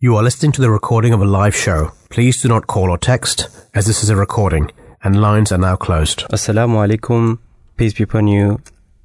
[0.00, 1.90] You are listening to the recording of a live show.
[2.08, 4.70] Please do not call or text, as this is a recording,
[5.02, 6.20] and lines are now closed.
[6.30, 7.40] Assalamu alaikum,
[7.76, 8.60] peace be upon you,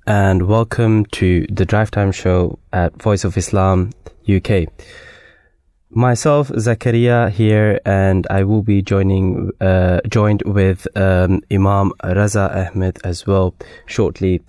[0.06, 3.90] and welcome to the Drive Time Show at Voice of Islam
[4.30, 4.68] UK.
[5.90, 13.00] Myself, Zakaria here, and I will be joining, uh, joined with um, Imam Raza Ahmed
[13.04, 13.56] as well
[13.88, 14.44] shortly.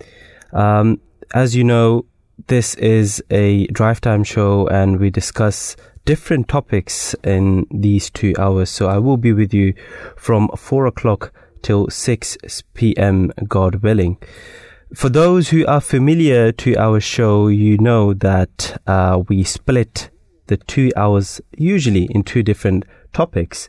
[0.53, 1.01] Um,
[1.33, 2.05] as you know,
[2.45, 5.75] this is a drive time show, and we discuss
[6.05, 8.69] different topics in these two hours.
[8.69, 9.73] So I will be with you
[10.15, 12.37] from four o'clock till 6
[12.75, 14.17] p.m., God willing.
[14.93, 20.09] For those who are familiar to our show, you know that uh, we split
[20.47, 23.67] the two hours usually in two different topics.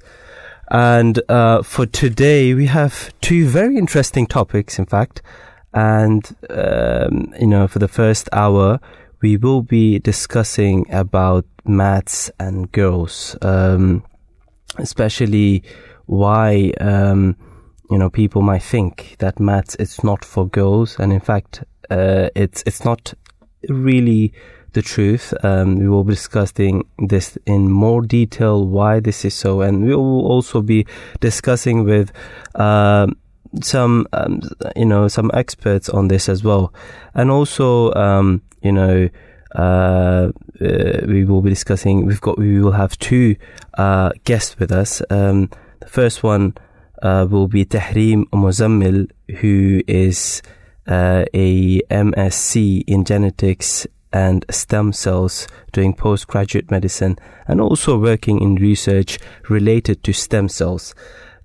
[0.70, 5.22] And uh, for today, we have two very interesting topics, in fact.
[5.72, 8.78] And, um, you know, for the first hour,
[9.26, 14.04] we will be discussing about maths and girls, um,
[14.78, 15.64] especially
[16.04, 17.34] why, um,
[17.90, 20.96] you know, people might think that maths is not for girls.
[21.00, 23.14] And in fact, uh, it's, it's not
[23.68, 24.32] really
[24.74, 25.34] the truth.
[25.42, 29.92] Um, we will be discussing this in more detail, why this is so, and we
[29.96, 30.86] will also be
[31.18, 32.12] discussing with
[32.54, 33.08] uh,
[33.60, 34.40] some, um,
[34.76, 36.72] you know, some experts on this as well,
[37.12, 39.08] and also, um, you know.
[39.54, 42.04] Uh, uh, we will be discussing.
[42.04, 42.36] We've got.
[42.36, 43.36] We will have two
[43.78, 45.00] uh, guests with us.
[45.08, 45.50] Um,
[45.80, 46.54] the first one
[47.02, 50.42] uh, will be Tahrim Muzammil, who is
[50.86, 58.54] uh, a MSc in genetics and stem cells doing postgraduate medicine and also working in
[58.54, 60.94] research related to stem cells.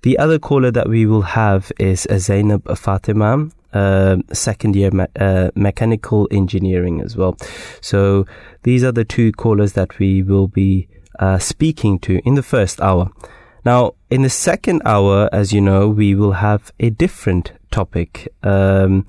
[0.02, 5.50] The other caller that we will have is Zainab Fatima, uh, second year me- uh,
[5.54, 7.36] mechanical engineering as well.
[7.80, 8.26] So
[8.62, 12.80] these are the two callers that we will be uh, speaking to in the first
[12.80, 13.10] hour.
[13.64, 18.28] Now, in the second hour, as you know, we will have a different topic.
[18.42, 19.06] Um,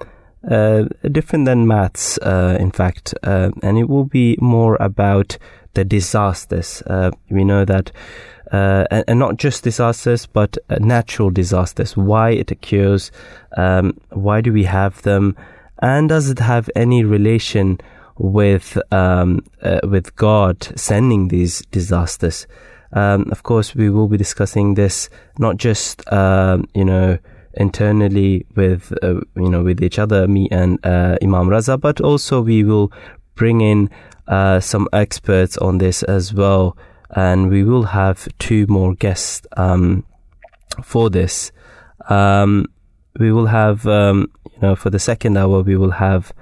[0.50, 5.38] uh, different than maths, uh, in fact, uh, and it will be more about
[5.73, 6.84] the disasters.
[7.29, 7.91] We know that,
[8.53, 11.97] uh, and, and, not just disasters, but uh, natural disasters.
[11.97, 13.12] Why it occurs?
[13.58, 15.36] Um, why do we have them?
[15.80, 17.80] And does it have any relation
[18.18, 19.44] with um,
[19.84, 22.47] with God sending these disasters?
[22.94, 25.09] Um, of course, we will be discussing this
[25.40, 27.18] not just you know
[27.56, 32.41] internally with uh, you know with each other, me and uh, Imam Raza, but also
[32.41, 32.91] we will
[33.35, 33.90] bring in
[34.28, 36.78] uh, some experts on this as well,
[37.16, 40.03] and we will have two more guests um,
[40.84, 41.51] for this.
[42.09, 42.66] Um,
[43.19, 46.34] we will have um, you know for the second hour we will have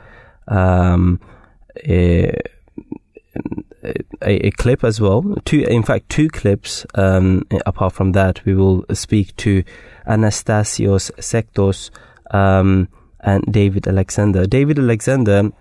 [0.48, 1.20] um,
[1.86, 2.34] a,
[3.84, 5.36] a, a, clip as well.
[5.46, 6.86] Two, in fact, two clips.
[6.96, 9.64] Um, apart from that, we will speak to
[10.08, 11.90] Anastasios Sextos
[12.36, 12.90] um,
[13.22, 14.46] and David Alexander.
[14.46, 15.52] David Alexander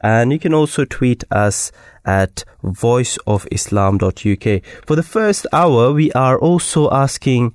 [0.02, 1.74] and you can also tweet us
[2.06, 7.54] at voiceofislam.uk for the first hour we are also asking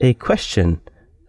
[0.00, 0.80] a question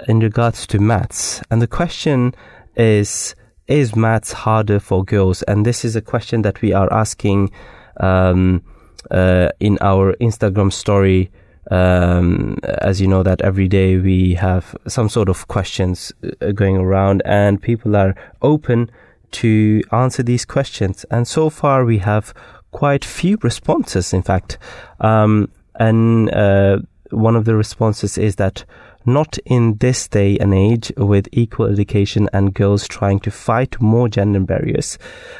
[0.07, 2.33] in regards to maths and the question
[2.75, 3.35] is
[3.67, 5.41] is maths harder for girls?
[5.43, 7.51] And this is a question that we are asking
[7.99, 8.63] um,
[9.09, 11.31] uh, in our Instagram story.
[11.71, 16.12] Um, as you know, that every day we have some sort of questions
[16.42, 18.92] uh, going around, and people are open
[19.31, 21.06] to answer these questions.
[21.10, 22.33] And so far, we have
[22.71, 24.13] quite few responses.
[24.13, 24.57] In fact,
[25.00, 25.50] um,
[25.80, 26.80] and uh,
[27.12, 28.66] one of the responses is that
[29.06, 34.07] not in this day and age with equal education and girls trying to fight more
[34.07, 34.98] gender barriers.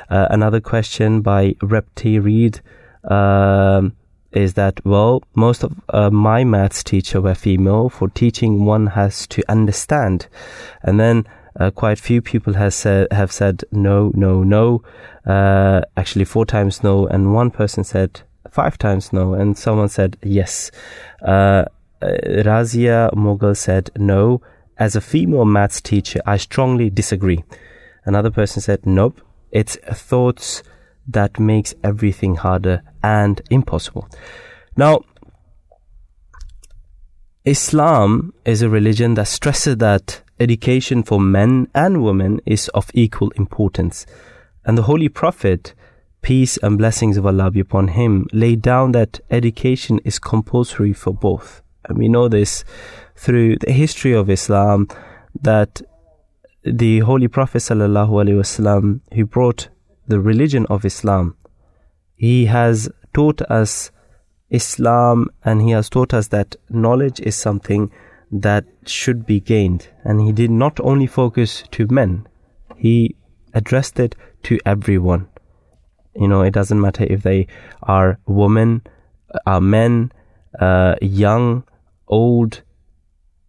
[0.10, 2.62] Uh, another question by Repti Reed
[3.10, 3.96] um,
[4.34, 7.90] is that, well, most of uh, my maths teacher were female.
[7.90, 10.28] For teaching, one has to understand.
[10.82, 11.26] And then
[11.60, 14.84] uh, quite few people has said, have said no, no, no.
[15.26, 20.18] Uh, actually, four times no, and one person said five times no, and someone said
[20.24, 20.72] yes.
[21.22, 21.66] Uh,
[22.02, 24.42] uh, Razia Mughal said, No,
[24.78, 27.44] as a female maths teacher, I strongly disagree.
[28.06, 29.22] Another person said, Nope,
[29.52, 30.64] it's thoughts
[31.08, 34.08] that makes everything harder and impossible.
[34.76, 35.02] Now,
[37.46, 43.32] Islam is a religion that stresses that education for men and women is of equal
[43.32, 44.06] importance.
[44.66, 45.74] And the Holy Prophet,
[46.22, 51.14] peace and blessings of Allah be upon him, laid down that education is compulsory for
[51.14, 51.62] both.
[51.86, 52.64] And we know this
[53.16, 54.88] through the history of Islam
[55.42, 55.82] that
[56.64, 59.68] the Holy Prophet wasallam, who brought
[60.08, 61.36] the religion of Islam,
[62.24, 63.92] he has taught us
[64.50, 67.92] Islam and he has taught us that knowledge is something
[68.32, 69.90] that should be gained.
[70.06, 72.26] And he did not only focus to men,
[72.78, 73.18] he
[73.54, 75.28] addressed it to everyone.
[76.16, 77.48] You know, it doesn't matter if they
[77.82, 78.84] are women,
[79.46, 80.14] are men,
[80.58, 81.66] uh, young,
[82.08, 82.62] old,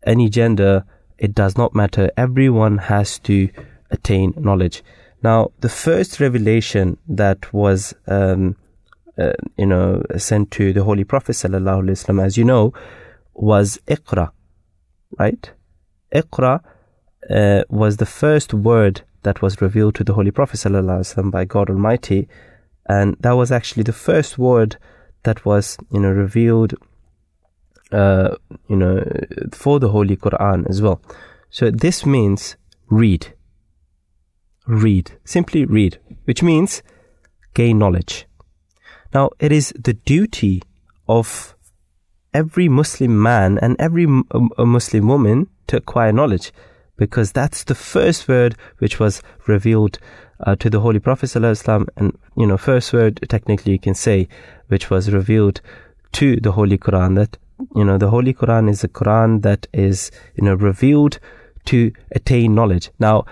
[0.02, 0.84] any gender,
[1.16, 2.10] it does not matter.
[2.16, 3.50] Everyone has to
[3.92, 4.82] attain knowledge.
[5.22, 8.56] Now, the first revelation that was, um,
[9.18, 12.72] uh, you know, sent to the Holy Prophet sallallahu as you know,
[13.34, 14.30] was Iqra,
[15.18, 15.50] right?
[16.12, 16.60] Iqra
[17.30, 21.70] uh, was the first word that was revealed to the Holy Prophet sallallahu by God
[21.70, 22.28] Almighty,
[22.86, 24.76] and that was actually the first word
[25.22, 26.74] that was, you know, revealed
[27.92, 28.36] uh,
[28.68, 29.04] you know,
[29.52, 31.00] for the Holy Quran as well.
[31.50, 32.56] So this means
[32.88, 33.32] read.
[34.66, 35.12] Read.
[35.24, 36.82] Simply read, which means
[37.54, 38.26] gain knowledge.
[39.14, 40.62] Now, it is the duty
[41.08, 41.54] of
[42.32, 44.06] every Muslim man and every
[44.58, 46.52] Muslim woman to acquire knowledge
[46.96, 49.98] because that's the first word which was revealed
[50.40, 54.28] uh, to the Holy Prophet ﷺ and you know first word technically you can say
[54.68, 55.60] which was revealed
[56.12, 57.36] to the Holy Quran that
[57.74, 61.18] you know, the Holy Quran is a Quran that is, you know, revealed
[61.66, 62.90] to attain knowledge.
[62.98, 63.24] Now,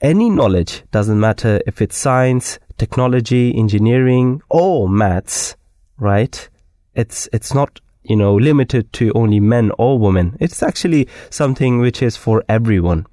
[0.00, 5.56] any knowledge doesn't matter if it's science, technology, engineering, or maths,
[5.98, 6.48] right?
[6.94, 10.36] It's, it's not, you know, limited to only men or women.
[10.40, 13.06] It's actually something which is for everyone.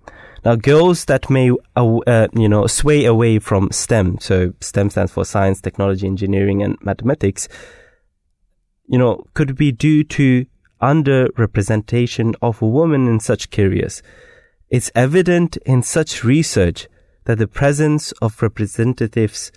[0.43, 5.11] Now, girls that may, uh, uh, you know, sway away from STEM, so STEM stands
[5.11, 7.47] for science, technology, engineering, and mathematics,
[8.87, 10.45] you know, could be due to
[10.81, 14.01] underrepresentation of women in such careers.
[14.69, 16.87] It's evident in such research
[17.25, 19.51] that the presence of representatives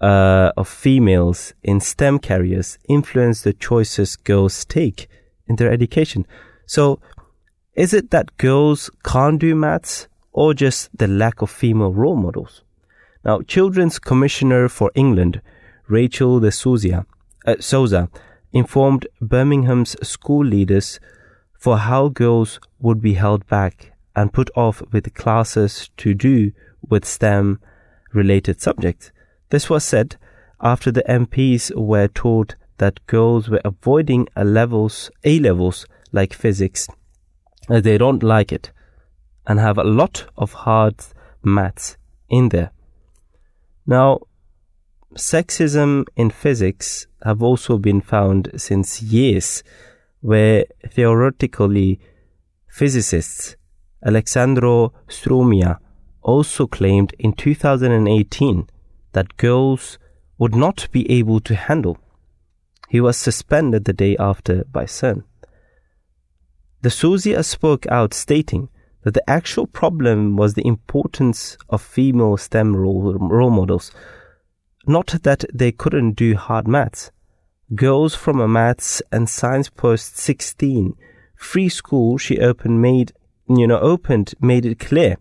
[0.00, 5.08] uh, of females in STEM careers influence the choices girls take
[5.46, 6.26] in their education.
[6.66, 7.00] So,
[7.74, 12.62] is it that girls can't do maths or just the lack of female role models?
[13.24, 15.40] Now, Children's Commissioner for England,
[15.88, 17.06] Rachel de Souza,
[17.46, 18.08] uh, Souza
[18.52, 21.00] informed Birmingham's school leaders
[21.58, 26.52] for how girls would be held back and put off with classes to do
[26.88, 27.60] with STEM
[28.12, 29.10] related subjects.
[29.50, 30.16] This was said
[30.60, 36.88] after the MPs were told that girls were avoiding A levels, A levels like physics.
[37.68, 38.72] as They don't like it
[39.46, 40.96] and have a lot of hard
[41.42, 41.96] maths
[42.28, 42.70] in there.
[43.86, 44.20] Now,
[45.14, 49.62] sexism in physics have also been found since years,
[50.20, 52.00] where theoretically
[52.68, 53.56] physicists
[54.04, 55.78] Alexandro Strumia
[56.24, 58.68] also claimed in 2018
[59.12, 59.98] that girls
[60.38, 61.98] would not be able to handle.
[62.88, 65.24] He was suspended the day after by CERN.
[66.82, 68.68] De Souza spoke out stating
[69.02, 73.92] that the actual problem was the importance of female STEM role, role models
[74.86, 77.10] not that they couldn't do hard maths.
[77.74, 80.94] Girls from a maths and science post 16
[81.36, 83.12] free school she opened made,
[83.48, 85.16] you know, opened made it clear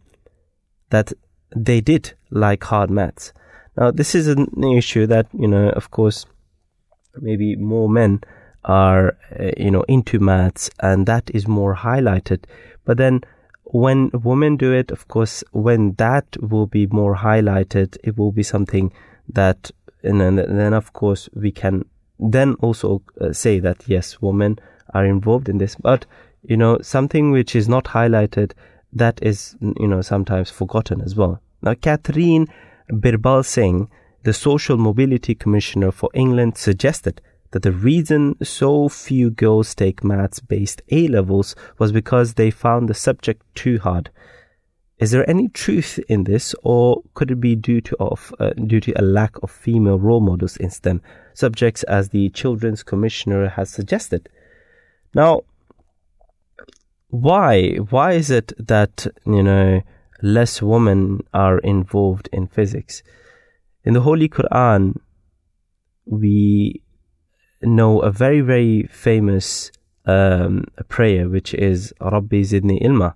[0.94, 1.12] that
[1.56, 3.34] they did like hard maths.
[3.76, 6.26] Now, this is an issue that, you know, of course,
[7.20, 8.22] maybe more men
[8.64, 12.44] are, uh, you know, into maths and that is more highlighted.
[12.86, 13.22] But then
[13.64, 18.44] when women do it, of course, when that will be more highlighted, it will be
[18.44, 18.94] something
[19.30, 19.72] that,
[20.04, 21.86] and then, then of course, we can
[22.20, 24.60] then also uh, say that yes, women
[24.94, 25.76] are involved in this.
[25.76, 26.06] But,
[26.44, 28.52] you know, something which is not highlighted,
[28.96, 31.42] that is, you know, sometimes forgotten as well.
[31.62, 32.48] Now, Catherine
[32.90, 33.90] Birbal Singh,
[34.24, 37.22] the Social Mobility Commissioner for England, suggested
[37.52, 42.90] that the reason so few girls take maths based A levels was because they found
[42.90, 44.10] the subject too hard.
[45.00, 48.80] Is there any truth in this, or could it be due to of uh, due
[48.80, 51.02] to a lack of female role models in STEM
[51.34, 54.30] subjects, as the Children's Commissioner has suggested?
[55.14, 55.42] Now,
[57.14, 59.82] why why is it that you know
[60.22, 63.04] less women are involved in physics?
[63.84, 64.98] In the Holy Quran,
[66.06, 66.82] we
[67.62, 69.72] know a very very famous
[70.06, 73.16] um, prayer, which is Rabbi Zidni Ilma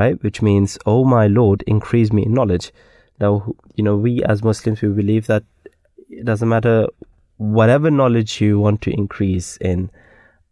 [0.00, 0.22] right?
[0.22, 2.72] Which means, oh my Lord, increase me in knowledge.
[3.20, 5.44] Now, you know, we as Muslims, we believe that
[6.08, 6.86] it doesn't matter
[7.36, 9.90] whatever knowledge you want to increase in.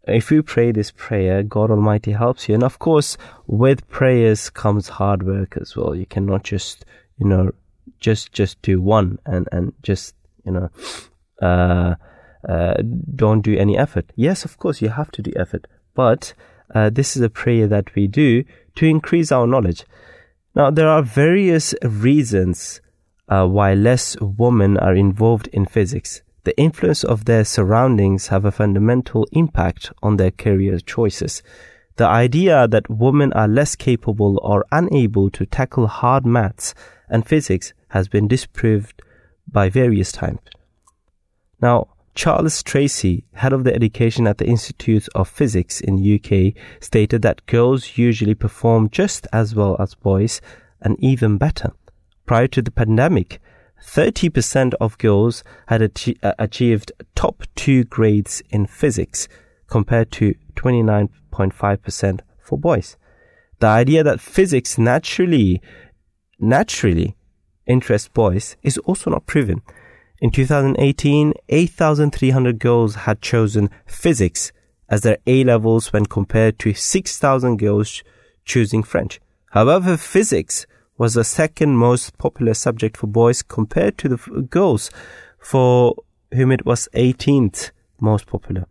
[0.09, 2.55] If you pray this prayer, God Almighty helps you.
[2.55, 5.95] And of course, with prayers comes hard work as well.
[5.95, 6.85] You cannot just,
[7.17, 7.51] you know,
[7.99, 10.69] just, just do one and, and just, you know,
[11.41, 11.95] uh,
[12.47, 12.75] uh,
[13.15, 14.11] don't do any effort.
[14.15, 16.33] Yes, of course, you have to do effort, but
[16.73, 18.43] uh, this is a prayer that we do
[18.75, 19.85] to increase our knowledge.
[20.55, 22.81] Now, there are various reasons
[23.27, 26.21] uh, why less women are involved in physics.
[26.49, 31.43] The influence of their surroundings have a fundamental impact on their career choices.
[31.97, 36.73] The idea that women are less capable or unable to tackle hard maths
[37.07, 38.99] and physics has been disproved
[39.47, 40.39] by various times.
[41.61, 47.21] Now, Charles Tracy, head of the education at the Institute of Physics in UK, stated
[47.21, 50.41] that girls usually perform just as well as boys
[50.81, 51.73] and even better.
[52.25, 53.39] Prior to the pandemic,
[53.83, 59.27] 30% of girls had achi- uh, achieved top two grades in physics
[59.67, 62.97] compared to 29.5% for boys.
[63.59, 65.61] The idea that physics naturally,
[66.39, 67.15] naturally
[67.65, 69.61] interests boys is also not proven.
[70.21, 74.51] In 2018, 8,300 girls had chosen physics
[74.89, 78.03] as their A levels when compared to 6,000 girls
[78.43, 79.21] choosing French.
[79.51, 80.65] However, physics
[80.99, 84.17] was the second most popular subject for boys compared to the
[84.49, 84.91] girls
[85.39, 85.95] for
[86.33, 88.67] whom it was 18th most popular.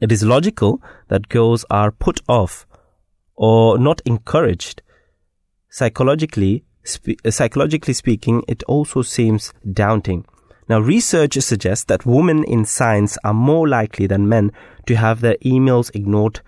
[0.00, 2.66] It is logical that girls are put off
[3.34, 4.80] or not encouraged.
[5.68, 10.24] Psychologically, spe- uh, psychologically speaking, it also seems daunting.
[10.68, 14.52] Now, research suggests that women in science are more likely than men
[14.86, 16.40] to have their emails ignored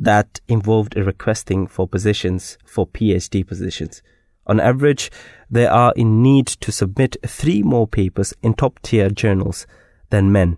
[0.00, 4.02] that involved requesting for positions for PhD positions.
[4.46, 5.10] On average,
[5.50, 9.66] they are in need to submit three more papers in top tier journals
[10.08, 10.56] than men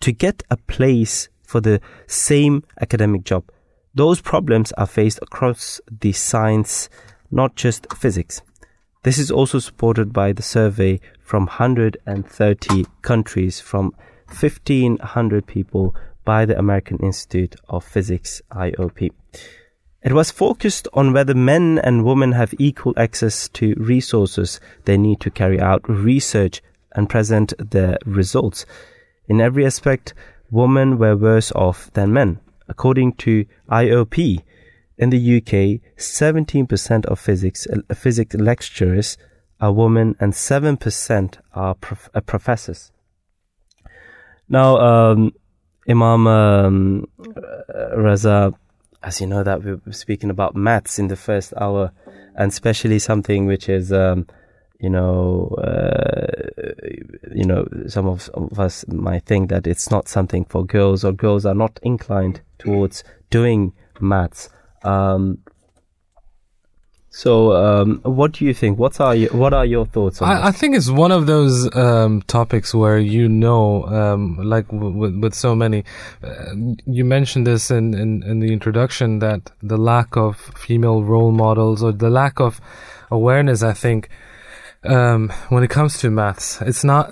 [0.00, 3.44] to get a place for the same academic job.
[3.94, 6.88] Those problems are faced across the science,
[7.30, 8.42] not just physics.
[9.04, 13.94] This is also supported by the survey from 130 countries from
[14.28, 19.10] 1500 people by the American Institute of Physics IOP.
[20.02, 25.20] It was focused on whether men and women have equal access to resources they need
[25.20, 26.60] to carry out research
[26.94, 28.66] and present their results.
[29.28, 30.12] In every aspect,
[30.50, 32.40] women were worse off than men.
[32.68, 34.42] According to IOP,
[34.98, 39.16] in the UK, 17% of physics, uh, physics lecturers
[39.60, 42.92] are women and 7% are prof- uh, professors.
[44.48, 45.32] Now, um,
[45.88, 47.08] Imam um,
[47.96, 48.54] Raza,
[49.02, 51.92] as you know, that we were speaking about maths in the first hour,
[52.36, 54.26] and especially something which is, um,
[54.78, 56.26] you know, uh,
[57.34, 61.04] you know, some of, some of us might think that it's not something for girls,
[61.04, 64.48] or girls are not inclined towards doing maths.
[64.84, 65.38] Um,
[67.14, 68.78] so, um, what do you think?
[68.78, 71.68] What are your, what are your thoughts on I, I think it's one of those
[71.76, 75.84] um, topics where you know, um, like w- w- with so many,
[76.24, 76.54] uh,
[76.86, 81.82] you mentioned this in, in, in the introduction that the lack of female role models
[81.82, 82.62] or the lack of
[83.10, 83.62] awareness.
[83.62, 84.08] I think
[84.82, 87.10] um, when it comes to maths, it's not.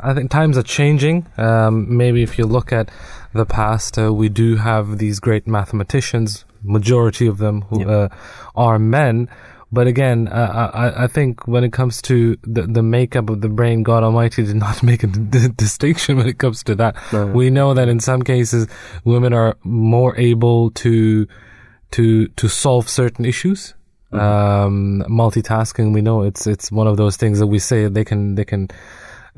[0.00, 1.28] I think times are changing.
[1.36, 2.90] Um, maybe if you look at
[3.32, 7.88] the past, uh, we do have these great mathematicians majority of them who Yep.
[7.88, 8.08] uh,
[8.56, 9.28] are men.
[9.72, 13.48] But again, uh, I, I think when it comes to the, the makeup of the
[13.48, 16.96] brain, God Almighty did not make a d- distinction when it comes to that.
[17.12, 17.26] No.
[17.26, 18.66] We know that in some cases,
[19.04, 21.26] women are more able to
[21.92, 23.74] to to solve certain issues.
[24.12, 28.34] Um, multitasking, we know it's it's one of those things that we say they can
[28.34, 28.68] they can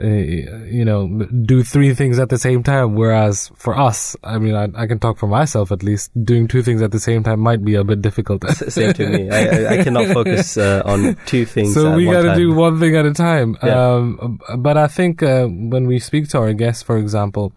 [0.02, 1.06] uh, you know,
[1.44, 2.94] do three things at the same time.
[2.94, 6.10] Whereas for us, I mean, I, I can talk for myself at least.
[6.24, 8.44] Doing two things at the same time might be a bit difficult.
[8.50, 9.30] Same to me.
[9.30, 11.74] I, I, cannot focus uh, on two things.
[11.74, 13.56] so we got to do one thing at a time.
[13.62, 13.94] Yeah.
[13.94, 17.52] Um, but I think uh, when we speak to our guests, for example,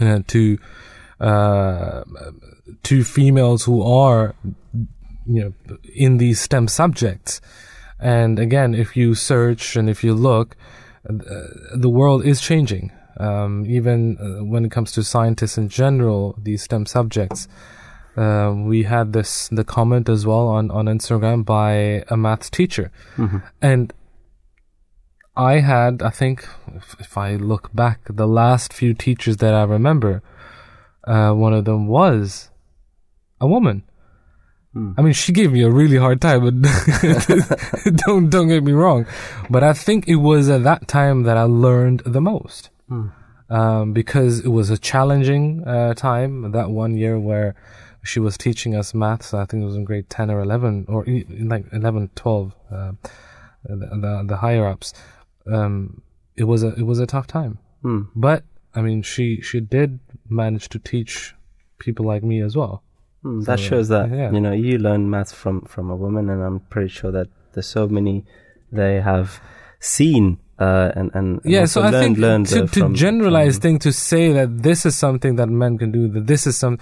[0.00, 0.58] uh, to
[1.20, 2.04] uh,
[2.82, 4.34] to females who are,
[5.26, 7.40] you know, in these STEM subjects,
[7.98, 10.56] and again, if you search and if you look,
[11.04, 12.92] the world is changing.
[13.18, 17.46] Um, even uh, when it comes to scientists in general, these STEM subjects.
[18.16, 22.92] Uh, we had this the comment as well on on Instagram by a maths teacher,
[23.60, 23.92] and
[25.36, 29.64] I had I think if, if I look back, the last few teachers that I
[29.64, 30.22] remember,
[31.04, 32.50] uh, one of them was
[33.40, 33.82] a woman.
[34.76, 36.54] I mean, she gave me a really hard time, but
[38.06, 39.06] don't don't get me wrong.
[39.48, 42.70] But I think it was at that time that I learned the most,
[43.50, 46.50] um, because it was a challenging uh, time.
[46.52, 47.54] That one year where
[48.02, 51.04] she was teaching us maths, I think it was in grade ten or eleven, or
[51.06, 52.92] like 11, 12, uh,
[53.64, 54.92] the, the the higher ups.
[55.46, 56.02] Um,
[56.36, 58.02] it was a it was a tough time, Hmm.
[58.16, 58.42] but
[58.74, 61.34] I mean, she she did manage to teach
[61.78, 62.82] people like me as well.
[63.24, 64.30] Hmm, that So, shows that yeah.
[64.30, 67.66] you know you learn math from from a woman, and I'm pretty sure that there's
[67.66, 68.24] so many
[68.70, 69.40] they have
[69.80, 73.62] seen uh, and and, yeah so i think learned, to, uh, to from, generalize from-
[73.62, 76.78] thing to say that this is something that men can do that this is some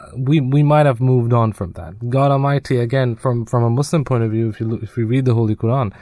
[0.00, 3.70] uh, we we might have moved on from that god almighty again from from a
[3.70, 5.92] muslim point of view if you look, if we read the holy quran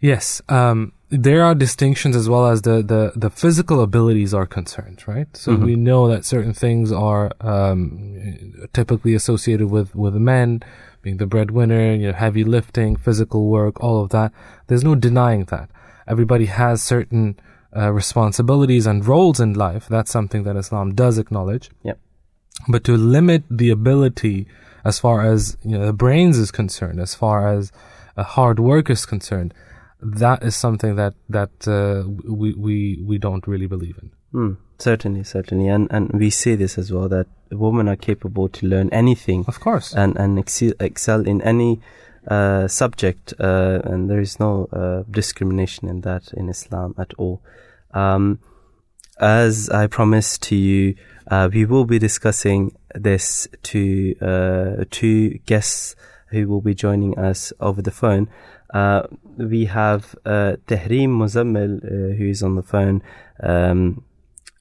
[0.00, 5.04] yes um there are distinctions as well as the the the physical abilities are concerned
[5.06, 5.28] right?
[5.36, 10.62] So we know that certain things are um typically associated with with men
[11.02, 14.32] being the breadwinner you know heavy lifting physical work all of that.
[14.68, 15.68] There's no denying that.
[16.08, 17.38] Everybody has certain
[17.76, 19.86] uh, responsibilities and roles in life.
[19.88, 21.70] That's something that islam does acknowledge.
[21.82, 21.98] Yep.
[22.68, 24.46] but to limit the ability
[24.84, 27.70] as far as you know the brains is concerned as far as
[28.16, 29.52] uh, hard work is concerned
[30.02, 35.24] that is something that that uh, we we we don't really believe in Hmm, certainly,
[35.24, 39.44] certainly, and and we see this as well that women are capable to learn anything
[39.46, 41.80] of course and and excel, excel in any
[42.26, 47.42] uh, subject, uh, and there is no uh, discrimination in that in Islam at all.
[47.92, 48.38] Um,
[49.20, 50.94] as I promised to you,
[51.30, 55.94] uh, we will be discussing this to uh, two guests
[56.28, 58.30] who will be joining us over the phone.
[58.72, 59.02] Uh,
[59.36, 63.02] we have uh, Tahreem Muzammil, uh, who is on the phone.
[63.42, 64.04] Um,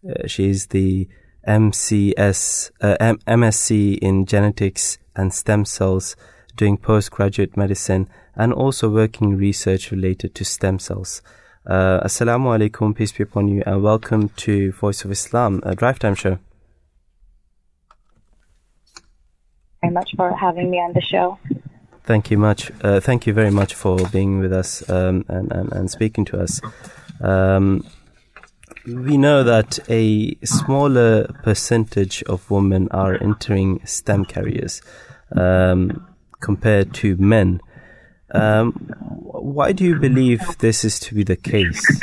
[0.07, 1.07] uh, she's the
[1.47, 6.15] MCS, uh, M- MSc in genetics and stem cells,
[6.55, 11.21] doing postgraduate medicine and also working research related to stem cells.
[11.65, 15.99] Uh, Assalamu alaikum, peace be upon you, and welcome to Voice of Islam, a drive
[15.99, 16.39] time show.
[19.81, 21.37] Thank you very much for having me on the show.
[22.11, 22.69] Thank you much.
[22.83, 26.41] Uh, thank you very much for being with us um, and, and, and speaking to
[26.41, 26.59] us.
[27.21, 27.85] Um,
[28.85, 34.81] we know that a smaller percentage of women are entering STEM careers
[35.37, 36.05] um,
[36.41, 37.61] compared to men.
[38.31, 42.01] Um, why do you believe this is to be the case?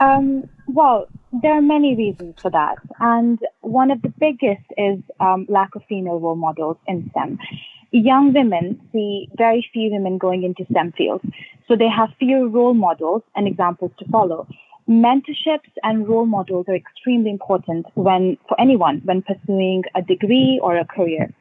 [0.00, 5.46] Um, well, there are many reasons for that, and one of the biggest is um,
[5.48, 7.38] lack of female role models in STEM.
[7.96, 11.24] Young women see very few women going into STEM fields,
[11.66, 14.46] so they have fewer role models and examples to follow.
[14.86, 20.76] Mentorships and role models are extremely important when for anyone when pursuing a degree or
[20.76, 21.32] a career.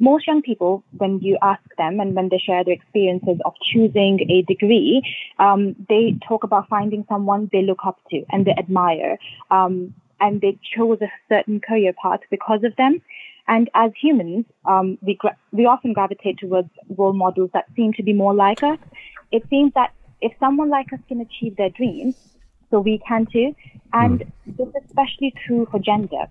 [0.00, 4.20] Most young people, when you ask them and when they share their experiences of choosing
[4.30, 5.00] a degree,
[5.38, 9.16] um, they talk about finding someone they look up to and they admire,
[9.50, 13.00] um, and they chose a certain career path because of them.
[13.48, 18.02] And as humans, um, we gra- we often gravitate towards role models that seem to
[18.02, 18.78] be more like us.
[19.30, 22.14] It seems that if someone like us can achieve their dreams,
[22.70, 23.54] so we can too.
[23.92, 26.26] And this is especially true for gender.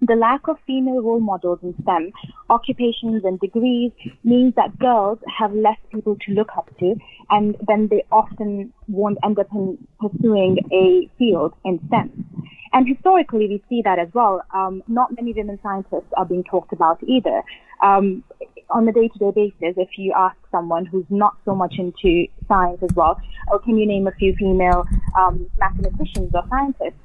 [0.00, 2.12] The lack of female role models in STEM,
[2.50, 3.90] occupations and degrees
[4.22, 6.94] means that girls have less people to look up to
[7.30, 12.26] and then they often won't end up in pursuing a field in STEM.
[12.72, 14.42] And historically, we see that as well.
[14.54, 17.42] Um, not many women scientists are being talked about either.
[17.82, 18.22] Um,
[18.70, 22.94] on a day-to-day basis, if you ask someone who's not so much into science as
[22.94, 24.84] well, or can you name a few female
[25.18, 27.00] um, mathematicians or scientists,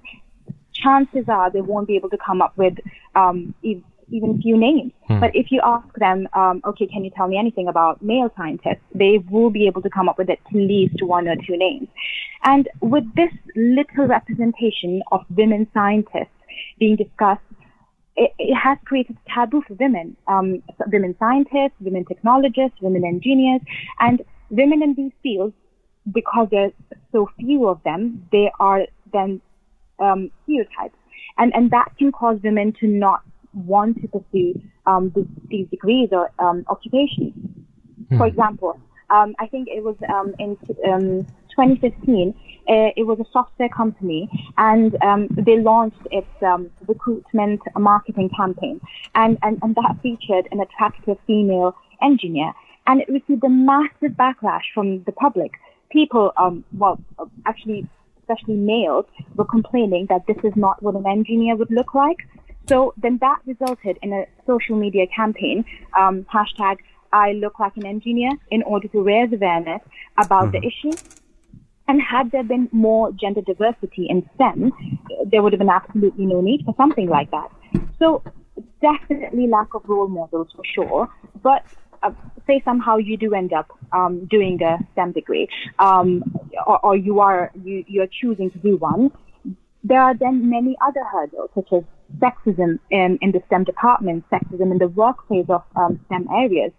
[0.73, 2.75] chances are they won't be able to come up with
[3.15, 4.91] um, even a few names.
[5.07, 5.19] Hmm.
[5.19, 8.83] But if you ask them, um, okay, can you tell me anything about male scientists?
[8.93, 11.87] They will be able to come up with at least one or two names.
[12.43, 16.37] And with this little representation of women scientists
[16.79, 17.41] being discussed,
[18.15, 23.61] it, it has created a taboo for women, um, women scientists, women technologists, women engineers,
[23.99, 25.53] and women in these fields,
[26.11, 26.73] because there's
[27.11, 29.41] so few of them, they are then
[29.99, 30.95] um, stereotypes.
[31.37, 33.21] And, and that can cause women to not
[33.53, 37.33] want to pursue um, this, these degrees or um, occupations.
[37.33, 38.17] Mm-hmm.
[38.17, 38.79] For example,
[39.09, 40.57] um, I think it was um, in
[40.91, 41.25] um,
[41.55, 42.33] 2015,
[42.69, 46.27] uh, it was a software company and um, they launched its
[46.87, 48.79] recruitment marketing campaign.
[49.15, 52.53] And, and, and that featured an attractive female engineer.
[52.87, 55.51] And it received a massive backlash from the public.
[55.91, 56.33] People,
[56.75, 56.99] well,
[57.45, 57.87] actually,
[58.33, 62.17] especially males, were complaining that this is not what an engineer would look like.
[62.67, 65.65] So then that resulted in a social media campaign,
[65.97, 66.77] um, hashtag
[67.11, 69.81] I look like an engineer in order to raise awareness
[70.17, 70.61] about mm-hmm.
[70.61, 70.97] the issue.
[71.87, 74.71] And had there been more gender diversity in STEM,
[75.25, 77.51] there would have been absolutely no need for something like that.
[77.99, 78.23] So
[78.81, 81.09] definitely lack of role models for sure.
[81.41, 81.65] But
[82.03, 82.11] uh,
[82.47, 85.47] say somehow you do end up um, doing a STEM degree,
[85.79, 86.23] um,
[86.67, 89.11] or, or, you are you you're choosing to do one.
[89.83, 91.83] There are then many other hurdles, such as
[92.19, 96.71] sexism in, in the STEM department, sexism in the workplace of um, STEM areas.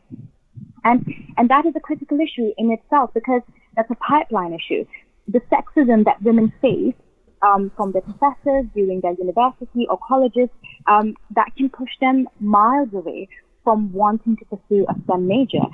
[0.84, 1.04] And,
[1.36, 3.42] and that is a critical issue in itself because
[3.76, 4.84] that's a pipeline issue.
[5.28, 6.94] The sexism that women face
[7.42, 10.48] um, from their professors during their university or colleges,
[10.86, 13.28] um, that can push them miles away
[13.64, 15.64] from wanting to pursue a STEM major.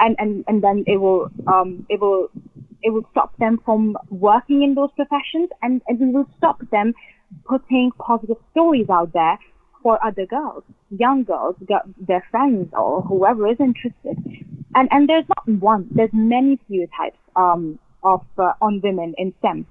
[0.00, 2.28] And, and, and then it will, um, it will,
[2.82, 6.94] it will stop them from working in those professions and, and it will stop them
[7.44, 9.38] putting positive stories out there
[9.82, 11.56] for other girls, young girls,
[12.06, 14.18] their friends or whoever is interested.
[14.74, 19.66] And and there's not one, there's many stereotypes um, of uh, on women in STEM.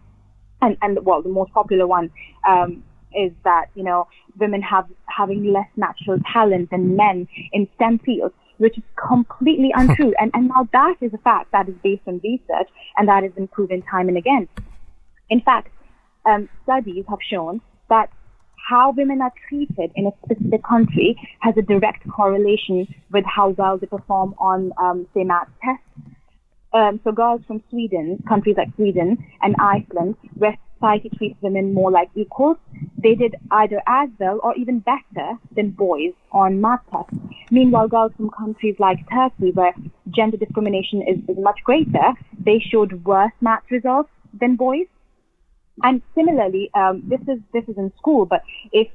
[0.62, 2.10] And and well, the most popular one
[2.48, 2.84] um,
[3.18, 4.08] is that you know
[4.40, 10.14] women have having less natural talent than men in STEM fields, which is completely untrue.
[10.20, 13.32] and and now that is a fact that is based on research and that has
[13.34, 14.48] been proven time and again.
[15.30, 15.70] In fact,
[16.26, 18.10] um, studies have shown that
[18.70, 23.78] how women are treated in a specific country has a direct correlation with how well
[23.78, 25.84] they perform on, um, say, math tests.
[26.74, 31.92] Um, so girls from Sweden, countries like Sweden and Iceland, where society treats women more
[31.92, 32.58] like equals,
[32.98, 37.16] they did either as well or even better than boys on math tests.
[37.52, 39.74] Meanwhile, girls from countries like Turkey, where
[40.10, 44.10] gender discrimination is, is much greater, they showed worse math results
[44.40, 44.88] than boys.
[45.84, 48.88] And similarly, um, this is this is in school, but if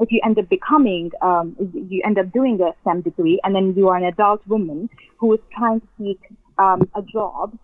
[0.00, 3.74] if you end up becoming, um, you end up doing a STEM degree, and then
[3.76, 6.20] you are an adult woman who is trying to seek
[6.56, 7.58] um, a job,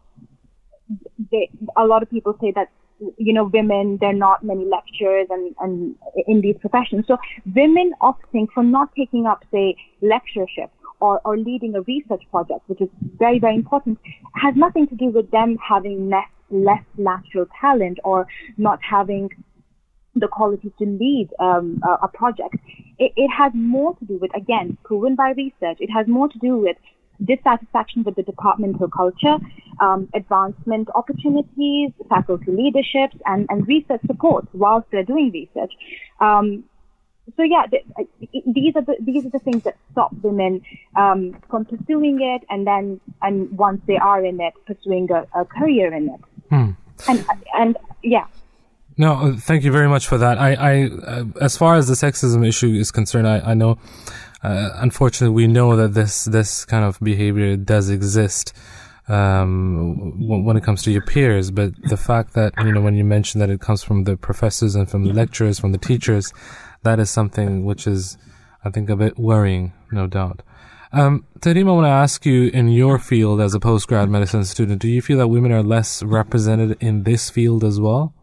[1.30, 2.68] they, a lot of people say that
[3.16, 5.94] you know women there are not many lectures and, and
[6.26, 7.04] in these professions.
[7.06, 7.16] So
[7.54, 12.80] women opting for not taking up say lectureship or, or leading a research project, which
[12.80, 12.88] is
[13.18, 13.98] very very important,
[14.34, 19.30] has nothing to do with them having less less natural talent or not having
[20.14, 22.54] the qualities to lead um, a, a, project.
[22.98, 26.38] It, it, has more to do with, again, proven by research, it has more to
[26.38, 26.76] do with
[27.22, 29.36] dissatisfaction with the departmental culture,
[29.80, 35.72] um, advancement opportunities, faculty leaderships, and, and research support whilst they're doing research.
[36.20, 36.64] Um,
[37.36, 37.66] so yeah,
[38.46, 40.60] these are the these are the things that stop women
[40.94, 45.44] um, from pursuing it, and then and once they are in it, pursuing a, a
[45.46, 46.20] career in it.
[46.50, 46.70] Hmm.
[47.08, 47.24] And
[47.56, 48.26] and yeah.
[48.96, 50.38] No, uh, thank you very much for that.
[50.38, 53.76] I, I, uh, as far as the sexism issue is concerned, I, I know,
[54.44, 58.52] uh, unfortunately, we know that this, this kind of behavior does exist,
[59.08, 61.50] um, when it comes to your peers.
[61.50, 64.74] But the fact that, you know, when you mention that it comes from the professors
[64.74, 66.32] and from the lecturers, from the teachers,
[66.82, 68.16] that is something which is,
[68.64, 70.42] I think, a bit worrying, no doubt.
[70.92, 74.80] Um, Tarim, I want to ask you in your field as a postgrad medicine student,
[74.80, 78.14] do you feel that women are less represented in this field as well?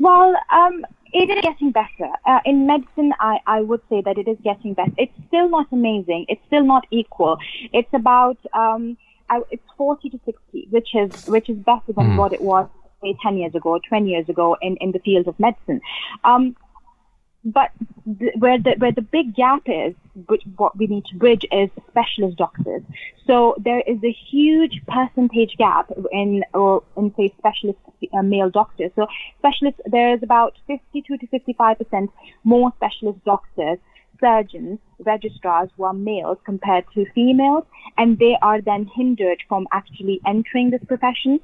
[0.00, 2.10] Well, um, it is getting better.
[2.26, 4.92] Uh, in medicine, I, I would say that it is getting better.
[4.98, 6.26] It's still not amazing.
[6.28, 7.38] It's still not equal.
[7.72, 8.98] It's about, um,
[9.30, 12.16] I, it's 40 to 60, which is, which is better than mm.
[12.16, 12.68] what it was,
[13.00, 15.80] say, 10 years ago, 20 years ago in, in the field of medicine.
[16.24, 16.56] Um,
[17.44, 17.70] but
[18.18, 19.94] th- where the, where the big gap is,
[20.56, 22.82] what we need to bridge is specialist doctors.
[23.26, 27.78] So there is a huge percentage gap in, or in say specialist
[28.12, 28.92] uh, male doctors.
[28.96, 29.06] So
[29.38, 32.10] specialists, there is about 52 to 55 percent
[32.44, 33.78] more specialist doctors
[34.20, 37.64] surgeons, registrars who are males compared to females,
[37.98, 41.40] and they are then hindered from actually entering this profession.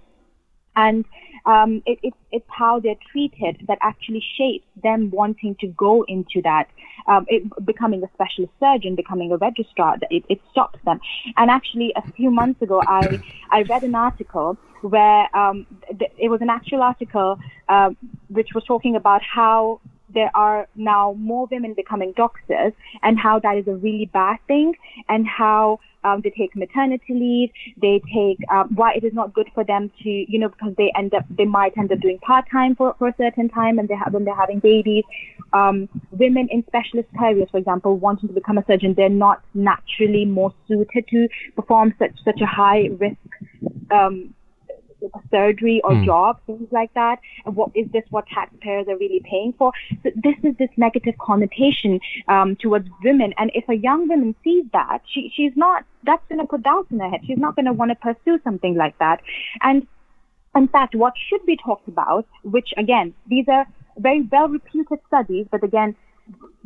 [0.76, 1.04] And
[1.46, 6.40] um, it, it, it's how they're treated that actually shapes them wanting to go into
[6.42, 6.68] that,
[7.06, 9.96] um, it, becoming a specialist surgeon, becoming a registrar.
[10.10, 11.00] It, it stops them.
[11.36, 13.18] And actually, a few months ago, I,
[13.50, 15.66] I read an article where um,
[15.98, 17.90] th- it was an actual article uh,
[18.28, 19.80] which was talking about how
[20.14, 24.74] there are now more women becoming doctors and how that is a really bad thing
[25.08, 29.48] and how um, they take maternity leave, they take um, why it is not good
[29.54, 32.46] for them to, you know, because they end up, they might end up doing part
[32.50, 35.04] time for, for a certain time and they have, when they're having babies.
[35.52, 40.24] Um, women in specialist careers, for example, wanting to become a surgeon, they're not naturally
[40.24, 43.16] more suited to perform such, such a high risk,
[43.90, 44.34] um,
[45.30, 46.04] surgery or mm.
[46.04, 47.18] job, things like that.
[47.44, 49.72] And what is this what taxpayers are really paying for?
[50.02, 53.34] So this is this negative connotation um, towards women.
[53.38, 56.90] And if a young woman sees that, she she's not that's going to put doubts
[56.90, 57.20] in her head.
[57.26, 59.20] She's not going to want to pursue something like that.
[59.62, 59.86] And
[60.54, 63.66] in fact, what should be talked about, which again, these are
[63.98, 65.94] very well reputed studies, but again,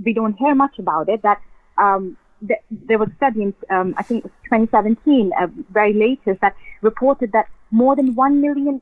[0.04, 1.40] we don't hear much about it, that
[1.78, 6.40] um, there was a study in, um, I think it was 2017, uh, very latest,
[6.40, 8.80] that reported that more than 1 million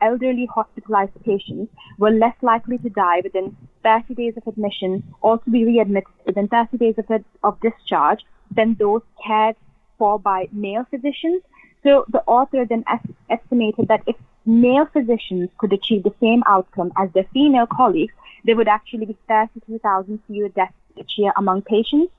[0.00, 5.50] elderly hospitalized patients were less likely to die within 30 days of admission or to
[5.50, 9.56] be readmitted within 30 days of, of discharge than those cared
[9.98, 11.42] for by male physicians.
[11.82, 16.92] So the author then es- estimated that if male physicians could achieve the same outcome
[16.96, 18.14] as their female colleagues,
[18.44, 22.12] there would actually be 32,000 fewer deaths each year among patients.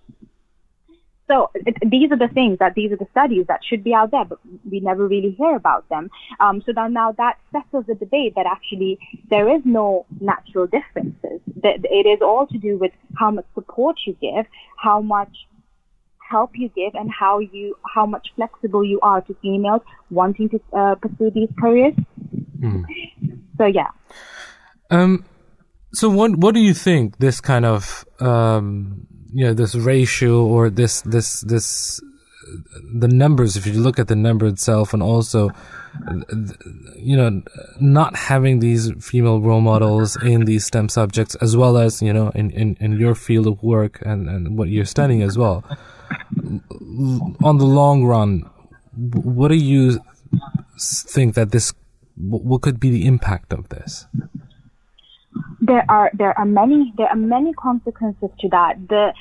[1.28, 4.12] So it, these are the things that these are the studies that should be out
[4.12, 6.10] there, but we never really hear about them.
[6.40, 11.42] Um, so now, now that settles the debate that actually there is no natural differences.
[11.64, 14.46] That it is all to do with how much support you give,
[14.78, 15.36] how much
[16.30, 20.60] help you give, and how you how much flexible you are to females wanting to
[20.74, 21.96] uh, pursue these careers.
[22.60, 22.84] Mm.
[23.58, 23.90] So yeah.
[24.92, 25.26] Um.
[25.94, 30.70] So what what do you think this kind of um you know this ratio or
[30.70, 32.00] this this this
[32.94, 35.50] the numbers if you look at the number itself and also
[36.96, 37.42] you know
[37.82, 42.30] not having these female role models in these stem subjects as well as you know
[42.30, 45.64] in in, in your field of work and and what you're studying as well.
[47.44, 48.50] On the long run
[48.96, 50.00] what do you
[50.80, 51.74] think that this
[52.18, 54.06] what could be the impact of this
[55.68, 58.76] there are there are many there are many consequences to that.
[58.90, 59.14] The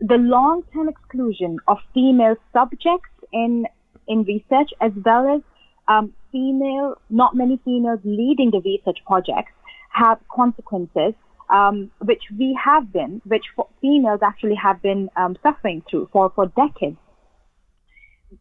[0.00, 3.66] the long term exclusion of female subjects in
[4.06, 5.40] in research as well as
[5.88, 9.52] um, female not many females leading the research projects
[9.92, 11.14] have consequences
[11.48, 13.44] um, which we have been which
[13.80, 16.96] females actually have been um, suffering through for for decades.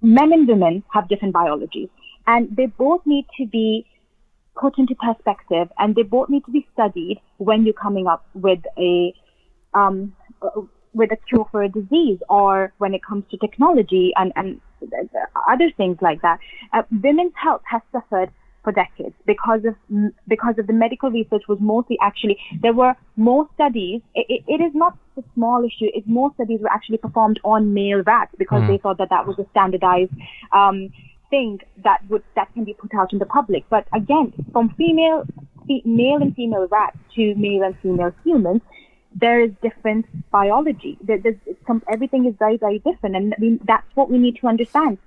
[0.02, 1.90] Men and women have different biologies
[2.28, 3.86] and they both need to be
[4.60, 8.60] put into perspective and they both need to be studied when you're coming up with
[8.78, 9.14] a
[9.74, 10.16] um,
[10.94, 14.62] with a cure for a disease or when it comes to technology and, and
[15.50, 16.40] other things like that.
[16.74, 18.32] Uh, women's health has suffered
[18.64, 19.76] for decades because of
[20.28, 24.02] because of the medical research was mostly actually there were more studies.
[24.16, 25.90] it, it is not a small issue.
[25.94, 28.68] It's more studies were actually performed on male rats because mm.
[28.68, 30.12] they thought that that was a standardized
[30.52, 30.90] um,
[31.30, 33.64] thing that would that can be put out in the public.
[33.70, 35.26] But again, from female,
[35.86, 38.62] male and female rats to male and female humans,
[39.16, 40.98] there is different biology.
[41.02, 44.48] There, there's some, everything is very very different, and we, that's what we need to
[44.48, 44.98] understand.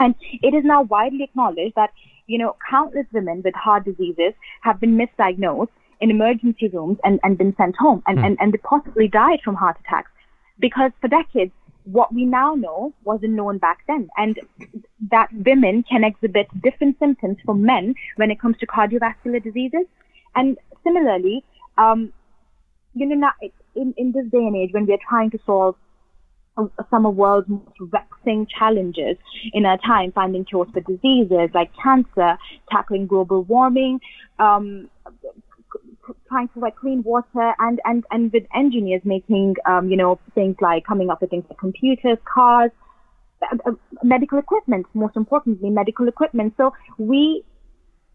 [0.00, 1.90] And it is now widely acknowledged that
[2.26, 5.68] you know countless women with heart diseases have been misdiagnosed
[6.00, 8.26] in emergency rooms and, and been sent home, and, mm.
[8.26, 10.10] and, and they possibly died from heart attacks
[10.60, 11.52] because for decades
[11.90, 14.08] what we now know wasn't known back then.
[14.16, 14.38] And
[15.10, 19.86] that women can exhibit different symptoms from men when it comes to cardiovascular diseases.
[20.34, 21.44] And similarly,
[21.78, 22.12] um,
[22.94, 23.32] you know, now,
[23.74, 25.76] in, in this day and age when we are trying to solve
[26.90, 29.16] some of the world's most vexing challenges
[29.52, 32.36] in our time, finding cures for diseases like cancer,
[32.70, 34.00] tackling global warming,
[34.40, 34.90] um,
[36.28, 40.56] trying to provide clean water and, and, and with engineers making, um, you know, things
[40.60, 42.70] like coming up with things like computers, cars,
[43.42, 46.54] uh, uh, medical equipment, most importantly, medical equipment.
[46.56, 47.44] So we,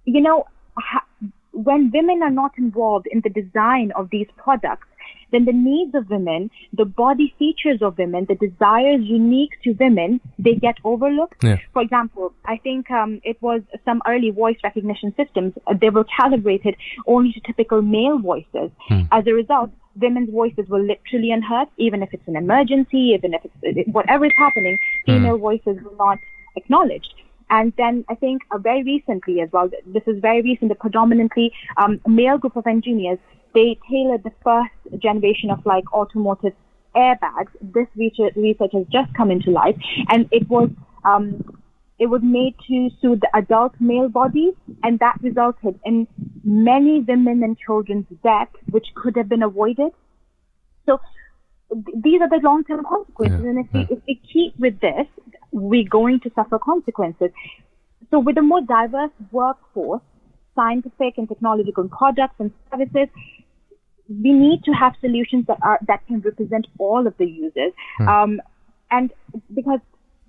[0.06, 0.46] you know,
[0.78, 1.06] ha-
[1.54, 4.88] when women are not involved in the design of these products,
[5.32, 10.22] then the needs of women, the body features of women, the desires unique to women,
[10.38, 11.44] they get overlooked.
[11.44, 11.58] Yeah.
[11.74, 16.06] For example, I think um, it was some early voice recognition systems, uh, they were
[16.06, 16.76] calibrated
[17.08, 18.70] only to typical male voices.
[19.12, 23.42] As a result, women's voices were literally unheard, even if it's an emergency, even if
[23.64, 26.20] it's whatever is happening, female voices were not
[26.56, 27.14] acknowledged.
[27.54, 31.52] And then I think uh, very recently as well, this is very recent, a predominantly
[31.78, 33.20] um, male group of engineers,
[33.54, 36.54] they tailored the first generation of like automotive
[36.96, 37.52] airbags.
[37.62, 39.76] This research, research has just come into life
[40.10, 40.72] and it was,
[41.06, 41.28] um,
[42.00, 46.08] it was made to suit the adult male bodies and that resulted in
[46.44, 49.92] many women and children's death, which could have been avoided.
[50.88, 51.00] So
[52.04, 53.42] these are the long-term consequences.
[53.44, 55.06] Yeah, and if, we, if we keep with this,
[55.54, 57.30] we're going to suffer consequences.
[58.12, 60.02] So with a more diverse workforce,
[60.56, 63.08] scientific and technological products and services,
[64.10, 67.72] we need to have solutions that are that can represent all of the users.
[68.00, 68.42] Um,
[68.92, 69.12] and
[69.54, 69.80] because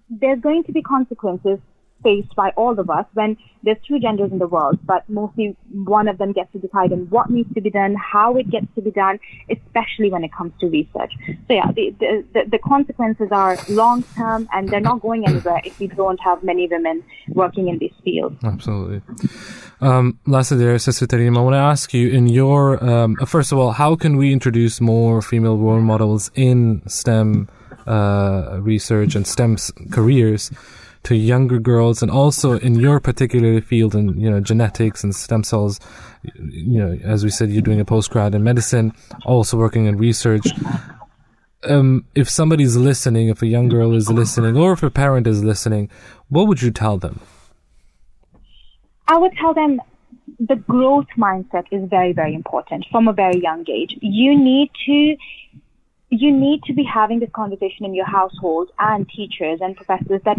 [0.08, 1.58] there's going to be consequences
[2.04, 6.06] faced by all of us when there's two genders in the world, but mostly one
[6.06, 8.82] of them gets to decide on what needs to be done, how it gets to
[8.82, 9.18] be done,
[9.50, 11.12] especially when it comes to research.
[11.48, 15.78] So yeah, the, the, the, consequences are long term and they're not going anywhere if
[15.80, 18.36] we don't have many women working in these fields.
[18.44, 19.00] Absolutely.
[19.80, 23.58] Um, lastly, there, Sister I want to ask you in your, um, uh, first of
[23.58, 27.48] all, how can we introduce more female role models in STEM
[27.86, 29.56] uh, research and STEM
[29.90, 30.50] careers
[31.04, 35.44] to younger girls and also in your particular field in, you know, genetics and stem
[35.44, 35.80] cells?
[36.22, 38.92] You know, as we said, you're doing a postgrad in medicine,
[39.24, 40.46] also working in research.
[41.68, 45.42] Um, if somebody's listening, if a young girl is listening, or if a parent is
[45.42, 45.90] listening,
[46.28, 47.20] what would you tell them?
[49.08, 49.80] I would tell them
[50.40, 53.96] the growth mindset is very, very important from a very young age.
[54.00, 55.16] You need to
[56.20, 60.38] you need to be having this conversation in your household and teachers and professors that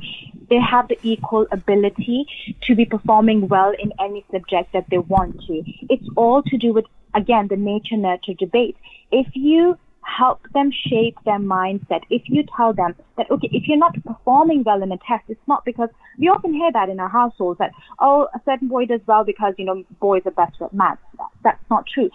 [0.50, 2.26] they have the equal ability
[2.62, 5.64] to be performing well in any subject that they want to.
[5.90, 8.78] It's all to do with, again, the nature nurture debate.
[9.12, 13.78] If you help them shape their mindset, if you tell them that, okay, if you're
[13.78, 17.10] not performing well in a test, it's not because we often hear that in our
[17.10, 20.74] households that, oh, a certain boy does well because, you know, boys are better at
[20.74, 21.02] maths.
[21.44, 22.10] That's not true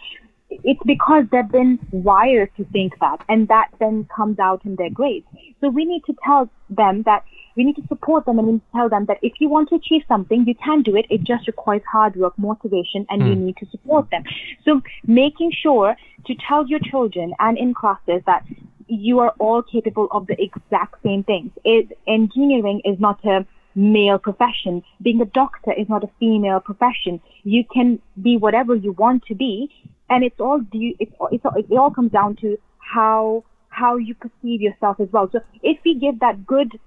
[0.51, 4.91] it's because they've been wired to think that, and that then comes out in their
[4.91, 5.27] grades.
[5.61, 7.25] So we need to tell them that
[7.57, 9.69] we need to support them and we need to tell them that if you want
[9.71, 11.07] to achieve something, you can do it.
[11.11, 13.47] It just requires hard work, motivation, and you hmm.
[13.47, 14.23] need to support them.
[14.65, 18.45] So making sure to tell your children and in classes that
[18.87, 21.53] you are all capable of the exact same things.
[21.65, 24.83] It, engineering is not a male profession.
[25.01, 27.21] Being a doctor is not a female profession.
[27.45, 29.71] You can be whatever you want to be,
[30.11, 30.95] and it's all due.
[30.99, 35.31] It's, it's it all comes down to how how you perceive yourself as well.
[35.33, 36.79] So if we give that good,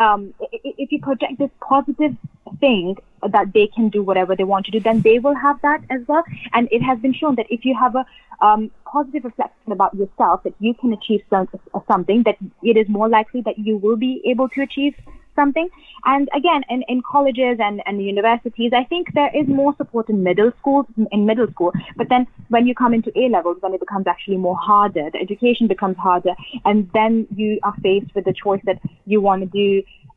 [0.00, 2.16] um, if you project this positive
[2.60, 5.82] thing that they can do whatever they want to do, then they will have that
[5.88, 6.24] as well.
[6.52, 8.04] And it has been shown that if you have a
[8.40, 11.48] um, positive reflection about yourself, that you can achieve some,
[11.86, 14.94] something, that it is more likely that you will be able to achieve
[15.40, 15.68] something.
[16.12, 20.22] And again, in, in colleges and, and universities, I think there is more support in
[20.28, 21.72] middle schools, in middle school.
[22.00, 22.22] But then
[22.54, 25.06] when you come into A levels, then it becomes actually more harder.
[25.14, 26.34] The education becomes harder.
[26.64, 28.78] And then you are faced with the choice that
[29.12, 29.68] you want to do,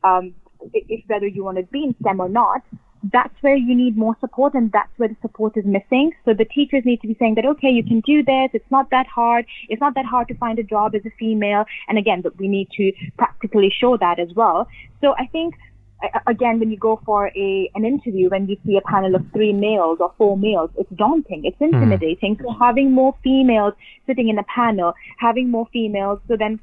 [0.09, 0.33] um,
[0.73, 2.61] if whether you want to be in STEM or not.
[3.03, 6.11] That's where you need more support and that's where the support is missing.
[6.25, 8.49] So the teachers need to be saying that, okay, you can do this.
[8.53, 9.45] It's not that hard.
[9.69, 11.65] It's not that hard to find a job as a female.
[11.87, 14.67] And again, that we need to practically show that as well.
[15.01, 15.55] So I think
[16.27, 19.53] again, when you go for a an interview, when you see a panel of three
[19.53, 22.37] males or four males, it's daunting, it's intimidating.
[22.41, 23.73] So having more females
[24.07, 26.59] sitting in a panel, having more females, so then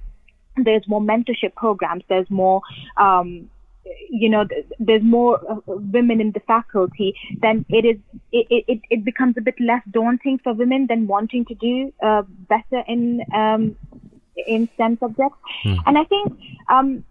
[0.64, 2.62] there's more mentorship programs, there's more,
[2.96, 3.48] um,
[4.10, 4.46] you know,
[4.78, 7.96] there's more uh, women in the faculty, then it is
[8.32, 12.22] it, it, it becomes a bit less daunting for women than wanting to do uh,
[12.48, 13.76] better in um,
[14.46, 15.38] in STEM subjects.
[15.86, 16.32] And I think
[16.68, 17.04] um,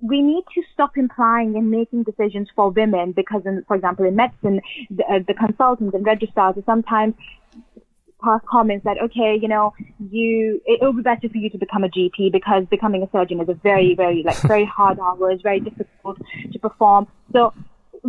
[0.00, 4.16] we need to stop implying and making decisions for women because, in, for example, in
[4.16, 7.14] medicine, the, uh, the consultants and registrars are sometimes
[8.22, 9.72] pass comments that, okay, you know,
[10.10, 13.40] you, it, will be better for you to become a GP because becoming a surgeon
[13.40, 16.18] is a very, very, like, very hard hours, very difficult
[16.52, 17.06] to perform.
[17.32, 17.52] So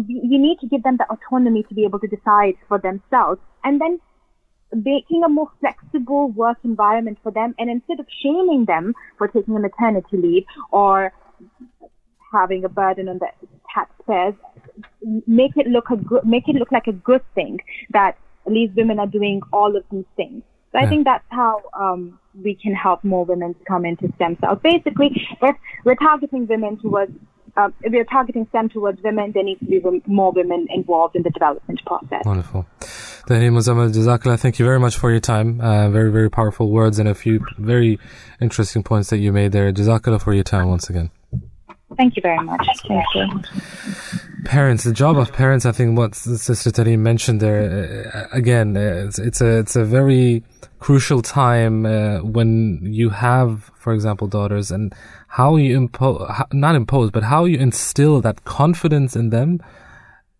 [0.08, 3.42] you you need to give them the autonomy to be able to decide for themselves.
[3.64, 4.00] And then
[4.74, 9.56] making a more flexible work environment for them and instead of shaming them for taking
[9.56, 11.12] a maternity leave or
[12.32, 13.28] having a burden on the
[13.74, 14.36] taxpayers,
[15.26, 17.60] make it look a good, make it look like a good thing
[17.92, 18.18] that
[18.56, 20.44] these women are doing all of these things.
[20.72, 24.38] So I think that's how um, we can help more women to come into stem
[24.40, 24.60] cells.
[24.64, 25.10] Basically,
[25.42, 27.12] if we're targeting women towards,
[27.58, 31.24] uh, if we're targeting STEM towards women, there needs to be more women involved in
[31.24, 32.24] the development process.
[32.24, 32.68] Wonderful.
[33.28, 35.60] Tahir Muzammil, Jazakallah, thank you very much for your time.
[35.60, 38.00] Uh, very, very powerful words and a few very
[38.40, 39.72] interesting points that you made there.
[39.74, 41.10] Jazakallah for your time once again.
[41.98, 42.68] Thank you very much.
[42.88, 43.28] Thank you.
[44.46, 49.06] Parents, the job of parents, I think what Sister Tareem mentioned there, uh, again, uh,
[49.08, 50.44] it's, it's a, it's a very
[50.80, 54.94] crucial time uh, when you have, for example, daughters and
[55.28, 59.60] how you impose, not impose, but how you instill that confidence in them,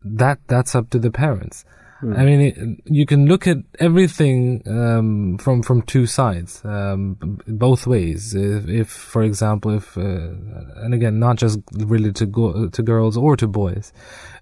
[0.04, 1.66] that, that's up to the parents.
[2.02, 7.52] I mean, it, you can look at everything um, from from two sides, um, b-
[7.52, 8.34] both ways.
[8.34, 13.18] If, if for example, if uh, and again, not just really to go, to girls
[13.18, 13.92] or to boys,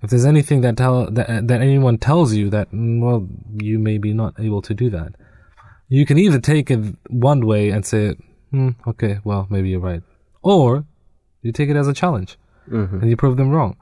[0.03, 3.97] if there's anything that tell that that anyone tells you that mm, well, you may
[3.97, 5.14] be not able to do that,
[5.89, 8.16] you can either take it one way and say,
[8.51, 10.03] hmm, okay, well, maybe you're right,
[10.43, 10.86] or
[11.41, 12.38] you take it as a challenge
[13.01, 13.78] and you prove them wrong.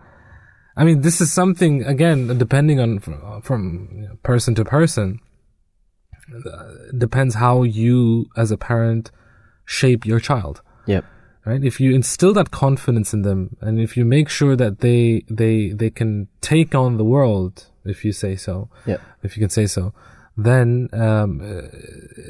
[0.78, 5.20] I mean, this is something again, depending on from, from know, person to person.
[6.34, 9.12] Uh, depends how you, as a parent,
[9.66, 10.62] shape your child.
[10.88, 11.06] Yep.
[11.46, 11.64] Right?
[11.64, 15.70] If you instill that confidence in them, and if you make sure that they they
[15.70, 19.00] they can take on the world, if you say so, Yep.
[19.22, 19.94] if you can say so,
[20.36, 21.68] then um, uh,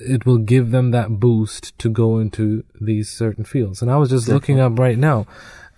[0.05, 3.81] it will give them that boost to go into these certain fields.
[3.81, 5.25] And I was just looking up right now,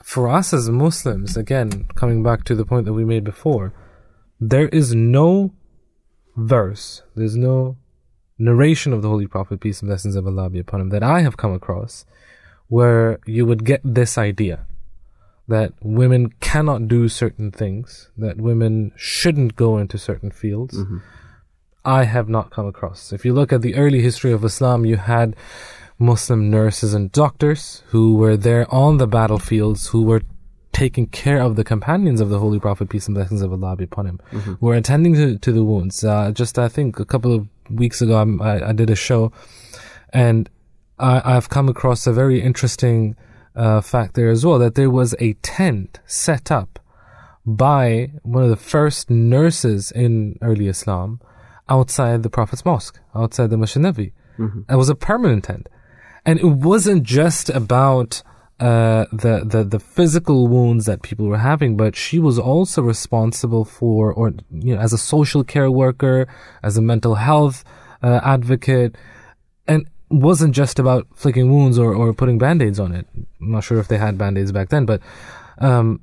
[0.08, 3.74] for us as Muslims, again, coming back to the point that we made before,
[4.40, 5.52] there is no
[6.38, 7.76] verse, there's no
[8.40, 11.24] narration of the Holy Prophet, peace and blessings of Allah be upon him, that I
[11.24, 12.06] have come across
[12.70, 14.66] where you would get this idea
[15.50, 20.78] that women cannot do certain things, that women shouldn't go into certain fields.
[20.78, 21.00] Mm-hmm.
[21.84, 23.12] I have not come across.
[23.12, 25.36] If you look at the early history of Islam, you had
[26.00, 30.22] Muslim nurses and doctors who were there on the battlefields, who were
[30.72, 33.86] taking care of the companions of the Holy Prophet, peace and blessings of Allah be
[33.86, 34.20] upon him,
[34.60, 36.04] who were attending to, to the wounds.
[36.04, 39.32] Uh, just, I think, a couple of weeks ago, I, I did a show,
[40.14, 40.50] and
[41.00, 43.16] I, I've come across a very interesting
[43.56, 46.80] uh, fact there as well, that there was a tent set up
[47.44, 51.20] by one of the first nurses in early Islam
[51.70, 54.12] outside the Prophet's mosque, outside the Masjid Nabi.
[54.70, 55.68] It was a permanent tent.
[56.28, 58.22] And it wasn't just about
[58.60, 63.64] uh, the, the, the physical wounds that people were having, but she was also responsible
[63.78, 66.28] for, or, you know, as a social care worker,
[66.62, 67.64] as a mental health
[68.04, 68.96] uh, advocate,
[69.68, 73.06] and wasn't just about flicking wounds or, or putting band-aids on it.
[73.42, 75.00] I'm not sure if they had band-aids back then, but
[75.60, 76.02] um,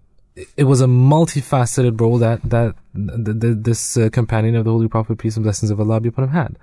[0.56, 4.88] it- was a multifaceted role that that th- th- this uh, companion of the Holy
[4.88, 6.56] Prophet, peace and blessings of Allah be upon him, had.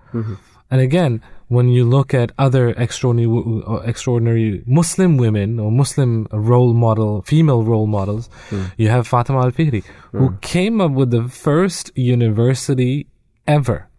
[0.71, 6.73] And again, when you look at other extraordinary, uh, extraordinary Muslim women or Muslim role
[6.73, 8.29] model, female role models,
[8.77, 13.07] you have Fatima al-Fihri, who came up with the first university
[13.45, 13.89] ever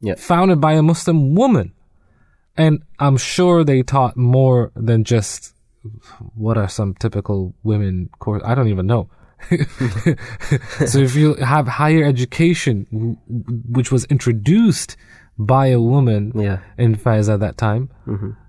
[0.00, 0.14] Yeah.
[0.16, 1.72] founded by a Muslim woman.
[2.56, 5.54] And I'm sure they taught more than just
[6.34, 8.42] what are some typical women course.
[8.46, 9.08] I don't even know.
[10.86, 12.86] so if you have higher education,
[13.68, 14.96] which was introduced
[15.46, 16.58] by a woman Yeah.
[16.78, 17.88] in Fez at that time,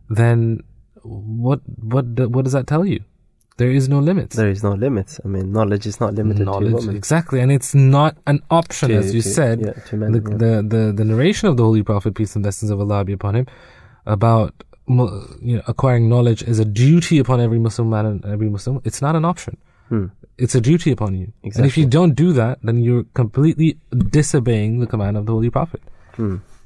[0.09, 0.59] then
[1.03, 1.61] what
[1.93, 2.99] what what does that tell you?
[3.57, 4.35] There is no limits.
[4.35, 5.19] There is no limits.
[5.23, 6.95] I mean, knowledge is not limited to Knowledge, women.
[6.95, 9.61] exactly, and it's not an option, To- as you to- said.
[9.61, 10.37] yeah, to men, the, yeah.
[10.43, 13.35] the the the narration of the Holy Prophet, peace and blessings of Allah be upon
[13.35, 13.45] him,
[14.05, 18.81] about you know acquiring knowledge is a duty upon every Muslim man and every Muslim.
[18.83, 19.57] It's not an option.
[20.37, 21.27] It's a duty upon you.
[21.43, 21.81] And if Hmm.
[21.81, 23.77] You don't do that, then you're completely
[24.17, 25.81] disobeying the command of the Holy Prophet.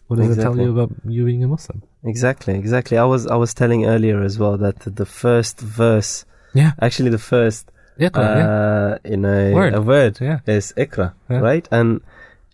[0.07, 0.55] What does it tell.
[0.57, 1.81] You about you being a Muslim?
[2.03, 2.97] Exactly, exactly.
[2.97, 6.71] I was I was telling earlier as well that the first verse, Yeah.
[6.81, 8.09] actually the first, Yeah.
[8.13, 8.47] yeah.
[8.47, 9.73] uh, in a Word.
[9.73, 10.39] a word, Yeah.
[10.45, 11.39] is iqra, Yeah.
[11.39, 11.67] right?
[11.71, 12.01] And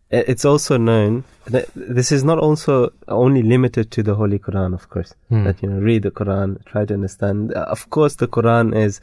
[0.10, 4.90] it's also known that this is not also only limited to the Holy Quran, of
[4.90, 5.14] course.
[5.30, 5.44] Hmm.
[5.46, 7.54] That you know, read the Quran, try to understand.
[7.54, 9.02] Uh, Of course, the Quran is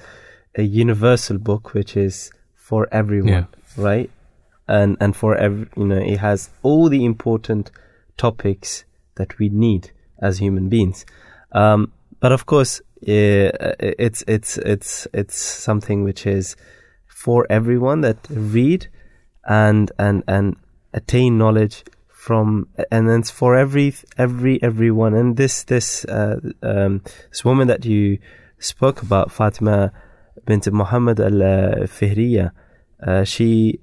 [0.57, 3.47] a universal book which is for everyone,
[3.77, 4.11] right?
[4.67, 7.71] And and for every, you know, it has all the important
[8.19, 9.91] topics that we need
[10.21, 11.07] as human beings.
[11.53, 16.57] Um, but of course, uh, it's it's it's it's something which is
[17.07, 18.89] for everyone that read
[19.45, 20.57] and and and
[20.93, 27.45] attain knowledge from and it's for every every everyone and this this uh, um, this
[27.45, 28.19] woman that you
[28.59, 29.93] spoke about Fatima
[30.45, 31.41] bint Muhammad al
[31.87, 32.51] Fihriya
[33.07, 33.81] uh, she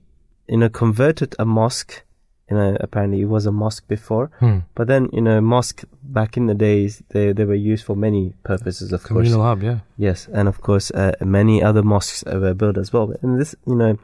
[0.48, 2.05] you know converted a mosque
[2.50, 4.30] you know, apparently it was a mosque before.
[4.40, 4.60] Hmm.
[4.76, 8.34] But then, you know, mosque back in the days, they, they were used for many
[8.44, 9.26] purposes, of course.
[9.26, 9.80] Communal hub, yeah.
[9.98, 13.14] Yes, and of course, uh, many other mosques uh, were built as well.
[13.22, 13.98] And this, you know,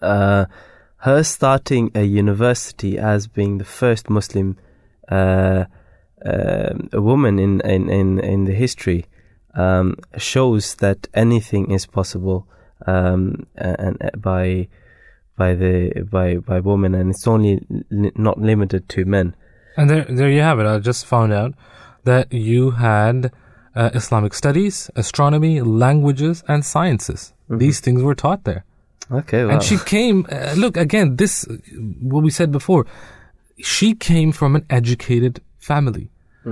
[0.00, 0.46] uh,
[0.98, 4.56] her starting a university as being the first Muslim
[5.08, 5.64] uh,
[6.24, 9.04] um woman in, in, in, in the history
[9.54, 12.46] um, shows that anything is possible
[12.86, 14.66] um, and, and by
[15.36, 19.34] by the by by women, and it's only li- not limited to men.
[19.76, 20.66] And there, there you have it.
[20.66, 21.54] I just found out
[22.04, 23.32] that you had
[23.74, 27.32] uh, Islamic studies, astronomy, languages, and sciences.
[27.48, 28.64] These things were taught there.
[29.10, 29.50] Okay, wow.
[29.54, 31.44] And she came, uh, look, again, this,
[32.00, 32.86] what we said before,
[33.58, 36.10] she came from an educated family.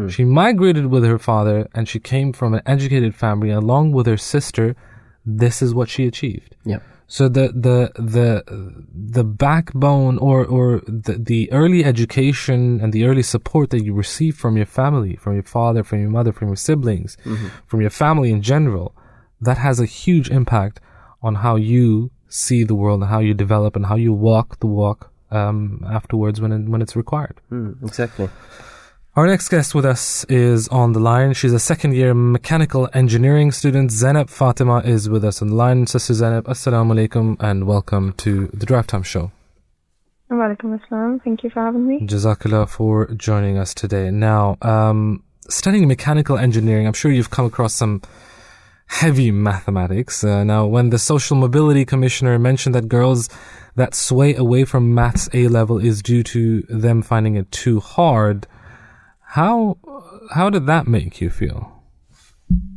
[0.08, 4.16] She migrated with her father and she came from an educated family along with her
[4.16, 4.74] sister.
[5.26, 6.56] This is what she achieved.
[6.64, 6.78] yeah.
[7.16, 7.78] So the the
[8.14, 8.28] the
[9.14, 14.34] the backbone or or the, the early education and the early support that you receive
[14.34, 17.18] from your family, from your father, from your mother, from your siblings,
[17.66, 18.94] from your family in general,
[19.42, 20.80] that has a huge impact
[21.22, 24.66] on how you see the world and how you develop and how you walk the
[24.66, 27.36] walk um, afterwards when it, when it's required.
[27.50, 28.30] Mm, exactly.
[29.14, 31.34] Our next guest with us is on the line.
[31.34, 33.90] She's a second year mechanical engineering student.
[33.90, 35.86] Zainab Fatima is with us on the line.
[35.86, 39.30] Sister Zainab, assalamu alaikum and welcome to the Drive Time Show.
[40.30, 41.22] Walaikum assalam.
[41.22, 42.00] Thank you for having me.
[42.00, 44.10] Jazakallah for joining us today.
[44.10, 48.00] Now, um, studying mechanical engineering, I'm sure you've come across some
[48.86, 50.24] heavy mathematics.
[50.24, 53.28] Uh, now, when the Social Mobility Commissioner mentioned that girls
[53.74, 58.46] that sway away from maths A level is due to them finding it too hard,
[59.32, 59.78] how
[60.30, 61.72] how did that make you feel?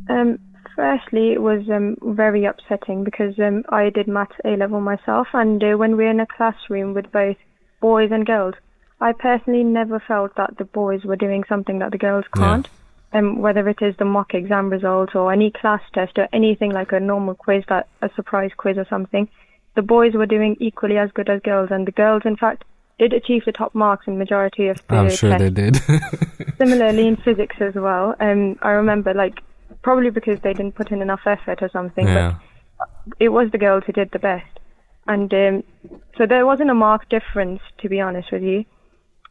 [0.08, 0.38] Um,
[0.74, 5.62] firstly, it was um, very upsetting because um, I did maths A level myself, and
[5.62, 7.36] uh, when we're in a classroom with both
[7.82, 8.54] boys and girls,
[9.02, 12.66] I personally never felt that the boys were doing something that the girls can't.
[13.12, 16.92] Um, whether it is the mock exam results or any class test or anything like
[16.92, 19.28] a normal quiz, that a surprise quiz or something,
[19.74, 22.64] the boys were doing equally as good as girls, and the girls, in fact,
[22.98, 25.42] did achieve the top marks in majority of the I'm sure tests.
[25.42, 25.76] they did.
[26.58, 28.14] Similarly in physics as well.
[28.20, 29.40] Um, I remember like
[29.82, 32.38] probably because they didn't put in enough effort or something, yeah.
[32.78, 32.88] but
[33.20, 34.58] it was the girls who did the best.
[35.06, 35.64] And um,
[36.16, 38.64] so there wasn't a marked difference, to be honest with you.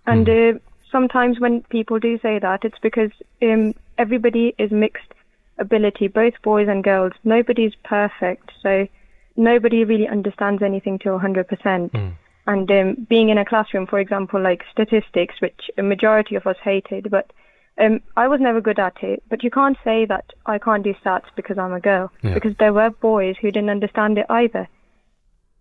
[0.05, 0.59] And uh,
[0.91, 3.11] sometimes when people do say that, it's because
[3.41, 5.11] um, everybody is mixed
[5.57, 7.13] ability, both boys and girls.
[7.23, 8.87] Nobody's perfect, so
[9.35, 12.15] nobody really understands anything to 100%.
[12.47, 16.57] And um, being in a classroom, for example, like statistics, which a majority of us
[16.63, 17.31] hated, but
[17.81, 19.23] um, I was never good at it.
[19.29, 22.35] But you can't say that I can't do stats because I'm a girl, Yeah.
[22.35, 24.67] because there were boys who didn't understand it either.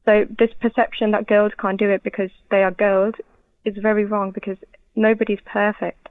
[0.05, 3.15] So this perception that girls can't do it because they are girls
[3.65, 4.59] is very wrong because
[4.95, 6.09] nobody's perfect.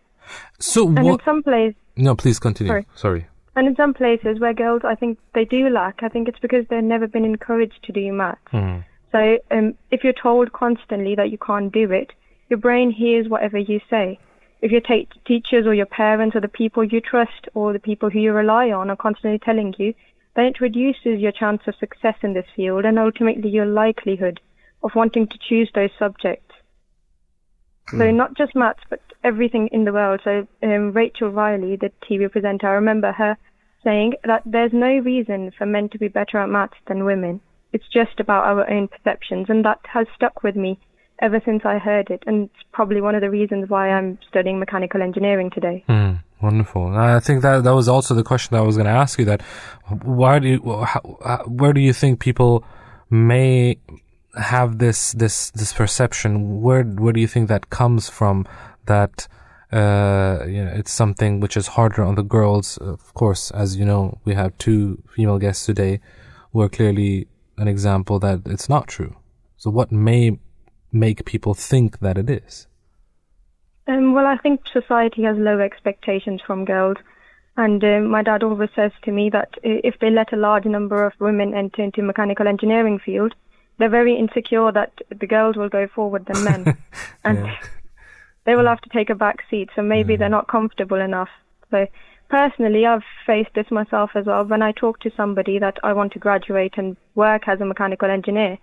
[0.59, 1.19] So And what?
[1.19, 2.71] in some places, No, please continue.
[2.71, 2.85] Sorry.
[2.95, 3.27] Sorry.
[3.55, 6.01] and in some places where girls, I think they do lack.
[6.01, 8.41] I think it's because they've never been encouraged to do maths.
[8.49, 8.77] Hmm.
[9.13, 12.11] So um, if you're told constantly that you can't do it,
[12.49, 14.19] your brain hears whatever you say.
[14.61, 18.09] If your ta- teachers or your parents or the people you trust or the people
[18.09, 19.93] who you rely on are constantly telling you,
[20.35, 24.39] then it reduces your chance of success in this field and ultimately your likelihood
[24.81, 26.55] of wanting to choose those subjects.
[27.91, 30.21] So not just maths, but everything in the world.
[30.23, 33.37] So um, Rachel Riley, the TV presenter, I remember her
[33.83, 37.41] saying that there's no reason for men to be better at maths than women.
[37.73, 40.79] It's just about our own perceptions, and that has stuck with me
[41.21, 44.59] ever since I heard it, and it's probably one of the reasons why I'm studying
[44.59, 45.83] mechanical engineering today.
[45.87, 46.95] Hmm, wonderful.
[46.95, 49.25] I think that that was also the question that I was going to ask you.
[49.25, 49.41] That
[50.03, 52.63] why do you, how, how- where do you think people
[53.09, 53.77] may
[54.35, 56.61] have this this this perception?
[56.61, 58.45] Where where do you think that comes from?
[58.85, 59.27] That
[59.71, 62.77] uh, you know, it's something which is harder on the girls.
[62.77, 65.99] Of course, as you know, we have two female guests today
[66.51, 67.27] who are clearly
[67.57, 69.15] an example that it's not true.
[69.57, 70.39] So, what may
[70.91, 72.67] make people think that it is?
[73.87, 76.97] Um, well, I think society has low expectations from girls.
[77.55, 81.05] And um, my dad always says to me that if they let a large number
[81.05, 83.35] of women enter into mechanical engineering field,
[83.77, 86.77] they're very insecure that the girls will go forward than men,
[87.23, 87.47] and
[88.45, 89.69] they will have to take a back seat.
[89.75, 91.29] So maybe they're not comfortable enough.
[91.69, 91.85] So
[92.33, 94.43] personally, I've faced this myself as well.
[94.43, 98.09] When I talk to somebody that I want to graduate and work as a mechanical
[98.09, 98.57] engineer,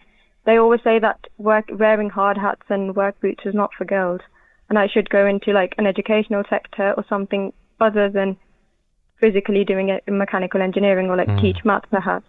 [0.44, 4.22] they always say that work, wearing hard hats and work boots is not for girls,
[4.68, 8.36] and I should go into like an educational sector or something other than
[9.20, 12.26] physically doing it in mechanical engineering or like teach math perhaps.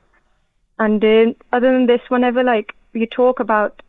[0.77, 3.81] And uh, other than this, whenever like you talk about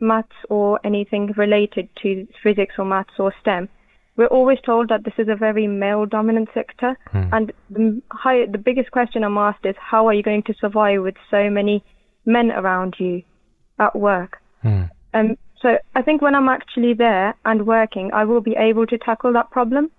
[0.00, 3.68] maths or anything related to physics or maths or STEM,
[4.16, 6.96] we're always told that this is a very male dominant sector.
[7.32, 11.02] And the, high, the biggest question I'm asked is how are you going to survive
[11.02, 11.84] with so many
[12.24, 13.22] men around you
[13.78, 14.38] at work?
[15.12, 18.98] Um, so I think when I'm actually there and working, I will be able to
[18.98, 19.90] tackle that problem.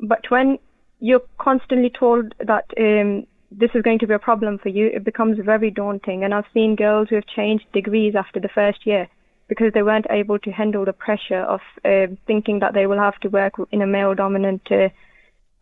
[0.00, 0.58] But when
[1.00, 5.04] you're constantly told that um, this is going to be a problem for you, it
[5.04, 6.22] becomes very daunting.
[6.22, 9.08] And I've seen girls who have changed degrees after the first year
[9.48, 13.18] because they weren't able to handle the pressure of uh, thinking that they will have
[13.20, 14.88] to work in a male dominant uh,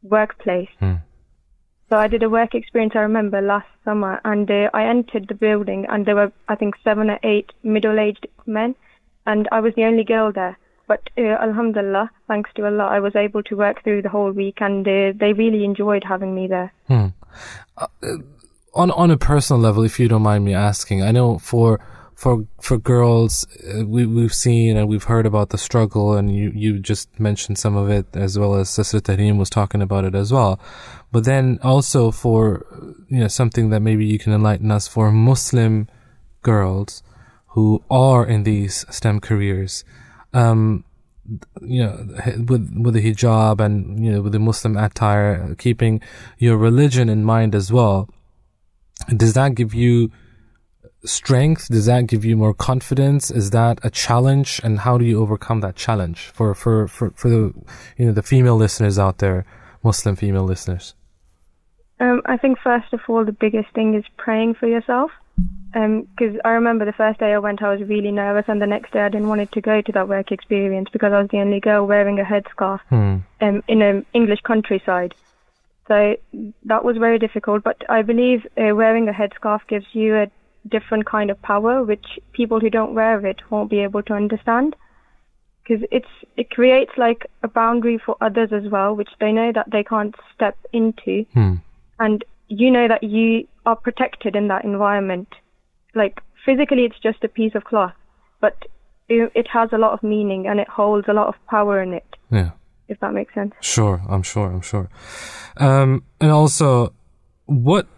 [0.02, 0.68] workplace.
[1.88, 5.34] So I did a work experience, I remember, last summer, and uh, I entered the
[5.34, 8.74] building, and there were, I think, seven or eight middle-aged men,
[9.24, 10.58] and I was the only girl there.
[10.88, 14.58] But uh, Alhamdulillah, thanks to Allah, I was able to work through the whole week,
[14.60, 16.72] and uh, they really enjoyed having me there.
[18.74, 21.80] on on a personal level, if you don't mind me asking, I know for
[22.16, 26.50] for for girls, uh, we we've seen and we've heard about the struggle, and you
[26.54, 30.14] you just mentioned some of it as well as Sister Tareem was talking about it
[30.14, 30.58] as well.
[31.12, 32.64] But then also for
[33.10, 35.88] you know something that maybe you can enlighten us for Muslim
[36.40, 37.02] girls
[37.48, 39.84] who are in these STEM careers.
[40.32, 40.84] Um,
[41.60, 41.96] you know,
[42.48, 46.00] with with the hijab and you know with the Muslim attire, keeping
[46.38, 48.08] your religion in mind as well.
[49.14, 50.10] Does that give you
[51.06, 51.68] strength?
[51.68, 53.30] Does that give you more confidence?
[53.30, 54.60] Is that a challenge?
[54.64, 57.52] And how do you overcome that challenge for for for for the
[57.96, 59.44] you know the female listeners out there,
[59.82, 60.94] Muslim female listeners?
[61.98, 65.10] Um, I think first of all, the biggest thing is praying for yourself.
[65.72, 68.92] Because I remember the first day I went, I was really nervous, and the next
[68.92, 71.60] day I didn't want to go to that work experience because I was the only
[71.60, 75.14] girl wearing a headscarf um, in an English countryside.
[75.88, 76.16] So
[76.64, 77.62] that was very difficult.
[77.62, 80.30] But I believe uh, wearing a headscarf gives you a
[80.68, 84.76] different kind of power, which people who don't wear it won't be able to understand.
[85.62, 86.06] Because it's
[86.36, 90.14] it creates like a boundary for others as well, which they know that they can't
[90.34, 91.26] step into,
[91.98, 95.28] and you know that you are protected in that environment.
[95.94, 97.94] Like physically, it's just a piece of cloth,
[98.40, 98.56] but
[99.08, 101.92] it, it has a lot of meaning and it holds a lot of power in
[101.94, 102.16] it.
[102.30, 102.50] Yeah.
[102.88, 103.52] If that makes sense.
[103.60, 104.88] Sure, I'm sure, I'm sure.
[105.56, 106.92] Um, and also,
[107.46, 107.88] what,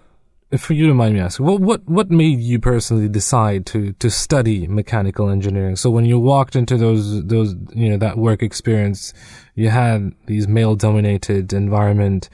[0.56, 4.10] for you to mind me asking, what, what, what made you personally decide to, to
[4.10, 5.76] study mechanical engineering?
[5.76, 9.12] So when you walked into those, those, you know, that work experience,
[9.54, 12.30] you had these male dominated environment.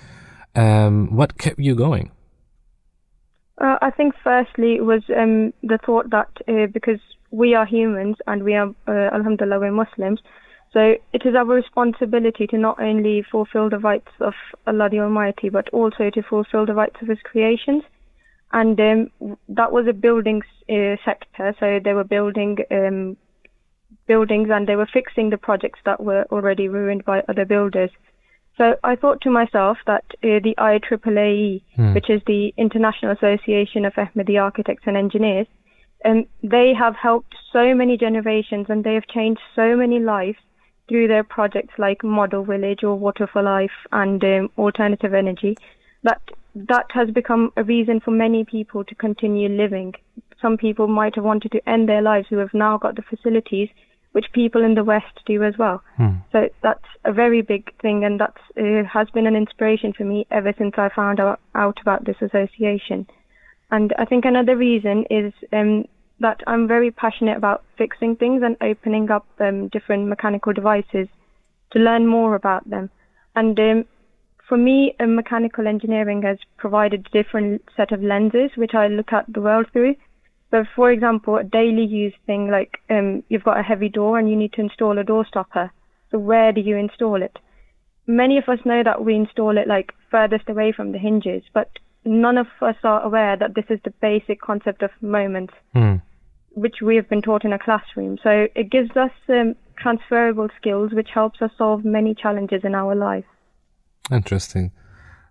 [0.55, 2.13] Um, what kept you going?
[3.61, 7.01] Uh, I think firstly was um, the thought that uh, because
[7.31, 10.21] we are humans and we are, uh, alhamdulillah, we're Muslims,
[10.73, 14.35] so it is our responsibility to not only fulfill the rights of
[14.67, 17.85] Allah the Almighty, but also to fulfill the rights of His creations.
[18.55, 20.41] And um, that was a building
[20.71, 23.17] uh, sector, so they were building um,
[24.07, 27.91] buildings and they were fixing the projects that were already ruined by other builders.
[28.57, 33.95] So I thought to myself that uh, the IAAAE, which is the International Association of
[33.95, 35.49] Ahmadi Architects and Engineers,
[36.05, 40.39] um, they have helped so many generations and they have changed so many lives
[40.89, 45.57] through their projects like Model Village or Water for Life and um, Alternative Energy
[46.05, 46.23] that
[46.55, 49.95] that has become a reason for many people to continue living.
[50.41, 53.69] Some people might have wanted to end their lives who have now got the facilities
[54.13, 55.83] which people in the West do as well.
[56.31, 60.25] So that's a very big thing, and that uh, has been an inspiration for me
[60.31, 63.09] ever since I found out, out about this association.
[63.73, 65.87] And I think another reason is um,
[66.21, 71.09] that I'm very passionate about fixing things and opening up um, different mechanical devices
[71.73, 72.91] to learn more about them.
[73.35, 73.85] And um,
[74.49, 79.25] for me, mechanical engineering has provided a different set of lenses which I look at
[79.33, 79.95] the world through.
[80.51, 84.29] So, for example, a daily use thing like um, you've got a heavy door and
[84.29, 85.73] you need to install a door stopper.
[86.11, 87.39] So, where do you install it?
[88.07, 91.71] Many of us know that we install it like furthest away from the hinges, but
[92.05, 95.55] none of us are aware that this is the basic concept of moments,
[96.51, 98.19] which we have been taught in a classroom.
[98.23, 102.95] So, it gives us um, transferable skills which helps us solve many challenges in our
[102.95, 103.25] life.
[104.11, 104.73] Interesting.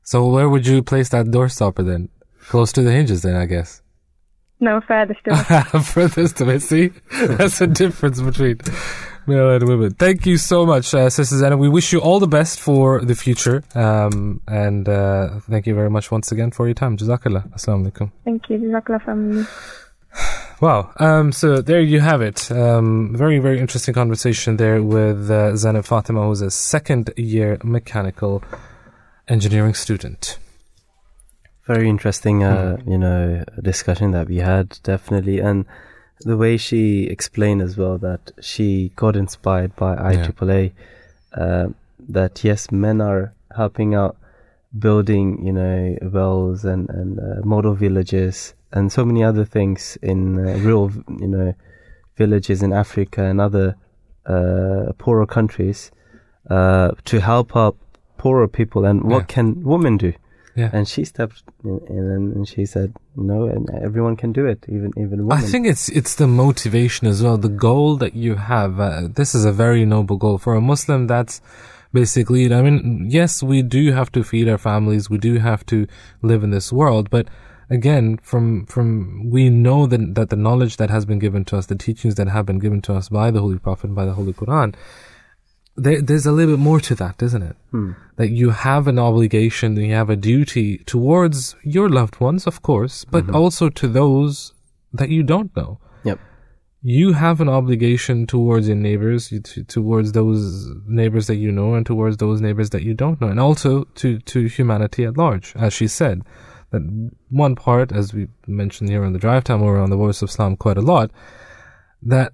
[0.04, 2.10] So where would you place that door stopper then?
[2.48, 3.82] Close to the hinges then, I guess.
[4.60, 5.36] No, further still.
[5.82, 6.62] Furthest to it.
[6.62, 8.60] See, that's the difference between
[9.28, 9.94] male and women.
[9.94, 11.58] Thank you so much, uh, Sister Zana.
[11.58, 13.64] We wish you all the best for the future.
[13.76, 16.98] Um, and uh, thank you very much once again for your time.
[16.98, 17.54] Jazakallah.
[17.54, 18.12] Assalamu alaikum.
[18.24, 18.58] Thank you.
[18.58, 19.46] Jazakallah family.
[20.64, 20.94] Wow.
[20.96, 22.50] Um, so there you have it.
[22.50, 28.42] Um, very, very interesting conversation there with uh, Zainab Fatima, who's a second year mechanical
[29.28, 30.40] engineering student.
[31.68, 35.40] Very interesting, uh, you know, discussion that we had, definitely.
[35.40, 35.66] And
[36.22, 40.72] the way she explained as well that she got inspired by IAAAE,
[41.34, 41.68] uh,
[42.08, 44.16] that yes, men are helping out
[44.80, 50.20] building, you know, wells and, and uh, model villages and so many other things in
[50.40, 51.54] uh, real, you know,
[52.18, 53.76] villages in Africa and other
[54.26, 55.92] uh, poorer countries
[56.50, 57.76] uh, to help up
[58.18, 58.86] poorer people.
[58.86, 59.36] And what Yeah.
[59.36, 60.12] can women do?
[60.56, 60.70] Yeah.
[60.72, 64.92] And she stepped in, in and she said, "No, and everyone can do it, even
[65.04, 68.80] even women." I think it's it's the motivation as well, the goal that you have.
[68.80, 71.08] Uh, this is a very noble goal for a Muslim.
[71.08, 71.42] That's
[71.92, 72.52] basically it.
[72.52, 75.10] I mean, yes, we do have to feed our families.
[75.10, 75.88] We do have to
[76.22, 77.26] live in this world, but
[77.74, 81.66] again, from from we know that that the knowledge that has been given to us,
[81.68, 84.14] the teachings that have been given to us by the Holy Prophet and by the
[84.14, 84.76] Holy Quran,
[85.76, 87.56] there, there's a little bit more to that, isn't it?
[87.72, 87.92] Hmm.
[88.18, 93.06] That you have an obligation, you have a duty towards your loved ones, of course,
[93.06, 93.36] but mm-hmm.
[93.36, 94.54] also to those
[94.94, 95.80] that you don't know.
[96.04, 96.20] Yep.
[96.84, 101.86] You have an obligation towards your neighbors, to, towards those neighbors that you know, and
[101.86, 105.56] towards those neighbors that you don't know, and also to to humanity at large.
[105.56, 106.24] As she said,
[106.74, 110.22] that one part, as we mentioned here on the drive time or on the Voice
[110.22, 111.12] of Islam quite a lot,
[112.02, 112.34] that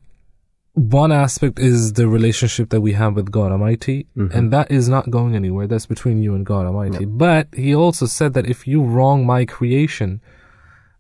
[0.74, 4.36] one aspect is the relationship that we have with God Almighty, mm-hmm.
[4.36, 5.68] and that is not going anywhere.
[5.68, 7.06] That's between you and God Almighty.
[7.06, 10.22] But he also said that if you wrong my creation,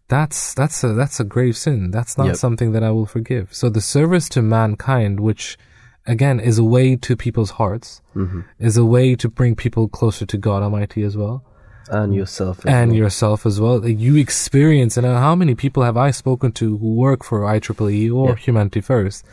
[0.09, 1.91] that's that's a that's a grave sin.
[1.91, 2.35] That's not Yep.
[2.35, 3.53] something that I will forgive.
[3.53, 5.57] So the service to mankind, which
[6.05, 8.41] again is a way to people's hearts, mm-hmm.
[8.59, 11.45] is a way to bring people closer to God Almighty as well
[11.89, 12.97] and yourself, as and well.
[12.97, 13.79] yourself as well.
[13.79, 18.11] that You experience, and how many people have I spoken to who work for IAAAE
[18.13, 18.35] or Yeah.
[18.35, 19.25] Humanity First,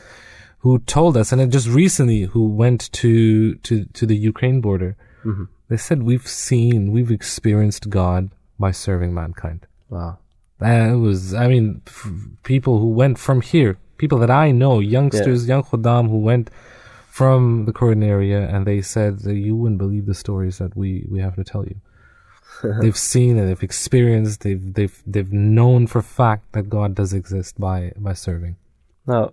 [0.61, 4.97] who told us, and then just recently, who went to to to the Ukraine border.
[5.25, 5.45] Mm-hmm.
[5.69, 9.61] They said we've seen, we've experienced God by serving mankind.
[9.91, 10.19] wow.
[10.61, 12.09] It was, I mean, f-
[12.53, 16.47] people who went from here, people that I know, youngsters, young khuddam who went
[17.11, 21.05] from the Croydon area, and they said that you wouldn't believe the stories that we,
[21.11, 21.77] we have to tell you.
[22.81, 27.59] they've seen and they've experienced, they've, they've, they've known for fact that God does exist
[27.59, 28.57] by, by serving.
[29.07, 29.33] Now,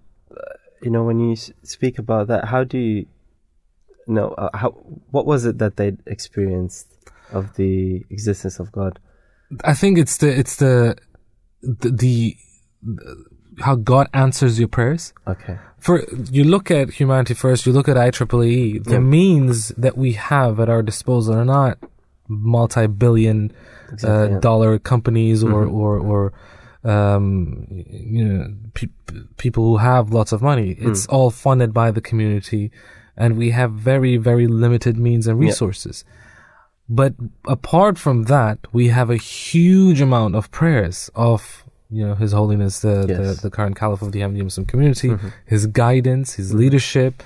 [0.82, 3.06] you know, when you speak about that, how do you
[4.08, 4.30] know?
[4.32, 4.70] Uh, how
[5.12, 6.88] what was it that they experienced
[7.32, 9.00] of the existence of God?
[9.64, 10.98] I think it's the, it's the,
[11.62, 12.36] the, the,
[13.62, 15.14] how God answers your prayers.
[15.28, 15.58] Okay.
[15.80, 19.00] for you look at humanity first, you look at IAAAE, the Yeah.
[19.00, 21.78] means that we have at our disposal are not
[22.28, 23.52] multi-billion
[23.92, 24.28] Exactly, uh, yeah.
[24.30, 24.40] Mm-hmm.
[24.40, 26.34] dollar companies or or or
[26.84, 28.88] um, you know pe-
[29.38, 30.76] people who have lots of money.
[30.76, 30.90] Mm.
[30.92, 32.72] It's all funded by the community,
[33.16, 35.48] and we have very very limited means and Yeah.
[35.50, 36.04] resources.
[36.90, 37.14] But
[37.48, 42.80] apart from that, we have a huge amount of prayers of you know His Holiness
[42.80, 43.18] the Yes.
[43.18, 45.10] the, the current Caliph of the Ahmadiyya Muslim community,
[45.46, 47.22] his guidance, his leadership,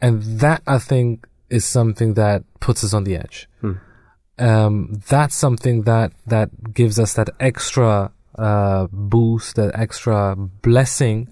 [0.00, 3.48] and that I think is something that puts us on the edge.
[4.40, 11.28] Um, that's something that that gives us that extra uh, boost, that extra blessing,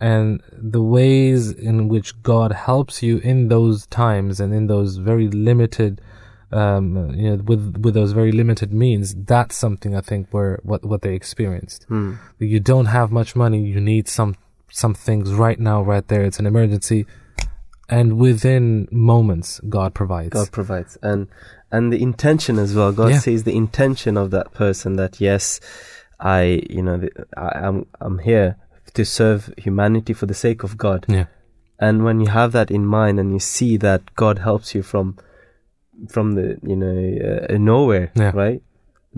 [0.00, 5.28] and the ways in which God helps you in those times and in those very
[5.28, 6.00] limited,
[6.52, 9.14] um, you know, with with those very limited means.
[9.14, 11.86] That's something I think where what what they experienced.
[12.38, 13.60] You don't have much money.
[13.64, 14.36] You need some
[14.70, 16.22] some things right now, right there.
[16.24, 17.06] It's an emergency,
[17.88, 20.30] and within moments, God provides.
[20.30, 21.28] God provides, and
[21.76, 22.92] and the intention as well.
[22.92, 23.20] God Yeah.
[23.26, 24.96] sees the intention of that person.
[24.96, 25.60] That yes,
[26.20, 26.42] I
[26.76, 28.48] you know the, I, I'm I'm here
[28.94, 31.00] to serve humanity for the sake of God.
[31.08, 31.26] yeah,
[31.86, 35.16] And when you have that in mind, and you see that God helps you from
[36.14, 36.98] from the you know
[37.50, 38.32] uh, nowhere, Yeah.
[38.44, 38.62] right?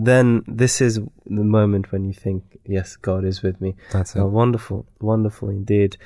[0.05, 0.93] Then this is
[1.39, 3.75] the moment when you think, yes, God is with me.
[3.91, 4.19] that's it.
[4.21, 5.97] Oh, wonderful, wonderful indeed.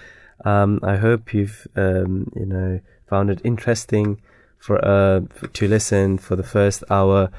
[0.45, 2.79] Um, I hope you've um, you know
[3.09, 4.21] found it interesting
[4.61, 5.21] for uh
[5.53, 7.29] to listen for the first hour.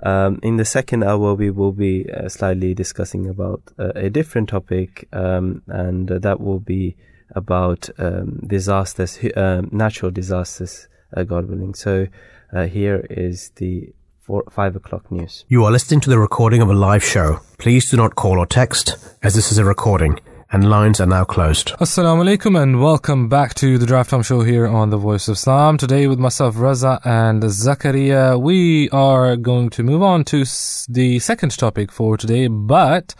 [0.00, 4.48] Um, in the second hour, we will be uh, slightly discussing about uh, a different
[4.48, 6.96] topic, um, and that will be
[7.34, 11.74] about um, disasters, um, natural disasters, uh, God willing.
[11.74, 12.06] So
[12.52, 15.44] uh, here is the four, five o'clock news.
[15.48, 17.40] You are listening to the recording of a live show.
[17.58, 20.20] Please do not call or text, as this is a recording,
[20.50, 21.68] and lines are now closed.
[21.74, 25.34] Assalamu alaikum and welcome back to the Drive Time Show here on the Voice of
[25.34, 25.76] Islam.
[25.76, 30.44] Today with myself, Raza and Zakaria, we are going to move on to
[30.88, 33.14] the second topic for today, but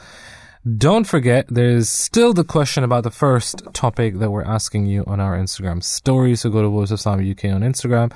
[0.77, 5.21] don't forget there's still the question about the first topic that we're asking you on
[5.21, 6.35] our Instagram story.
[6.35, 8.13] So go to Voice of Islam UK on Instagram.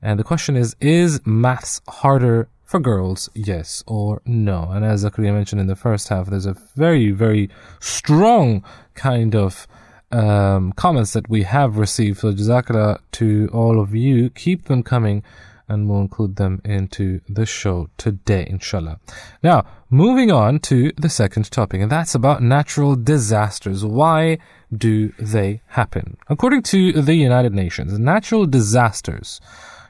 [0.00, 4.68] And the question is, is maths harder for girls, yes or no?
[4.72, 7.48] And as Zakaria mentioned in the first half, there's a very, very
[7.78, 8.64] strong
[8.94, 9.68] kind of
[10.10, 12.18] um, comments that we have received.
[12.18, 14.28] So Jazakallah to all of you.
[14.30, 15.22] Keep them coming
[15.68, 18.98] and we'll include them into the show today, inshallah.
[19.40, 23.84] Now, moving on to the second topic, and that's about natural disasters.
[23.84, 24.38] Why
[24.76, 26.16] do they happen?
[26.28, 29.40] According to the United Nations, natural disasters,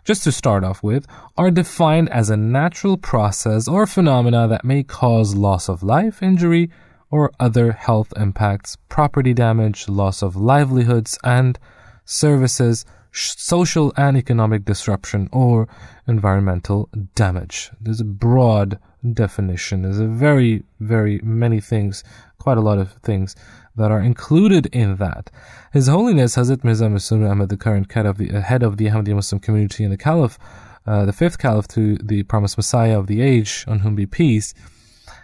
[0.05, 4.83] just to start off with, are defined as a natural process or phenomena that may
[4.83, 6.71] cause loss of life, injury,
[7.11, 11.59] or other health impacts, property damage, loss of livelihoods and
[12.05, 15.69] services, social and economic disruption, or
[16.07, 17.71] environmental damage.
[17.81, 18.79] There's a broad
[19.13, 19.83] definition.
[19.83, 22.03] There's a very, very many things,
[22.39, 23.37] quite a lot of things
[23.77, 25.31] that are included in that.
[25.73, 28.87] His Holiness Hazrat Mirza Masroor Ahmad, the current head of the, uh, head of the
[28.87, 30.39] Ahmadiyya Muslim community and the Caliph,
[30.87, 34.55] uh, the fifth Caliph to the promised Messiah of the age, on whom be peace,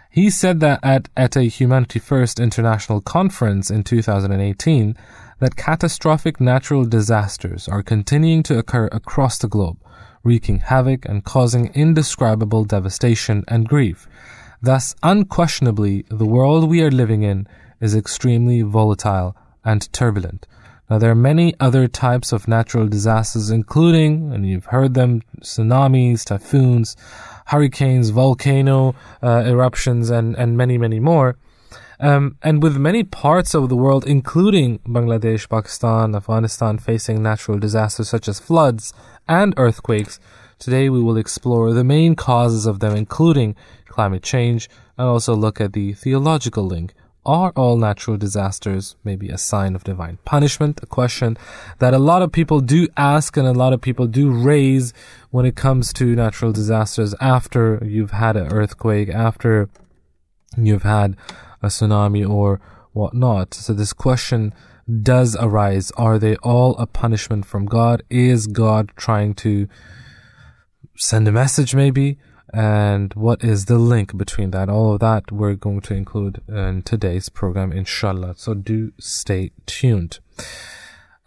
[0.09, 4.97] he said that at, at a Humanity First International conference in 2018
[5.39, 9.77] that catastrophic natural disasters are continuing to occur across the globe,
[10.23, 14.05] wreaking havoc and causing indescribable devastation and grief.
[14.61, 17.47] Thus, unquestionably, the world we are living in
[17.81, 20.47] is extremely volatile and turbulent.
[20.89, 26.25] Now, there are many other types of natural disasters, including, and you've heard them, tsunamis,
[26.25, 26.97] typhoons,
[27.47, 31.37] hurricanes, volcano uh, eruptions, and, and many, many more.
[32.01, 38.09] Um, and with many parts of the world, including Bangladesh, Pakistan, Afghanistan, facing natural disasters
[38.09, 38.91] such as floods
[39.29, 40.19] and earthquakes,
[40.59, 43.55] today we will explore the main causes of them, including
[43.87, 46.93] climate change, and also look at the theological link
[47.25, 50.79] are all natural disasters maybe a sign of divine punishment?
[50.81, 51.37] A question
[51.79, 54.93] that a lot of people do ask and a lot of people do raise
[55.29, 59.69] when it comes to natural disasters after you've had an earthquake, after
[60.57, 61.15] you've had
[61.61, 62.59] a tsunami or
[62.93, 63.53] whatnot.
[63.53, 64.53] So this question
[65.01, 65.91] does arise.
[65.91, 68.03] Are they all a punishment from God?
[68.09, 69.67] Is God trying to
[70.97, 72.17] send a message maybe?
[72.53, 74.69] And what is the link between that.
[74.69, 78.35] All of that we're going to include in today's program, inshallah.
[78.37, 80.19] So do stay tuned.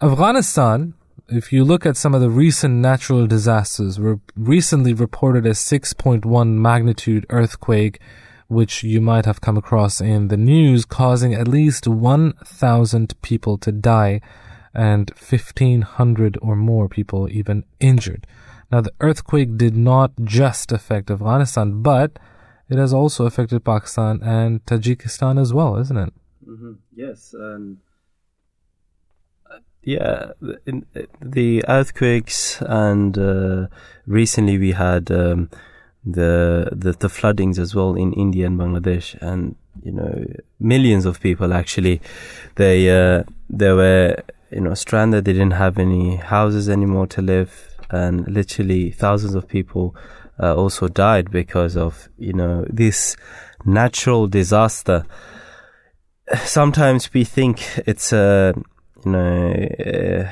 [0.01, 0.93] Afghanistan,
[1.29, 6.47] if you look at some of the recent natural disasters, were recently reported a 6.1
[6.49, 7.99] magnitude earthquake,
[8.47, 13.71] which you might have come across in the news, causing at least 1,000 people to
[13.71, 14.21] die
[14.75, 18.27] and 1,500 or more people even injured.
[18.71, 22.17] Now, the earthquake did not just affect Afghanistan, but
[22.69, 26.13] it has also affected Pakistan and Tajikistan as well, isn't it?
[26.47, 26.73] Mm-hmm.
[26.95, 27.35] Yes.
[27.37, 27.79] Um,
[29.85, 30.31] yeah,
[30.65, 30.85] in,
[31.21, 33.67] the earthquakes, and uh,
[34.07, 35.51] recently we had um,
[36.03, 40.25] the, the the floodings as well in India and Bangladesh, and you know
[40.59, 42.01] millions of people actually
[42.55, 44.15] they uh, they were
[44.51, 45.25] you know stranded.
[45.25, 49.95] They didn't have any houses anymore to live and literally thousands of people
[50.41, 53.15] uh, also died because of you know this
[53.65, 55.05] natural disaster.
[56.43, 58.53] Sometimes we think it's a
[59.05, 59.51] you know,
[59.85, 60.31] uh,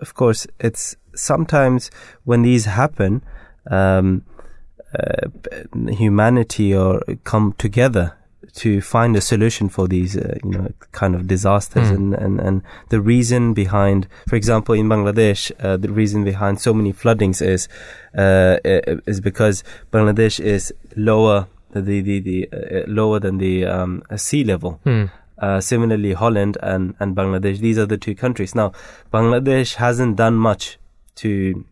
[0.00, 1.90] of course, it's sometimes
[2.24, 3.22] when these happen,
[3.70, 4.24] um,
[4.98, 5.28] uh,
[5.88, 8.16] humanity or come together
[8.54, 11.90] to find a solution for these, uh, you know, kind of disasters.
[11.90, 11.94] Mm.
[11.94, 16.74] And, and, and the reason behind, for example, in Bangladesh, uh, the reason behind so
[16.74, 17.66] many floodings is,
[18.16, 24.44] uh, is because Bangladesh is lower, the, the, the, uh, lower than the, um, sea
[24.44, 24.80] level.
[24.84, 25.10] Mm.
[25.38, 28.54] Uh, similarly, Holland and, and Bangladesh, these are the two countries.
[28.54, 28.72] Now,
[29.12, 30.78] Bangladesh hasn't done much
[31.16, 31.64] to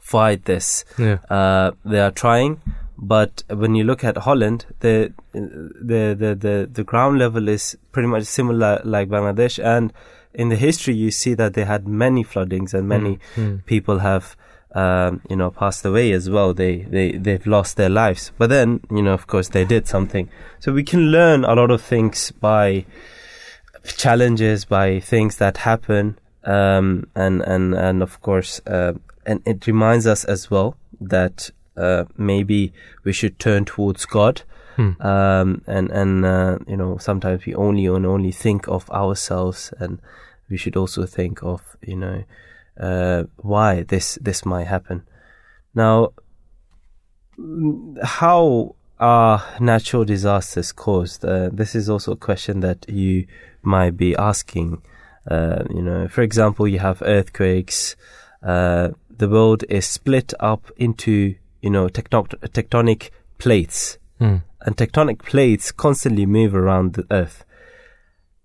[0.00, 0.84] fight this.
[0.98, 1.18] Yeah.
[1.30, 2.60] Uh, they are trying,
[3.02, 8.06] but when you look at Holland, the the the the, the ground level is pretty
[8.06, 9.92] much similar like Bangladesh, and
[10.32, 13.62] in the history you see that they had many floodings and many mm.
[13.66, 14.36] people have
[14.76, 16.54] um, you know passed away as well.
[16.54, 20.30] They they they've lost their lives, but then you know of course they did something.
[20.60, 22.86] So we can learn a lot of things by
[23.84, 28.92] challenges, by things that happen, um, and and and of course, uh,
[29.26, 32.72] and it reminds us as well that uh, maybe
[33.04, 34.42] we should turn towards God.
[34.76, 34.92] Hmm.
[35.00, 40.00] Um, and and uh, you know sometimes we only and only think of ourselves, and
[40.48, 42.24] we should also think of you know
[42.80, 45.02] uh, why this this might happen.
[45.74, 46.12] Now,
[48.02, 51.24] how are natural disasters caused?
[51.24, 53.26] Uh, this is also a question that you
[53.62, 54.82] might be asking.
[55.30, 57.96] Uh, you know, for example, you have earthquakes.
[58.42, 63.96] Uh, the world is split up into you know, tectonic, tectonic plates.
[64.60, 67.44] And tectonic plates constantly move around the Earth.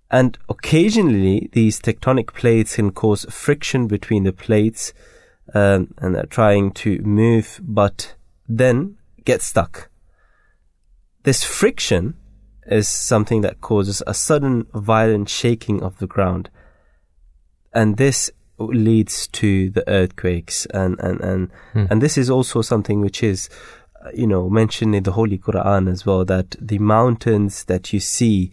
[0.10, 4.94] And occasionally, these tectonic plates can cause friction between the plates,
[5.54, 8.16] um, and they're trying to move, but
[8.48, 9.90] then get stuck.
[11.24, 12.16] This friction
[12.66, 16.50] is something that causes a sudden violent shaking of the ground.
[17.74, 21.86] And this leads to the earthquakes and, and, and, hmm.
[21.90, 23.50] and this is also something which is,
[24.14, 28.52] you know, mentioned in the Holy Quran as well, that the mountains that you see,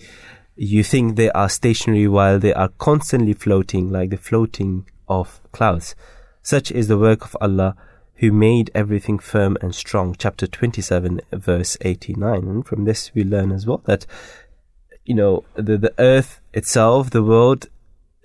[0.56, 5.94] you think they are stationary while they are constantly floating, like the floating of clouds.
[6.42, 7.76] Such is the work of Allah
[8.16, 10.14] who made everything firm and strong.
[10.18, 12.44] Chapter 27, verse 89.
[12.44, 14.06] And from this we learn as well that,
[15.04, 17.68] you know, the, the earth itself, the world,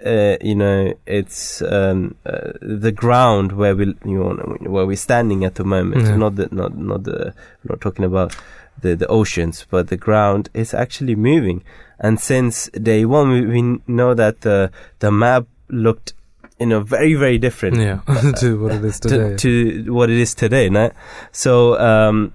[0.05, 5.43] uh, you know, it's um, uh, the ground where we, you know, where we're standing
[5.43, 6.03] at the moment.
[6.05, 6.15] Yeah.
[6.15, 7.33] Not the, not, not the,
[7.63, 8.35] we're not talking about
[8.81, 11.63] the, the oceans, but the ground is actually moving.
[11.99, 16.13] And since day one, we, we know that the the map looked,
[16.59, 17.99] you know, very very different Yeah,
[18.39, 19.35] to what it is today.
[19.35, 20.69] to, to what it is today.
[20.69, 20.91] No?
[21.33, 22.33] So, um,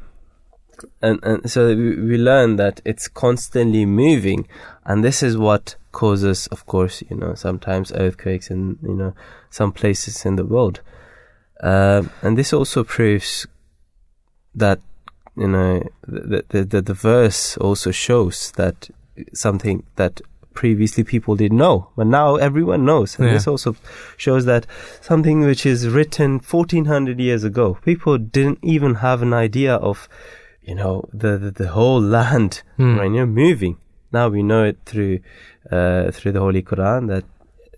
[1.00, 4.46] and, and so we, we learn that it's constantly moving,
[4.84, 9.12] and this is what causes, of course, you know, sometimes earthquakes in you know
[9.50, 10.80] some places in the world,
[11.62, 13.46] Um and this also proves
[14.58, 14.78] that
[15.36, 18.90] you know the the the, the verse also shows that
[19.32, 20.20] something that
[20.54, 23.18] previously people didn't know, but now everyone knows.
[23.18, 23.34] And Yeah.
[23.34, 23.74] this also
[24.16, 24.66] shows that
[25.00, 30.08] something which is written 1400 years ago, people didn't even have an idea of,
[30.62, 32.96] you know, the, the, the whole land, Hmm.
[32.98, 33.76] right, you know, moving.
[34.12, 35.18] Now we know it through,
[35.70, 37.24] uh, through the Holy Quran that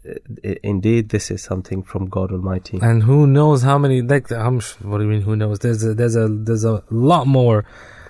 [0.08, 2.78] uh, indeed this is something from God Almighty.
[2.82, 5.94] and who knows how many like I'm, what do you mean who knows there's a
[5.94, 7.64] there's a there's a lot more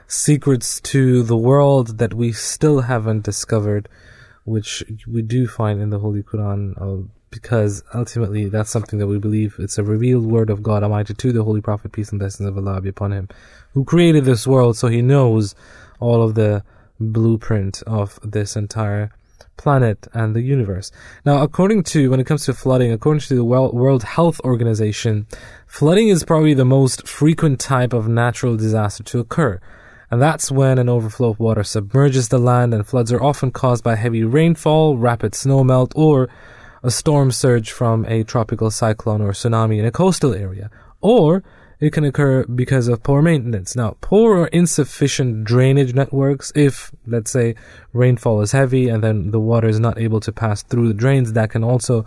[0.09, 3.89] secrets to the world that we still haven't discovered
[4.45, 9.19] which we do find in the holy quran uh, because ultimately that's something that we
[9.19, 12.49] believe it's a revealed word of god almighty to the holy prophet peace and blessings
[12.49, 13.29] of allah be upon him
[13.75, 15.55] who created this world so he knows
[15.99, 16.63] all of the
[17.01, 19.11] blueprint of this entire
[19.57, 20.93] planet and the universe.
[21.25, 25.27] Now, according to, when it comes to flooding, according to the World Health Organization,
[25.67, 29.61] flooding is probably the most frequent type of natural disaster to occur.
[30.11, 33.83] And that's when an overflow of water submerges the land, and floods are often caused
[33.83, 36.29] by heavy rainfall, rapid snowmelt, or
[36.83, 40.71] a storm surge from a tropical cyclone or tsunami in a coastal area.
[41.01, 41.43] Or
[41.79, 43.77] it can occur because of poor maintenance.
[43.77, 47.55] Now, poor or insufficient drainage networks, if, let's say,
[47.93, 51.35] rainfall is heavy and then the water is not able to pass through the drains,
[51.35, 52.07] that can also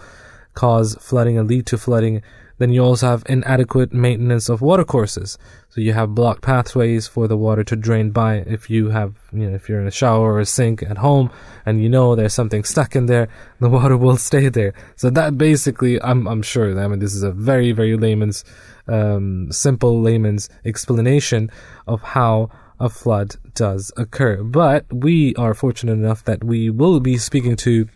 [0.53, 2.21] cause flooding and lead to flooding.
[2.57, 5.37] Then you also have inadequate maintenance of water courses.
[5.69, 8.43] So you have blocked pathways for the water to drain by.
[8.45, 11.31] If you have, you know, if you're in a shower or a sink at home
[11.65, 14.73] and you know there's something stuck in there, the water will stay there.
[14.97, 18.43] So that basically, I'm, I'm sure, I mean, this is a very, very layman's,
[18.89, 21.51] um, simple layman's explanation
[21.87, 24.43] of how a flood does occur.
[24.43, 27.87] But we are fortunate enough that we will be speaking to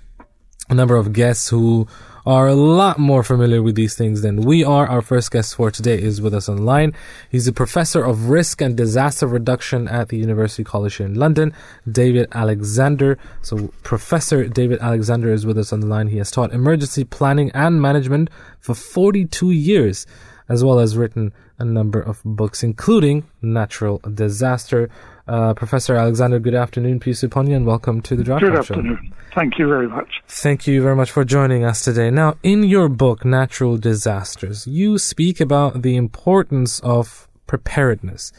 [0.69, 1.87] a number of guests who
[2.25, 4.87] are a lot more familiar with these things than we are.
[4.87, 6.93] Our first guest for today is with us online.
[7.29, 11.53] He's a professor of risk and disaster reduction at the University College here in London,
[11.89, 13.17] David Alexander.
[13.41, 16.07] So Professor David Alexander is with us on the line.
[16.07, 18.29] He has taught emergency planning and management
[18.59, 20.05] for 42 years,
[20.49, 24.89] as well as written a number of books, including Natural Disaster.
[25.27, 26.99] Uh, Professor Alexander, good afternoon.
[26.99, 29.13] Peace upon you, and welcome to the Draft Good afternoon.
[29.33, 30.21] Thank you very much.
[30.27, 32.09] Thank you very much for joining us today.
[32.09, 38.31] Now, in your book, Natural Disasters, you speak about the importance of preparedness.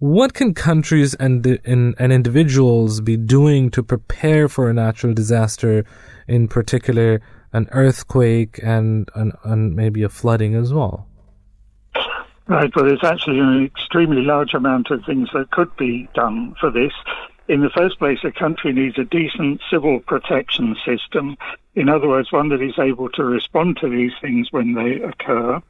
[0.00, 5.84] What can countries and, and, and individuals be doing to prepare for a natural disaster,
[6.28, 7.20] in particular
[7.52, 11.07] an earthquake and, and, and maybe a flooding as well?
[12.48, 16.70] Right, well, there's actually an extremely large amount of things that could be done for
[16.70, 16.92] this.
[17.46, 21.36] In the first place, a country needs a decent civil protection system.
[21.74, 25.60] In other words, one that is able to respond to these things when they occur.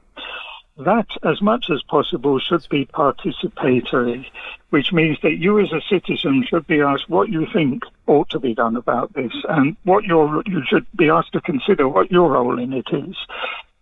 [0.78, 4.26] That, as much as possible, should be participatory,
[4.70, 8.38] which means that you as a citizen should be asked what you think ought to
[8.38, 12.30] be done about this and what your, you should be asked to consider what your
[12.30, 13.16] role in it is.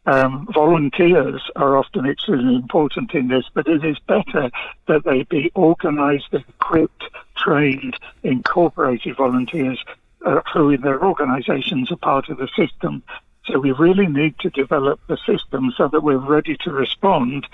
[0.06, 4.50] Um, volunteers are often extremely important in this, but it is better
[4.86, 7.04] that they be organized, equipped,
[7.36, 9.84] trained, incorporated volunteers
[10.24, 13.02] uh, who in their organizations are part of the system.
[13.46, 17.46] So we really need to develop the system so that we're ready to respond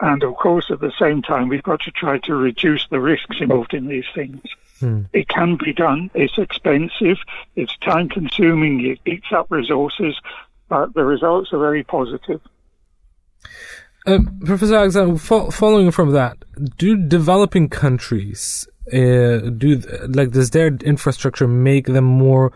[0.00, 3.36] And of course, at the same time, we've got to try to reduce the risks
[3.40, 4.42] involved in these things.
[4.80, 5.02] Hmm.
[5.14, 6.10] It can be done.
[6.12, 7.18] It's expensive.
[7.54, 8.84] It's time consuming.
[8.84, 10.20] It eats up resources,
[10.68, 12.40] but the results are very positive.
[14.06, 16.36] Um, Professor Alexander, fo- following from that,
[16.78, 22.52] do developing countries uh, do like does their infrastructure make them more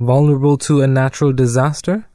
[0.00, 2.06] vulnerable to a natural disaster?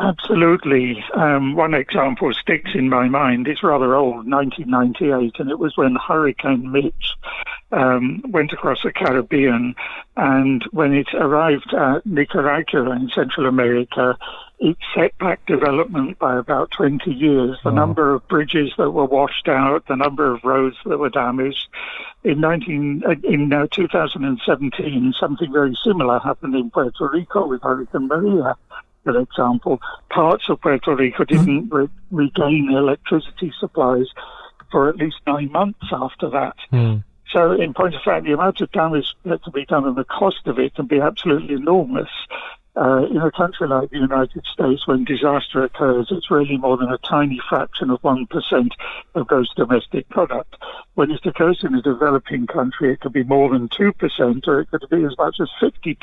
[0.00, 1.04] Absolutely.
[1.14, 3.46] Um, one example sticks in my mind.
[3.46, 7.16] It's rather old, 1998, and it was when Hurricane Mitch
[7.70, 9.74] um, went across the Caribbean.
[10.16, 14.16] And when it arrived at Nicaragua in Central America,
[14.58, 17.58] it set back development by about 20 years.
[17.62, 21.68] The number of bridges that were washed out, the number of roads that were damaged.
[22.24, 28.08] In 19, uh, in uh, 2017, something very similar happened in Puerto Rico with Hurricane
[28.08, 28.56] Maria
[29.04, 29.80] for example,
[30.10, 31.44] parts of Puerto Rico mm-hmm.
[31.44, 34.06] didn't re- regain electricity supplies
[34.70, 36.56] for at least nine months after that.
[36.72, 37.02] Mm.
[37.32, 40.04] So, in point of fact, the amount of damage that can be done and the
[40.04, 42.08] cost of it can be absolutely enormous
[42.76, 46.88] uh, in a country like the United States, when disaster occurs, it's really more than
[46.88, 48.70] a tiny fraction of 1%
[49.14, 50.54] of gross domestic product.
[50.94, 54.70] When it occurs in a developing country, it could be more than 2%, or it
[54.70, 55.96] could be as much as 50%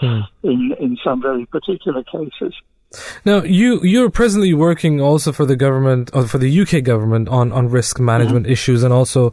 [0.00, 0.26] mm.
[0.42, 2.54] in, in some very particular cases.
[3.24, 7.50] Now, you you're presently working also for the government, or for the UK government, on
[7.50, 8.52] on risk management mm-hmm.
[8.52, 9.32] issues, and also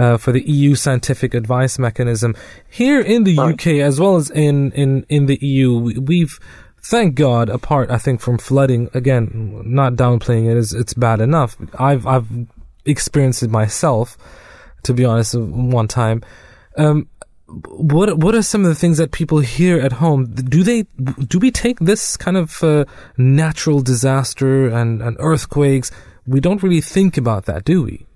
[0.00, 2.34] uh, for the EU scientific advice mechanism.
[2.70, 3.52] Here in the right.
[3.52, 6.40] UK, as well as in, in, in the EU, we've,
[6.82, 11.56] thank God, apart, I think, from flooding, again, not downplaying it, is it's bad enough.
[11.78, 12.28] I've, I've
[12.86, 14.16] experienced it myself,
[14.84, 16.22] to be honest, one time.
[16.78, 17.08] Um,
[17.66, 20.26] what what are some of the things that people hear at home?
[20.26, 20.82] Do they
[21.26, 22.84] do we take this kind of uh,
[23.18, 25.90] natural disaster and, and earthquakes?
[26.28, 28.06] We don't really think about that, do we?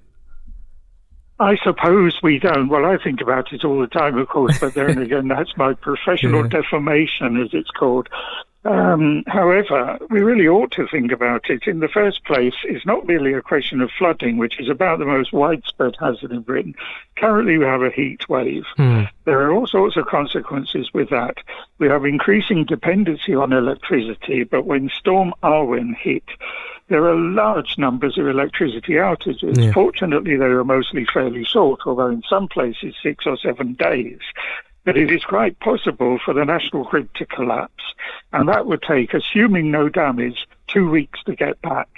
[1.44, 2.68] I suppose we don't.
[2.68, 5.74] Well, I think about it all the time, of course, but then again, that's my
[5.74, 6.48] professional yeah.
[6.48, 8.08] deformation, as it's called.
[8.64, 11.66] Um, however, we really ought to think about it.
[11.66, 15.04] In the first place, it's not merely a question of flooding, which is about the
[15.04, 16.74] most widespread hazard in Britain.
[17.18, 18.64] Currently, we have a heat wave.
[18.78, 19.10] Mm.
[19.26, 21.36] There are all sorts of consequences with that.
[21.78, 26.24] We have increasing dependency on electricity, but when Storm Arwen hit,
[26.88, 29.56] there are large numbers of electricity outages.
[29.56, 29.72] Yeah.
[29.72, 34.18] Fortunately, they are mostly fairly short, although in some places six or seven days.
[34.84, 37.82] But it is quite possible for the national grid to collapse,
[38.34, 41.88] and that would take, assuming no damage, two weeks to get back.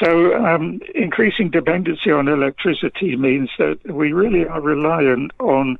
[0.00, 5.76] So, um, increasing dependency on electricity means that we really are reliant on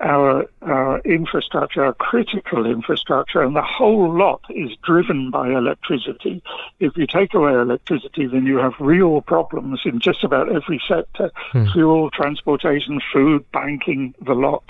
[0.00, 6.42] our, our infrastructure, our critical infrastructure, and the whole lot is driven by electricity.
[6.80, 11.30] If you take away electricity, then you have real problems in just about every sector
[11.52, 11.66] hmm.
[11.72, 14.64] fuel, transportation, food, banking, the lot.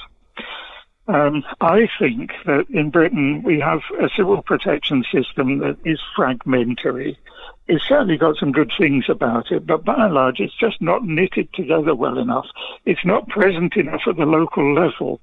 [1.09, 7.18] Um, I think that in Britain we have a civil protection system that is fragmentary.
[7.72, 11.04] It's certainly got some good things about it, but by and large it's just not
[11.04, 12.46] knitted together well enough.
[12.84, 15.20] It's not present enough at the local level.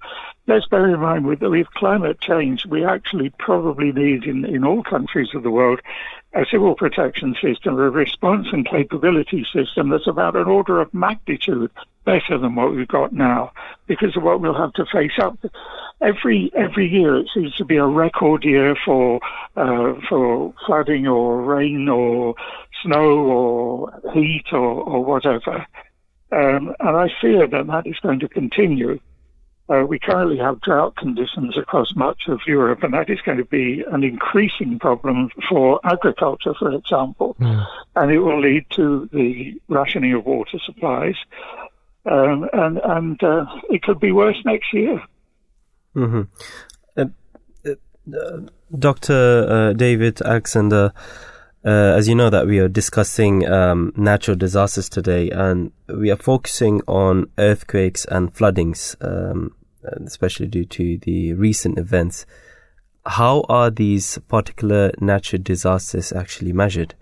[0.48, 4.82] Let's bear in mind that with climate change, we actually probably need in, in all
[4.82, 5.82] countries of the world
[6.38, 11.72] a civil protection system, a response and capability system that's about an order of magnitude
[12.06, 13.52] better than what we've got now
[13.88, 15.38] because of what we'll have to face up.
[16.00, 19.20] Every every year it seems to be a record year for
[19.56, 22.36] uh, for flooding or rain or
[22.84, 25.66] snow or heat or, or whatever.
[26.32, 29.00] Um, and I fear that that is going to continue.
[29.70, 33.46] Uh, we currently have drought conditions across much of Europe, and that is going to
[33.46, 37.36] be an increasing problem for agriculture, for example.
[37.40, 37.68] Mm.
[37.98, 41.16] And it will lead to the rationing of water supplies.
[42.06, 45.02] Um, and and uh, it could be worse next year.
[45.96, 46.22] Mm-hmm.
[46.96, 47.06] Uh,
[47.66, 48.40] uh
[48.80, 49.46] Dr.
[49.50, 50.94] Uh, David Alexander,
[51.68, 56.18] uh, as you know, that we are discussing um, natural disasters today, and we are
[56.18, 58.96] focusing on earthquakes and floodings.
[59.02, 59.54] Um,
[60.06, 62.26] especially due to the recent events.
[63.06, 66.96] How are these particular natural disasters actually measured?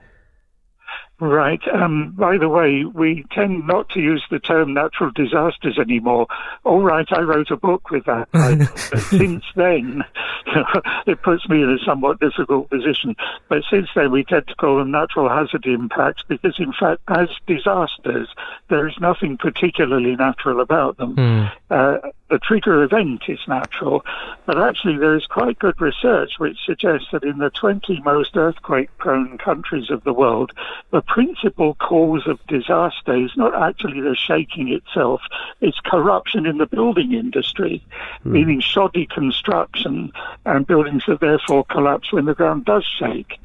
[1.20, 1.62] Right.
[1.74, 6.28] Um, by the way, we tend not to use the term natural disasters anymore.
[6.66, 8.28] All right, I wrote a book with that
[9.10, 10.04] since then,
[11.08, 13.16] it puts me in a somewhat difficult position.
[13.48, 17.30] But since then, we tend to call them natural hazard impacts because, in fact, as
[17.48, 18.28] disasters,
[18.70, 21.16] there is nothing particularly natural about them.
[21.16, 21.52] Mm.
[21.70, 21.98] Uh,
[22.30, 24.04] the trigger event is natural,
[24.46, 28.90] but actually there is quite good research which suggests that in the 20 most earthquake
[28.98, 30.52] prone countries of the world,
[30.92, 35.22] the principal cause of disaster is not actually the shaking itself,
[35.62, 37.84] it's corruption in the building industry,
[38.24, 38.32] mm.
[38.32, 40.12] meaning shoddy construction
[40.46, 43.40] and buildings that therefore collapse when the ground does shake.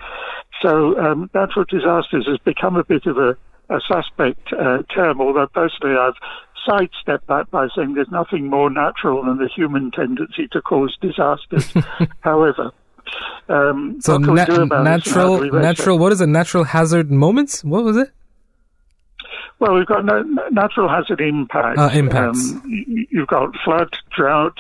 [0.61, 3.37] So um, natural disasters has become a bit of a,
[3.69, 6.15] a suspect uh, term, although personally I've
[6.66, 11.73] sidestepped that by saying there's nothing more natural than the human tendency to cause disasters.
[12.20, 12.73] However,
[13.49, 14.45] um, so na-
[14.82, 15.99] natural, natural.
[15.99, 17.65] What is a Natural hazard moments.
[17.65, 18.11] What was it?
[19.59, 21.78] Well, we've got no, natural hazard impacts.
[21.78, 22.53] Uh, impacts.
[22.53, 22.62] Um,
[23.11, 24.57] you've got flood, drought,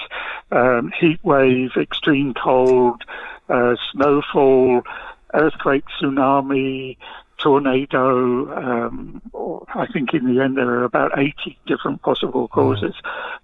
[0.52, 3.02] um, heat wave, extreme cold,
[3.48, 4.82] uh, snowfall,
[5.32, 6.98] earthquake, tsunami,
[7.40, 8.54] tornado.
[8.56, 9.22] Um,
[9.74, 12.94] I think in the end there are about 80 different possible causes,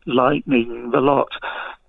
[0.07, 1.29] lightning, the lot,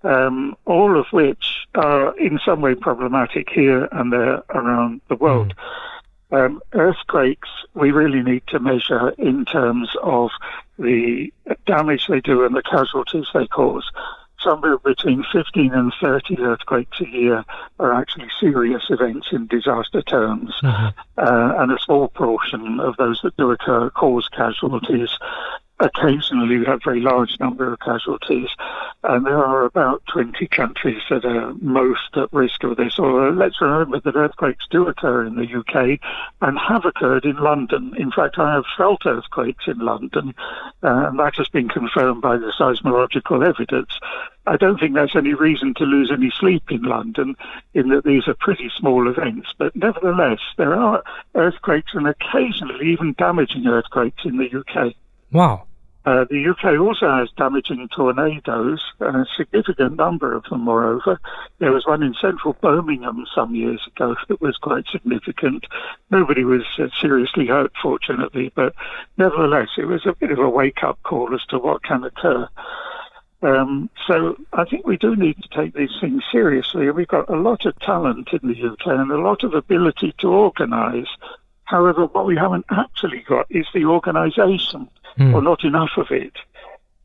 [0.02, 5.54] um, all of which are in some way problematic here and there around the world.
[5.54, 5.64] Mm.
[6.30, 10.30] Um, earthquakes, we really need to measure in terms of
[10.78, 11.32] the
[11.66, 13.90] damage they do and the casualties they cause
[14.48, 17.44] somewhere between 15 and 30 earthquakes a year
[17.78, 20.98] are actually serious events in disaster terms, mm-hmm.
[21.18, 25.10] uh, and a small portion of those that do occur cause casualties.
[25.80, 28.48] Occasionally, we have very large number of casualties,
[29.04, 32.98] and there are about 20 countries that are most at risk of this.
[32.98, 36.00] Or let's remember that earthquakes do occur in the UK
[36.40, 37.94] and have occurred in London.
[37.96, 40.34] In fact, I have felt earthquakes in London,
[40.82, 44.00] uh, and that has been confirmed by the seismological evidence.
[44.48, 47.36] I don't think there's any reason to lose any sleep in London,
[47.74, 49.54] in that these are pretty small events.
[49.56, 51.04] But nevertheless, there are
[51.36, 54.96] earthquakes and occasionally even damaging earthquakes in the UK.
[55.32, 55.64] Wow.
[56.08, 61.20] Uh, the UK also has damaging tornadoes, a significant number of them, moreover.
[61.58, 65.66] There was one in central Birmingham some years ago that was quite significant.
[66.10, 68.74] Nobody was uh, seriously hurt, fortunately, but
[69.18, 72.48] nevertheless, it was a bit of a wake up call as to what can occur.
[73.42, 76.90] Um, so I think we do need to take these things seriously.
[76.90, 80.28] We've got a lot of talent in the UK and a lot of ability to
[80.28, 81.08] organise.
[81.68, 84.88] However, what we haven't actually got is the organisation
[85.18, 85.34] mm.
[85.34, 86.32] or not enough of it,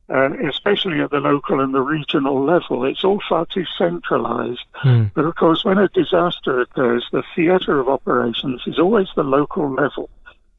[0.08, 2.86] uh, especially at the local and the regional level.
[2.86, 4.64] It's all far too centralized.
[4.86, 5.12] Mm.
[5.14, 9.70] But of course, when a disaster occurs, the theatre of operations is always the local
[9.70, 10.10] level,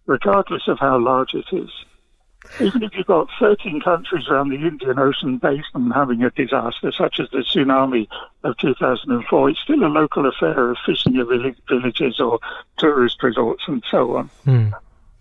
[0.05, 1.71] regardless of how large it is.
[2.61, 7.19] Even if you've got 13 countries around the Indian Ocean basin having a disaster, such
[7.21, 8.07] as the tsunami
[8.45, 11.15] of 2004, it's still a local affair of fishing
[11.69, 12.39] villages or
[12.79, 14.31] tourist resorts and so on.
[14.47, 14.75] Mm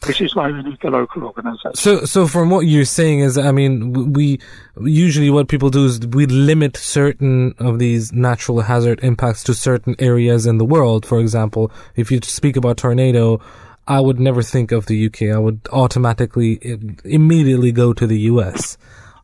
[0.07, 1.75] which is why we need the local organisation.
[1.75, 4.39] So, so from what you're saying is, I mean, we
[4.81, 9.95] usually what people do is we limit certain of these natural hazard impacts to certain
[9.99, 11.05] areas in the world.
[11.05, 13.39] For example, if you speak about tornado,
[13.87, 15.23] I would never think of the UK.
[15.23, 16.59] I would automatically
[17.03, 18.77] immediately go to the US.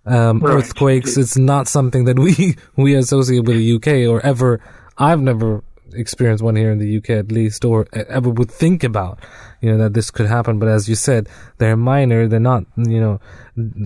[0.06, 0.56] Um, right.
[0.56, 4.61] Earthquakes, it's not something that we we associate with the UK or ever.
[4.98, 5.64] I've never
[5.94, 9.19] experienced one here in the UK at least, or ever would think about
[9.61, 10.60] you know, that this could happen.
[10.60, 11.27] But as you said,
[11.57, 12.27] they're minor.
[12.27, 13.19] They're not, you know,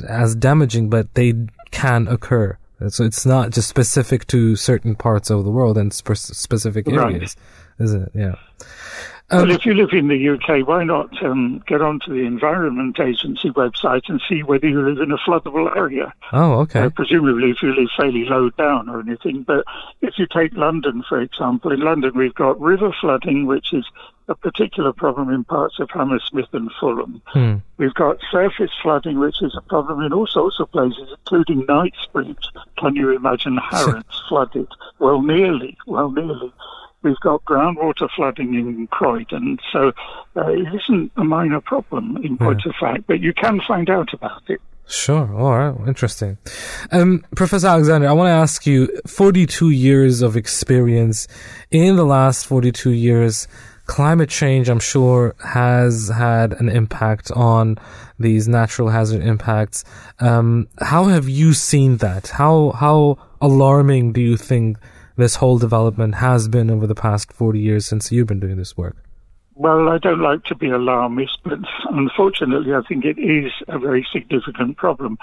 [0.08, 1.34] as damaging, but they
[1.72, 2.58] can occur.
[2.90, 7.36] So it's not just specific to certain parts of the world and sp- specific areas,
[7.80, 7.86] right.
[7.86, 8.12] is it?
[8.14, 8.36] Yeah.
[9.34, 13.00] Um, well, if you live in the UK, why not um, get onto the Environment
[13.00, 16.14] Agency website and see whether you live in a floodable area?
[16.32, 16.82] Oh, okay.
[16.82, 19.44] Uh, presumably, if you live fairly low down or anything.
[19.44, 19.66] But
[20.02, 23.86] if you take London, for example, in London we've got river flooding, which is
[24.28, 27.22] a particular problem in parts of Hammersmith and Fulham.
[27.26, 27.56] Hmm.
[27.78, 32.46] We've got surface flooding, which is a problem in all sorts of places, including Knightsbridge.
[32.78, 34.68] Can you imagine Harrods flooded?
[35.00, 36.54] Well, nearly, well, nearly.
[37.04, 39.92] We've got groundwater flooding in Croydon, so
[40.36, 42.70] uh, it isn't a minor problem in point yeah.
[42.70, 44.62] of fact, but you can find out about it.
[44.88, 45.34] Sure.
[45.36, 45.88] All right.
[45.88, 46.38] Interesting.
[46.92, 51.28] Um, Professor Alexander, I want to ask you 42 years of experience.
[51.72, 53.48] In the last 42 years,
[53.86, 57.78] climate change, I'm sure, has had an impact on
[58.20, 59.84] these natural hazard impacts.
[60.20, 62.28] Um, how have you seen that?
[62.28, 64.78] How how alarming do you think
[65.16, 68.76] this whole development has been over the past 40 years since you've been doing this
[68.78, 68.98] work?
[69.56, 71.60] Well, I don't like to be alarmist, but
[71.92, 75.20] unfortunately, I think it is a very significant problem.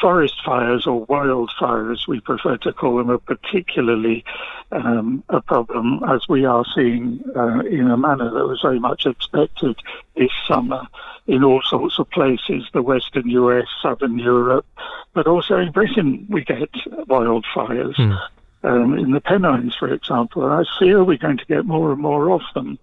[0.00, 4.24] Forest fires, or wildfires, we prefer to call them, are particularly
[4.70, 9.04] um, a problem, as we are seeing uh, in a manner that was very much
[9.04, 9.76] expected
[10.16, 10.86] this summer
[11.26, 14.66] in all sorts of places the Western US, Southern Europe,
[15.12, 16.72] but also in Britain, we get
[17.08, 17.96] wildfires.
[17.96, 18.18] Mm.
[18.64, 22.00] Um, in the Pennines, for example, And I fear we're going to get more and
[22.00, 22.78] more of them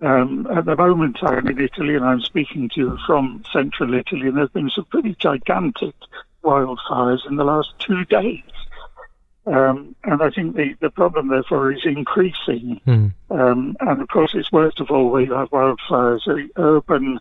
[0.00, 4.28] Um, at the moment, I'm in Italy and I'm speaking to you from central Italy,
[4.28, 5.94] and there's been some pretty gigantic
[6.44, 8.42] wildfires in the last two days.
[9.46, 12.80] Um, and I think the, the problem, therefore, is increasing.
[12.86, 13.12] Mm.
[13.30, 17.18] Um, and of course, it's worst of all where you have wildfires, the urban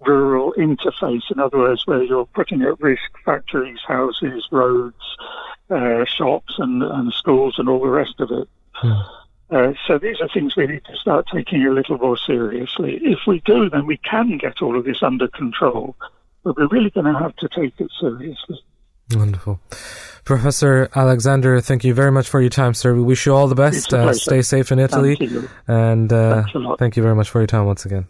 [0.00, 5.16] rural interface, in other words, where you're putting at risk factories, houses, roads,
[5.70, 8.48] uh, shops, and, and schools, and all the rest of it.
[8.82, 9.04] Mm.
[9.50, 12.98] Uh, so these are things we need to start taking a little more seriously.
[13.02, 15.96] If we do, then we can get all of this under control,
[16.44, 18.62] but we're really going to have to take it seriously.
[19.14, 19.58] Wonderful.
[20.24, 22.94] Professor Alexander, thank you very much for your time, sir.
[22.94, 23.94] We wish you all the best.
[23.94, 25.16] Uh, stay safe in Italy.
[25.16, 25.50] Thank.
[25.66, 26.78] And uh, Thanks a lot.
[26.78, 28.06] thank you very much for your time once again.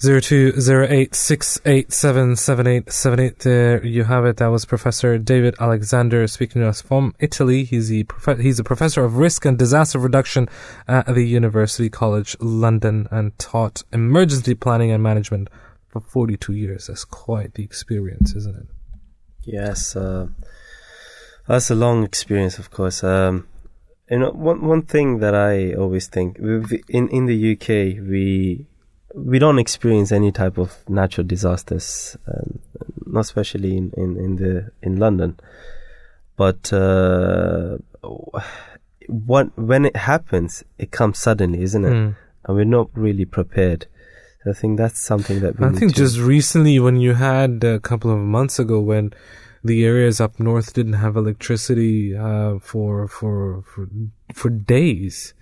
[0.00, 3.40] Zero two zero eight six eight seven seven eight seven eight.
[3.40, 4.36] There you have it.
[4.36, 7.64] That was Professor David Alexander speaking to us from Italy.
[7.64, 10.48] He's the prof- he's a professor of risk and disaster reduction
[10.86, 15.48] at the University College London and taught emergency planning and management
[15.88, 16.86] for forty two years.
[16.86, 18.66] That's quite the experience, isn't it?
[19.42, 20.28] Yes, uh,
[21.48, 23.02] that's a long experience, of course.
[23.02, 23.48] Um,
[24.08, 28.67] you know, one one thing that I always think in in the UK we
[29.14, 32.58] we don't experience any type of natural disasters, um,
[33.06, 35.38] not especially in, in, in the in London.
[36.36, 37.78] But uh,
[39.08, 41.92] what when it happens, it comes suddenly, isn't it?
[41.92, 42.16] Mm.
[42.44, 43.86] And we're not really prepared.
[44.44, 47.64] So I think that's something that we I think to- just recently, when you had
[47.64, 49.12] a couple of months ago, when
[49.64, 53.88] the areas up north didn't have electricity uh, for for for
[54.32, 55.34] for days.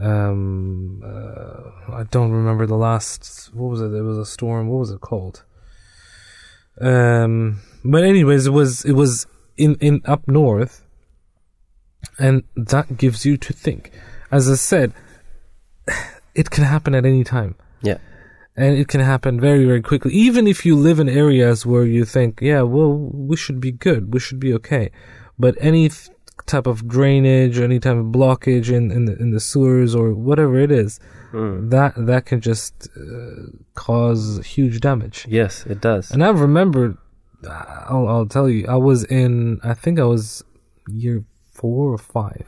[0.00, 3.50] Um, uh, I don't remember the last.
[3.52, 3.92] What was it?
[3.92, 4.68] It was a storm.
[4.68, 5.44] What was it called?
[6.80, 10.82] Um, but anyways, it was it was in in up north,
[12.18, 13.92] and that gives you to think.
[14.30, 14.92] As I said,
[16.34, 17.98] it can happen at any time yeah.
[18.56, 22.04] and it can happen very very quickly even if you live in areas where you
[22.04, 24.90] think yeah well we should be good we should be okay
[25.38, 25.90] but any
[26.46, 30.58] type of drainage any type of blockage in in the, in the sewers or whatever
[30.58, 30.98] it is
[31.32, 31.70] Mm.
[31.70, 36.10] that that can just uh, cause huge damage Yes, it does.
[36.10, 36.98] and i remember
[37.88, 40.44] I'll, I'll tell you i was in i think i was
[40.88, 41.24] year
[41.54, 42.46] 4 or 5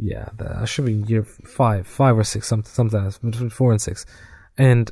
[0.00, 3.82] yeah, that I should be year five, five or six, something, else, between four and
[3.82, 4.06] six,
[4.56, 4.90] and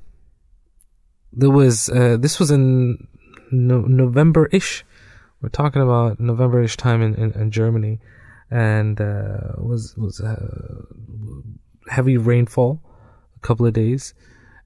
[1.32, 3.06] there was uh, this was in
[3.52, 4.84] no- November-ish.
[5.40, 8.00] We're talking about November-ish time in, in, in Germany,
[8.50, 10.82] and uh, was was uh,
[11.88, 12.80] heavy rainfall,
[13.36, 14.14] a couple of days,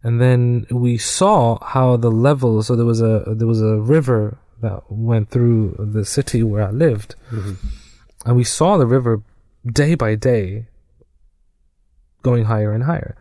[0.02, 2.62] and then we saw how the level.
[2.62, 6.70] So there was a there was a river that went through the city where I
[6.70, 7.14] lived,
[8.24, 9.22] and we saw the river
[9.66, 10.66] day by day
[12.22, 13.16] going higher and higher.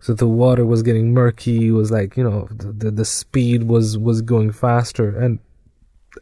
[0.00, 1.68] So the water was getting murky.
[1.68, 5.40] It was like you know the, the the speed was was going faster, and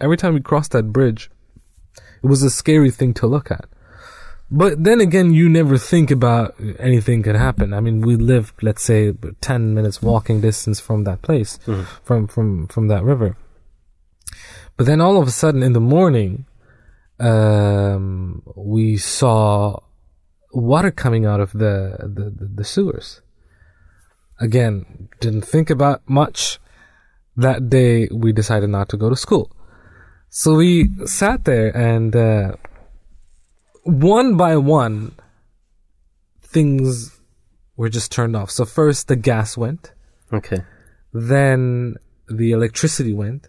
[0.01, 1.31] every time we crossed that bridge,
[2.23, 3.66] it was a scary thing to look at.
[4.51, 7.73] But then again, you never think about anything could happen.
[7.73, 11.59] I mean, we lived, let's say, ten minutes walking distance from that place,
[12.03, 13.37] from from from that river.
[14.77, 16.47] But then all of a sudden, in the morning,
[17.19, 19.81] um, we saw
[20.53, 23.21] water coming out of the, the, the, the sewers.
[24.41, 26.59] Again, didn't think about much.
[27.37, 29.51] That day, we decided not to go to school.
[30.36, 32.56] So we sat there and, uh,
[33.85, 35.12] one by one,
[36.43, 37.20] things
[37.77, 38.51] were just turned off.
[38.51, 39.93] So first the gas went,
[40.32, 40.65] Okay.
[41.12, 41.94] then
[42.28, 43.48] the electricity went,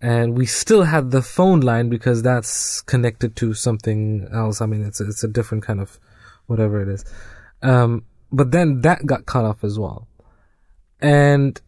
[0.00, 4.60] and we still had the phone line because that's connected to something else.
[4.60, 6.00] I mean, it's a, it's a different kind of
[6.46, 7.04] whatever it is.
[7.62, 10.08] Um, but then that got cut off as well,
[11.00, 11.60] and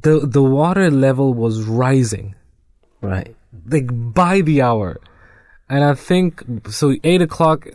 [0.00, 2.34] the the water level was rising
[3.00, 3.34] Right.
[3.66, 5.00] like by the hour.
[5.68, 6.96] And I think so.
[7.02, 7.66] Eight o'clock,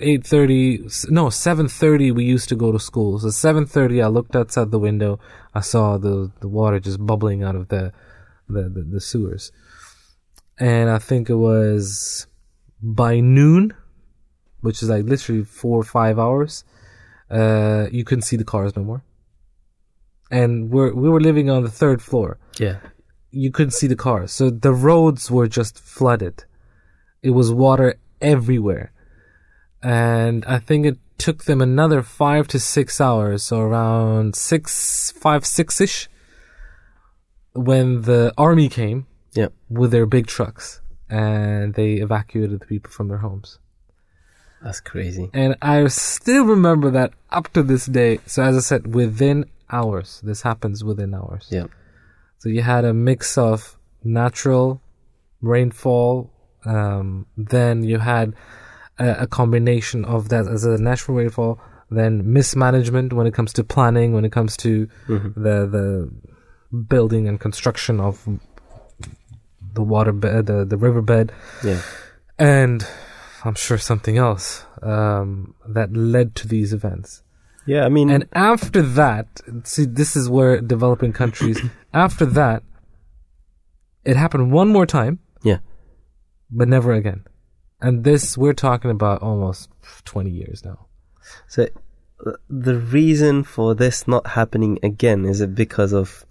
[0.00, 0.86] eight thirty.
[1.08, 2.10] No, seven thirty.
[2.10, 3.18] We used to go to school.
[3.18, 5.18] So seven thirty, I looked outside the window.
[5.54, 7.92] I saw the the water just bubbling out of the
[8.48, 9.52] the the, the sewers.
[10.58, 12.26] And I think it was
[12.82, 13.72] by noon,
[14.60, 16.62] which is like literally four or five hours.
[17.30, 19.02] Uh, you couldn't see the cars no more.
[20.30, 22.78] And we're we were living on the third floor Yeah.
[23.30, 24.32] you couldn't see the cars.
[24.32, 26.44] So the roads were just flooded.
[27.22, 28.92] It was water everywhere.
[29.82, 35.46] And I think it took them another five to six hours, so around six, five,
[35.46, 36.08] six ish,
[37.52, 39.48] when the army came Yeah.
[39.68, 43.58] with their big trucks and they evacuated the people from their homes.
[44.62, 45.30] That's crazy.
[45.32, 48.18] And I still remember that up to this day.
[48.26, 51.48] So as I said, within hours, this happens within hours.
[51.50, 51.66] Yeah.
[52.38, 54.80] So you had a mix of natural
[55.40, 56.30] rainfall,
[56.64, 58.34] um, then you had
[58.98, 61.60] a, a combination of that as a natural rainfall,
[61.90, 66.10] then mismanagement when it comes to planning, when it comes to the the
[66.88, 68.26] building and construction of
[69.74, 71.32] the water bed, the the riverbed,
[71.62, 71.80] Yeah.
[72.38, 72.86] and
[73.44, 77.22] I'm sure something else um, that led to these events.
[77.66, 81.60] Yeah, I mean, And after that, see, this is where developing countries,
[81.94, 82.62] after that,
[84.04, 85.58] it happened one more time, yeah.
[86.50, 87.24] but never again.
[87.80, 89.68] And this, we're talking about almost
[90.04, 90.86] 20 years now.
[91.48, 91.66] So
[92.24, 96.24] uh, the reason for this not happening again is it because of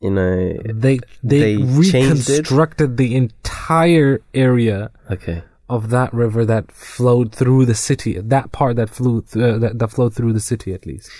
[0.00, 7.34] you know They, they, They reconstructed the entire area okay of that river that flowed
[7.34, 10.72] through the city, that part that flew, th- uh, that, that flowed through the city
[10.72, 11.10] at least.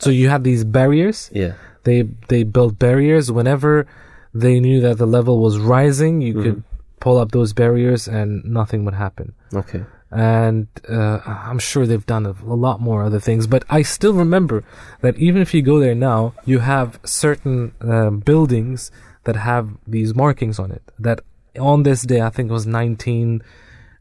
[0.00, 1.30] So you had these barriers.
[1.32, 1.52] yeah
[1.84, 3.86] They they built barriers whenever
[4.34, 6.20] they knew that the level was rising.
[6.20, 6.62] You could
[7.00, 9.34] pull up those barriers and nothing would happen.
[9.62, 11.18] okay And uh,
[11.50, 13.46] I'm sure they've done a, a lot more other things.
[13.46, 14.58] But I still remember
[15.04, 16.20] that even if you go there now,
[16.52, 18.90] you have certain um, buildings
[19.24, 20.82] that have these markings on it.
[21.06, 21.18] That
[21.58, 22.66] on this day, I think it was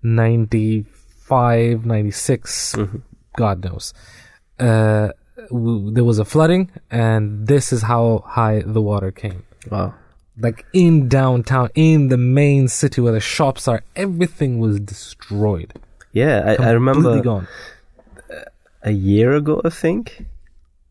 [0.05, 2.75] 1995, 96,
[3.37, 3.93] God knows.
[4.59, 5.09] Uh,
[5.49, 9.93] w- there was a flooding, and this is how high the water came wow
[10.39, 15.73] like in downtown, in the main city where the shops are, everything was destroyed.
[16.11, 17.47] yeah I, I remember gone.
[18.83, 20.25] a year ago I think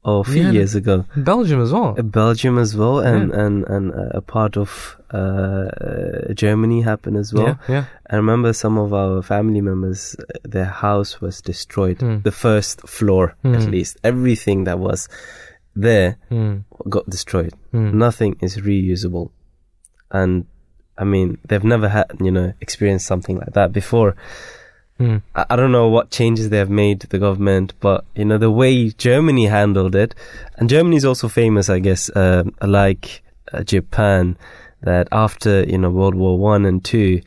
[0.04, 1.94] or a few Yeah, years ago Belgium as well.
[1.98, 3.40] Uh, Belgium as well and Yeah.
[3.44, 7.84] and and uh, a part of uh, uh, Germany happened as well yeah, yeah.
[8.10, 10.16] I remember some of our family members,
[10.54, 11.98] their house was destroyed.
[12.00, 12.18] Hmm.
[12.22, 13.70] The first floor, at Hmm.
[13.70, 13.96] least.
[14.04, 15.08] Everything that was
[15.88, 17.52] there Mm, got destroyed.
[17.72, 17.92] mm.
[17.94, 19.30] Nothing is reusable.
[20.10, 20.44] And,
[20.98, 24.14] I mean, they've never had, you know, experienced something like that before.
[25.00, 25.22] Mm.
[25.34, 28.38] I, I don't know what changes they have made, to the government, but, you know,
[28.38, 30.14] the way Germany handled it,
[30.56, 33.22] and Germany is also famous, I guess, um like
[33.52, 34.36] uh, Japan,
[34.82, 37.20] that after, you know, World War One and Two,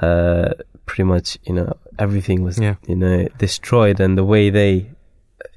[0.00, 0.50] uh,
[0.86, 2.74] pretty much, you know, everything was, Yeah.
[2.88, 4.90] you know, destroyed, and the way they,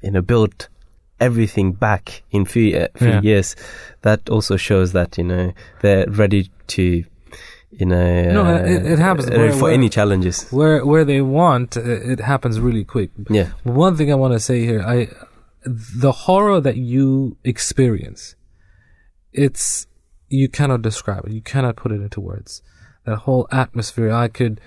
[0.02, 0.68] you know, built
[1.18, 3.20] everything back in few uh, few Yeah.
[3.22, 3.56] years,
[4.02, 7.04] that also shows that you know they're ready to,
[7.70, 9.26] you know, No, uh, it- it happens.
[9.28, 10.48] uh, for where- any challenges.
[10.50, 11.82] Where where they want, uh,
[12.12, 13.10] it happens really quick.
[13.30, 15.08] Yeah, One thing I want to say here, I
[16.06, 18.36] the horror that you experience,
[19.32, 19.86] it's
[20.28, 21.32] you cannot describe it.
[21.32, 22.62] You cannot put it into words.
[23.04, 24.60] That whole atmosphere, I could.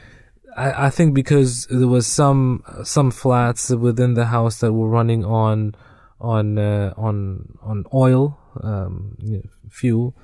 [0.55, 5.23] I, I think because there was some some flats within the house that were running
[5.25, 5.75] on
[6.19, 7.17] on uh, on
[7.61, 10.15] on oil um, you know, fuel.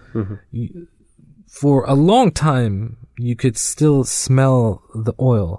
[0.51, 0.87] You,
[1.61, 5.49] for a long time, you could still smell the oil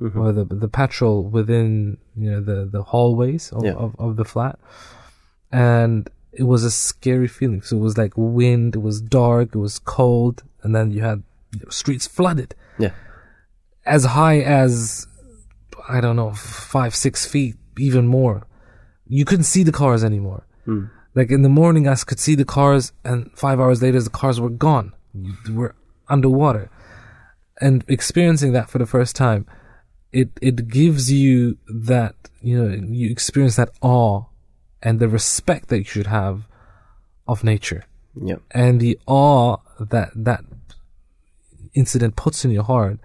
[0.00, 3.74] or the the petrol within you know the the hallways of, Yeah.
[3.84, 4.56] of, of the flat,
[5.52, 7.62] and it was a scary feeling.
[7.62, 11.22] So it was like wind, it was dark, it was cold, and then you had
[11.68, 12.90] streets flooded yeah,
[13.86, 15.06] as high as
[15.88, 16.32] I don't know
[16.74, 18.46] five six feet, even more.
[19.06, 20.46] You couldn't see the cars anymore.
[20.66, 20.90] Mm.
[21.14, 24.40] Like in the morning, I could see the cars, and five hours later, the cars
[24.40, 24.92] were gone.
[25.14, 25.74] You were
[26.08, 26.70] underwater,
[27.60, 29.46] and experiencing that for the first time,
[30.12, 34.24] it it gives you that you know you experience that awe
[34.82, 36.46] and the respect that you should have
[37.26, 37.84] of nature
[38.20, 40.44] yeah, and the awe that that
[41.74, 42.98] incident puts in your heart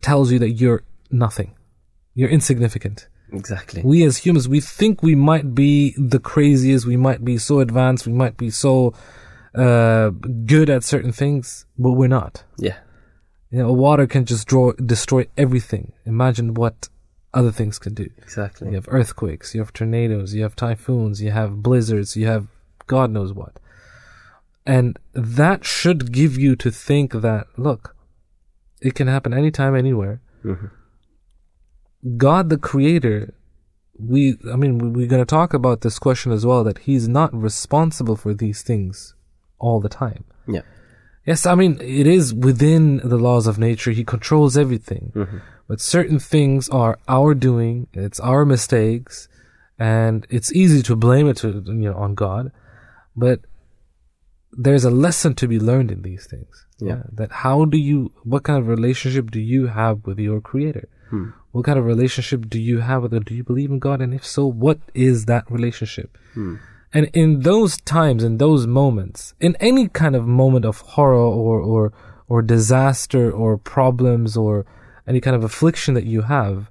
[0.00, 1.54] tells you that you're nothing.
[2.14, 3.08] You're insignificant.
[3.32, 3.82] exactly.
[3.82, 8.06] We as humans, we think we might be the craziest, we might be so advanced,
[8.06, 8.92] we might be so
[9.54, 10.10] uh,
[10.46, 12.44] good at certain things, but we're not.
[12.58, 12.78] Yeah,
[13.50, 15.92] You know, water can just draw, destroy everything.
[16.06, 16.88] Imagine what
[17.34, 18.08] other things can do.
[18.18, 18.68] exactly.
[18.68, 22.46] You have earthquakes, you have tornadoes, you have typhoons, you have blizzards, you have
[22.86, 23.58] God knows what.
[24.66, 27.96] And that should give you to think that, look,
[28.80, 30.20] it can happen anytime, anywhere.
[30.44, 30.70] Mhm.
[32.16, 33.32] God, the creator,
[33.98, 37.32] we, I mean, we're going to talk about this question as well, that he's not
[37.34, 39.14] responsible for these things
[39.62, 40.24] all the time.
[40.46, 40.62] Yeah,
[41.24, 43.92] Yes, I mean, it is within the laws of nature.
[43.92, 45.12] He controls everything.
[45.14, 45.38] Mm-hmm.
[45.68, 49.28] But certain things are our doing, it's our mistakes,
[49.78, 52.50] and it's easy to blame it to, you know, on God.
[53.16, 53.40] But
[54.52, 56.66] there's a lesson to be learned in these things.
[56.80, 56.94] Yeah.
[56.94, 60.88] Uh, that how do you, what kind of relationship do you have with your creator?
[61.10, 61.30] Hmm.
[61.52, 63.24] What kind of relationship do you have with it?
[63.24, 64.00] Do you believe in God?
[64.00, 66.18] And if so, what is that relationship?
[66.34, 66.56] Hmm.
[66.92, 71.60] And in those times, in those moments, in any kind of moment of horror or,
[71.60, 71.92] or,
[72.28, 74.66] or disaster or problems or
[75.06, 76.70] any kind of affliction that you have,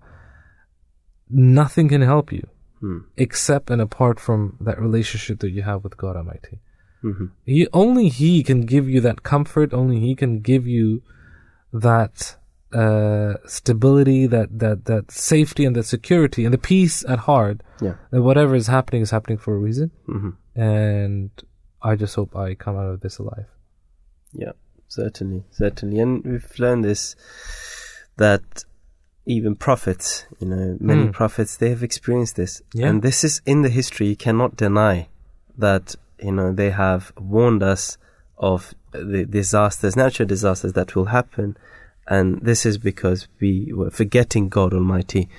[1.29, 2.47] nothing can help you
[2.79, 2.99] hmm.
[3.17, 6.59] except and apart from that relationship that you have with God Almighty.
[7.03, 7.25] Mm-hmm.
[7.45, 9.73] He, only He can give you that comfort.
[9.73, 11.01] Only He can give you
[11.73, 12.35] that
[12.73, 17.61] uh, stability, that that that safety, and that security, and the peace at heart.
[17.81, 17.95] Yeah.
[18.11, 19.91] That whatever is happening is happening for a reason.
[20.07, 20.61] Mm-hmm.
[20.61, 21.31] And
[21.81, 23.47] I just hope I come out of this alive.
[24.33, 24.51] Yeah,
[24.87, 25.99] certainly, certainly.
[25.99, 27.15] And we've learned this
[28.17, 28.65] that
[29.25, 31.11] even prophets, you know, many Hmm.
[31.11, 32.61] prophets, they have experienced this.
[32.73, 32.87] Yeah.
[32.87, 34.07] And this is in the history.
[34.07, 35.09] You cannot deny
[35.57, 37.97] that, you know, they have warned us
[38.37, 41.55] of the disasters, natural disasters that will happen.
[42.11, 45.29] And this is because we were forgetting God Almighty.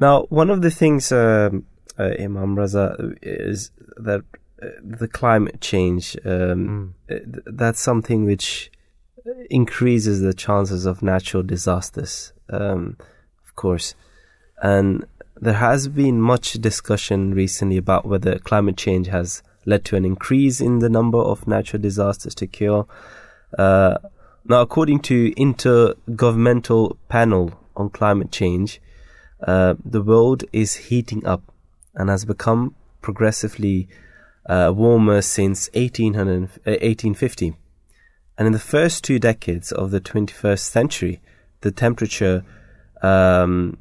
[0.00, 1.64] Now, one of the things, um,
[1.96, 4.24] uh, Imam Raza, is that
[4.60, 8.72] uh, the climate change, um, uh, th- that's something which
[9.48, 12.96] increases the chances of natural disasters, um,
[13.46, 13.94] of course.
[14.60, 15.06] And
[15.36, 20.60] there has been much discussion recently about whether climate change has led to an increase
[20.60, 22.88] in the number of natural disasters to cure.
[23.56, 23.98] Uh,
[24.48, 28.80] now, according to Intergovernmental Panel on Climate Change,
[29.46, 31.52] uh, the world is heating up
[31.94, 33.88] and has become progressively
[34.48, 37.54] uh, warmer since 1800, uh, 1850.
[38.38, 41.20] And in the first two decades of the 21st century,
[41.62, 42.44] the temperature
[43.02, 43.78] um,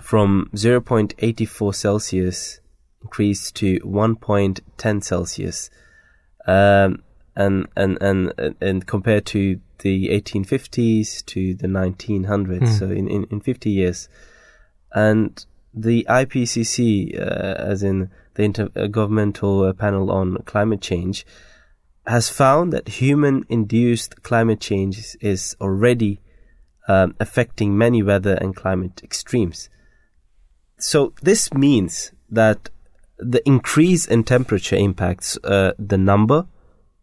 [0.00, 2.60] from 0.84 Celsius
[3.02, 5.70] increased to 1.10 Celsius.
[6.46, 7.02] Um,
[7.34, 13.40] and, and, and, and compared to the 1850s to the 1900s, so in, in, in
[13.40, 14.08] 50 years.
[14.92, 15.44] And
[15.74, 21.26] the IPCC, uh, as in the Intergovernmental uh, Panel on Climate Change,
[22.06, 26.20] has found that human induced climate change is- is already
[26.88, 29.70] um, affecting many weather and climate extremes.
[30.78, 32.70] So this means that
[33.18, 36.46] the increase in temperature impacts uh, the number,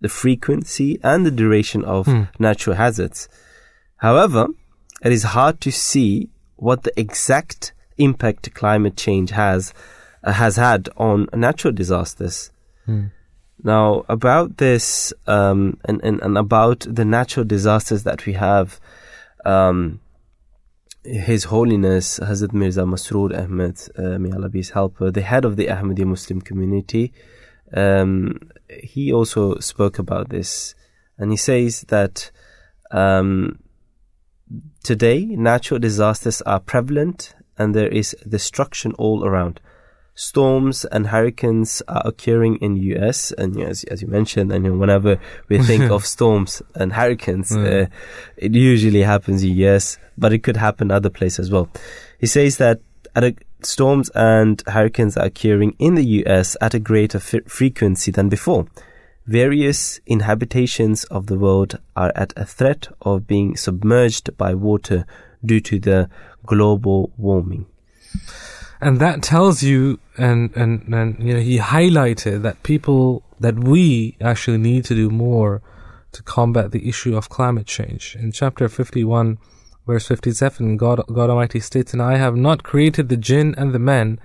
[0.02, 2.08] the frequency, and the duration of
[2.40, 3.28] natural hazards.
[3.98, 4.48] However,
[5.04, 9.74] it is hard to see what the exact impact climate change has
[10.24, 12.52] uh, has had on natural disasters.
[13.64, 18.80] Now, about this um, and, and, and about the natural disasters that we have,
[19.46, 20.00] um,
[21.04, 25.58] His Holiness Hazrat Mirza Masroor Ahmad, uh, may Allah be his helper, the head of
[25.58, 27.12] the Ahmadi Muslim community,
[27.74, 28.40] um,
[28.70, 30.76] he also spoke about this.
[31.18, 32.32] And he says that
[32.92, 33.60] um,
[34.84, 39.60] today natural disasters are prevalent and there is destruction all around
[40.16, 45.64] storms and hurricanes are occurring in US and as, as you mentioned and whenever we
[45.64, 47.86] think of storms and hurricanes uh,
[48.38, 51.70] it usually happens in US but it could happen other places as well
[52.20, 52.82] he says that
[53.16, 58.12] at a, storms and hurricanes are occurring in the US at a greater f- frequency
[58.12, 58.68] than before.
[59.26, 65.06] Various inhabitations of the world are at a threat of being submerged by water
[65.46, 66.10] due to the
[66.46, 67.66] global warming.
[68.82, 74.18] And that tells you and and and you know he highlighted that people that we
[74.22, 75.62] actually need to do more
[76.12, 78.16] to combat the issue of climate change.
[78.20, 79.38] In chapter 51
[79.90, 83.86] verse 57 god god almighty states and i have not created the jinn and the
[83.94, 84.20] men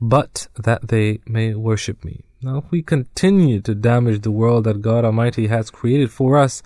[0.00, 4.82] but that they may worship me now if we continue to damage the world that
[4.82, 6.62] god almighty has created for us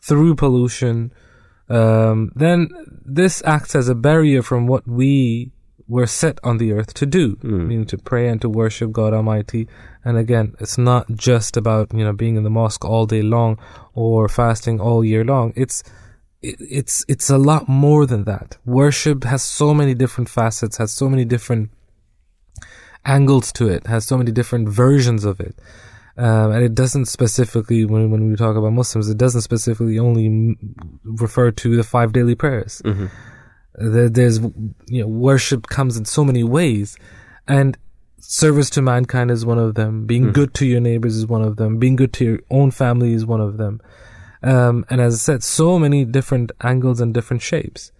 [0.00, 1.12] through pollution
[1.68, 2.68] um, then
[3.04, 5.50] this acts as a barrier from what we
[5.88, 9.68] were set on the earth to do, meaning to pray and to worship God Almighty.
[10.04, 13.58] And again, it's not just about you know being in the mosque all day long
[13.94, 15.52] or fasting all year long.
[15.56, 15.90] It's it,
[16.42, 18.56] it's it's a lot more than that.
[18.64, 21.70] Worship has so many different facets, has so many different
[23.04, 25.56] angles to it, has so many different versions of it.
[26.16, 30.26] Um, and it doesn't specifically, when, when we talk about Muslims, it doesn't specifically only
[30.26, 32.82] m- refer to the five daily prayers.
[33.74, 36.98] There, there's, you know, worship comes in so many ways,
[37.46, 37.78] and
[38.18, 40.06] service to mankind is one of them.
[40.06, 41.78] Being good to your neighbors is one of them.
[41.78, 43.80] Being good to your own family is one of them.
[44.42, 47.92] Um, and as I said, so many different angles and different shapes.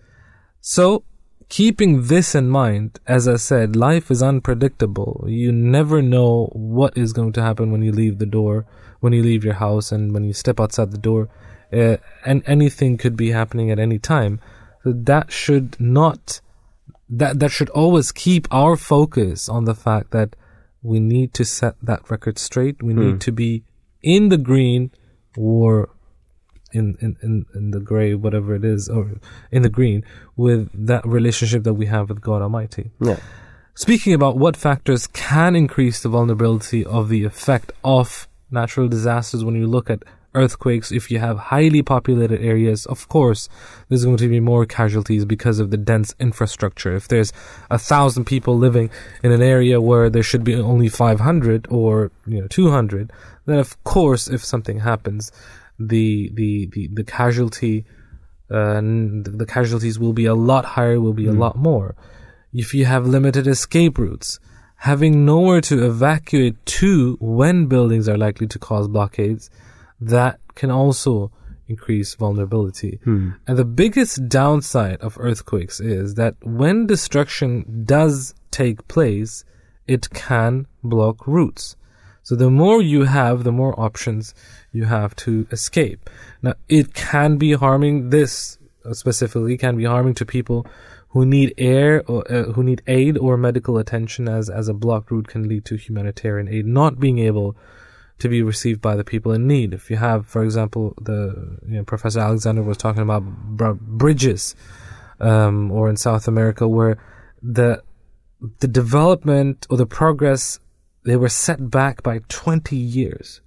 [0.61, 1.05] So,
[1.49, 5.25] keeping this in mind, as I said, life is unpredictable.
[5.27, 8.67] You never know what is going to happen when you leave the door,
[9.01, 11.29] when you leave your house, and when you step outside the door.
[11.73, 14.41] Uh, and anything could be happening at any time.
[14.85, 16.41] So that should not
[17.11, 20.37] that that should always keep our focus on the fact that
[20.83, 22.83] we need to set that record straight.
[22.83, 23.65] We need to be
[24.03, 24.91] in the green
[25.37, 25.91] or
[26.73, 29.21] in, in, in, in the gray, whatever it is, or
[29.51, 30.05] in the green
[30.37, 32.91] with that relationship that we have with God Almighty.
[33.01, 33.19] Yeah.
[33.75, 39.55] Speaking about what factors can increase the vulnerability of the effect of natural disasters when
[39.55, 40.03] you look at
[40.35, 43.49] earthquakes, if you have highly populated areas, of course,
[43.89, 46.95] there's going to be more casualties because of the dense infrastructure.
[46.95, 47.33] If there's
[47.71, 48.91] a thousand people living
[49.23, 53.13] in an area where there should be only 500 or, you know, 200,
[53.47, 55.33] then of course, if something happens,
[55.79, 57.85] the, the, the, the casualty,
[58.51, 61.95] uh, the casualties will be a lot higher, will be a lot more.
[62.53, 64.41] If you have limited escape routes,
[64.77, 69.51] having nowhere to evacuate to when buildings are likely to cause blockades,
[70.01, 71.31] that can also
[71.67, 72.99] increase vulnerability.
[73.47, 79.45] And the biggest downside of earthquakes is that when destruction does take place,
[79.87, 81.77] it can block routes.
[82.23, 84.35] So the more you have, the more options
[84.79, 86.01] you have to escape.
[86.41, 88.59] Now, it can be harming this
[88.93, 90.67] specifically can be harming to people
[91.11, 95.11] who need air or uh, who need aid or medical attention as as a blocked
[95.11, 97.57] route can lead to humanitarian aid not being able
[98.19, 99.73] to be received by the people in need.
[99.73, 103.23] If you have, for example, the you know, Professor Alexander was talking about
[103.61, 104.57] br- bridges,
[105.21, 106.99] um, or in South America where
[107.43, 107.83] the
[108.61, 110.61] the development or the progress
[111.05, 113.41] they were set back by 20 years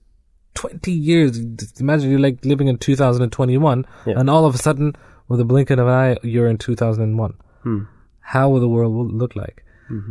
[0.55, 1.39] 20 years
[1.79, 4.13] imagine you're like living in 2021 Yeah.
[4.19, 4.95] and all of a sudden
[5.27, 7.33] with a blink of an eye you're in 2001
[7.63, 7.83] Hmm.
[8.19, 9.63] how will the world look like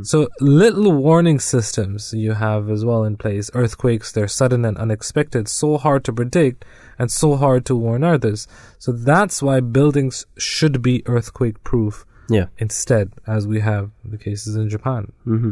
[0.03, 5.49] so little warning systems you have as well in place earthquakes they're sudden and unexpected
[5.49, 6.67] so hard to predict
[6.99, 8.47] and so hard to warn others
[8.79, 12.47] so that's why buildings should be earthquake proof Yeah.
[12.59, 15.03] instead, as we have the cases in Japan.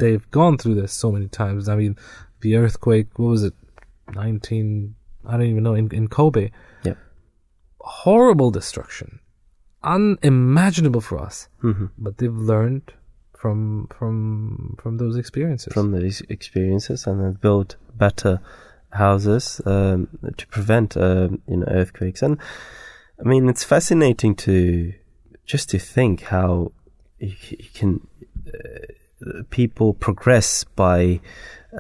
[0.03, 1.69] They've gone through this so many times.
[1.69, 1.97] I mean,
[2.43, 3.55] the earthquake, what was it,
[4.15, 4.95] 19,
[5.27, 6.51] I don't even know, in, in Kobe.
[6.85, 6.95] Yeah.
[7.81, 9.21] Horrible destruction.
[9.83, 11.49] Unimaginable for us.
[11.99, 12.93] But they've learned
[13.39, 15.73] from from from those experiences.
[15.73, 18.41] From these experiences and have built better
[18.91, 22.23] houses um, to prevent um, you know earthquakes.
[22.23, 22.39] And
[23.21, 24.93] I mean, it's fascinating to
[25.47, 26.73] just to think how
[27.19, 28.07] you, you can
[28.49, 31.21] uh, people progress by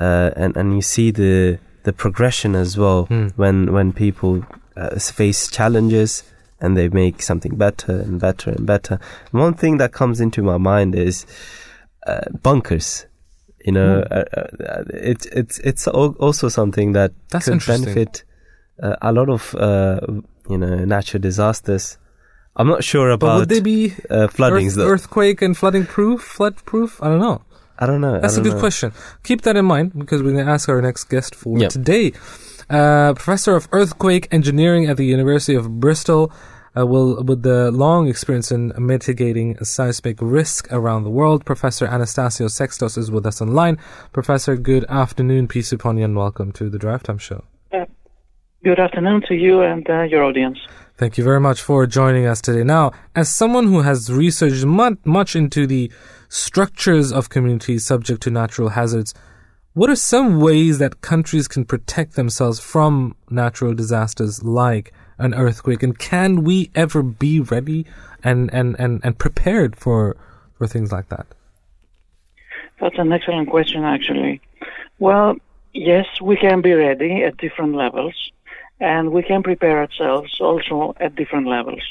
[0.00, 1.58] uh, and and you see the
[1.88, 3.00] the progression as well
[3.36, 4.44] when when people
[4.76, 6.22] uh, face challenges
[6.60, 8.98] and they make something better and better and better.
[9.30, 11.24] One thing that comes into my mind is
[12.06, 13.06] uh, bunkers.
[13.64, 18.24] You know, uh, uh, it's it's it's also something that That's could benefit
[18.82, 20.00] uh, a lot of uh,
[20.52, 21.98] you know natural disasters.
[22.56, 23.26] I'm not sure about.
[23.26, 23.90] but would they be
[24.36, 24.92] floodings earth- though.
[24.92, 26.22] earthquake and flooding proof?
[26.22, 27.00] Flood proof?
[27.02, 27.42] I don't know.
[27.78, 28.20] I don't know.
[28.20, 28.60] That's a don't good know.
[28.60, 28.92] question.
[29.22, 31.70] Keep that in mind because we're going to ask our next guest for Yep.
[31.70, 32.12] today.
[32.68, 36.32] Uh, professor of earthquake engineering at the University of Bristol,
[36.76, 41.44] uh, will with the long experience in mitigating seismic risk around the world.
[41.44, 43.78] Professor Anastasios Sextos is with us online.
[44.12, 47.42] Professor, good afternoon, peace upon you, and welcome to the Drive Time Show.
[48.64, 50.58] Good afternoon to you and uh, your audience.
[50.96, 52.64] Thank you very much for joining us today.
[52.64, 55.92] Now, as someone who has researched much, much into the
[56.28, 59.14] structures of communities subject to natural hazards,
[59.74, 65.82] what are some ways that countries can protect themselves from natural disasters like an earthquake?
[65.82, 67.86] And can we ever be ready
[68.24, 70.16] and, and, and, and prepared for,
[70.56, 71.26] for things like that?
[72.80, 74.40] That's an excellent question, actually.
[74.98, 75.36] Well,
[75.72, 78.14] yes, we can be ready at different levels,
[78.80, 81.82] and we can prepare ourselves also at different levels.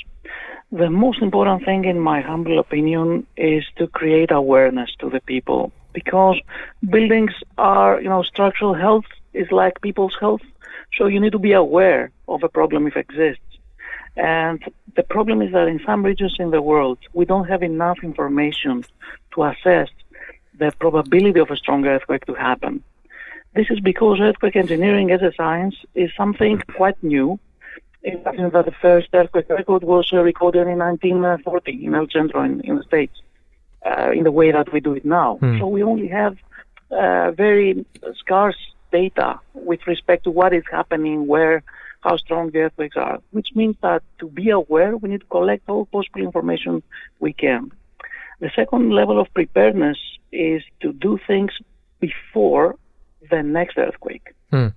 [0.71, 5.71] The most important thing, in my humble opinion, is to create awareness to the people
[5.93, 6.37] because
[6.89, 10.41] buildings are, you know, structural health is like people's health.
[10.97, 13.41] So you need to be aware of a problem if it exists.
[14.17, 14.61] And
[14.95, 18.83] the problem is that in some regions in the world, we don't have enough information
[19.33, 19.89] to assess
[20.59, 22.83] the probability of a strong earthquake to happen.
[23.55, 27.39] This is because earthquake engineering as a science is something quite new.
[28.07, 32.61] In that the first earthquake record was uh, recorded in 1940 in El Centro in,
[32.61, 33.21] in the States,
[33.85, 35.37] uh, in the way that we do it now.
[35.59, 36.37] So we only have
[36.89, 37.85] uh, very
[38.17, 38.55] scarce
[38.93, 41.63] data with respect to what is happening, where,
[41.99, 45.67] how strong the earthquakes are, which means that to be aware, we need to collect
[45.67, 46.81] all possible information
[47.19, 47.71] we can.
[48.39, 49.97] The second level of preparedness
[50.31, 51.51] is to do things
[51.99, 52.75] before
[53.29, 54.33] the next earthquake.
[54.51, 54.67] Hmm.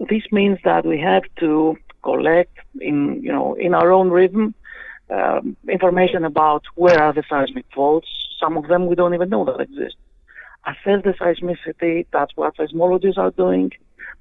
[0.00, 4.54] This means that we have to collect in you know in our own rhythm
[5.12, 8.08] um, information about where are the seismic faults,
[8.40, 9.96] Some of them we don't even know that exist.
[10.66, 12.06] Assess the seismicity.
[12.12, 13.72] That's what seismologists are doing.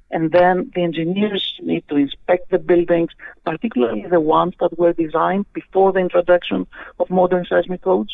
[0.09, 3.11] And then the engineers need to inspect the buildings,
[3.45, 6.67] particularly the ones that were designed before the introduction
[6.99, 8.13] of modern seismic codes,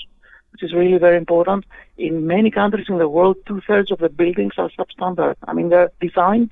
[0.52, 1.66] which is really very important.
[1.98, 5.36] In many countries in the world, two thirds of the buildings are substandard.
[5.48, 6.52] I mean, they're designed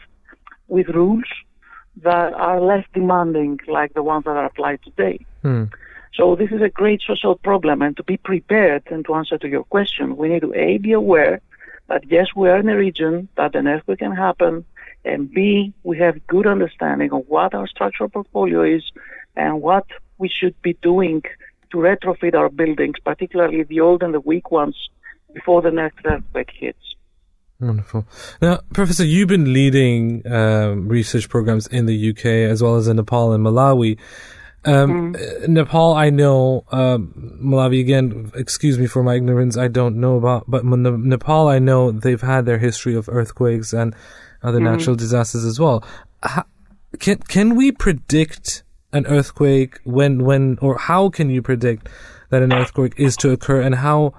[0.67, 1.29] with rules
[2.03, 5.25] that are less demanding, like the ones that are applied today.
[5.41, 5.65] Hmm.
[6.13, 9.49] So this is a great social problem, and to be prepared and to answer to
[9.49, 11.41] your question, we need to a be aware
[11.87, 14.65] that yes, we are in a region that an earthquake can happen,
[15.03, 18.83] and b we have good understanding of what our structural portfolio is
[19.35, 19.85] and what
[20.17, 21.21] we should be doing
[21.71, 24.89] to retrofit our buildings, particularly the old and the weak ones,
[25.33, 26.94] before the next earthquake hits.
[27.59, 28.05] Wonderful.
[28.41, 32.97] Now, Professor, you've been leading um, research programs in the UK as well as in
[32.97, 33.97] Nepal and Malawi.
[34.65, 36.65] Um, uh, Nepal, I know.
[36.71, 39.57] Um, Malawi, again, excuse me for my ignorance.
[39.57, 43.73] I don't know about, but Mon- Nepal, I know they've had their history of earthquakes
[43.73, 43.95] and
[44.43, 45.83] other natural disasters as well.
[46.23, 46.45] How,
[46.99, 51.89] can can we predict an earthquake when when or how can you predict
[52.29, 54.13] that an earthquake is to occur and how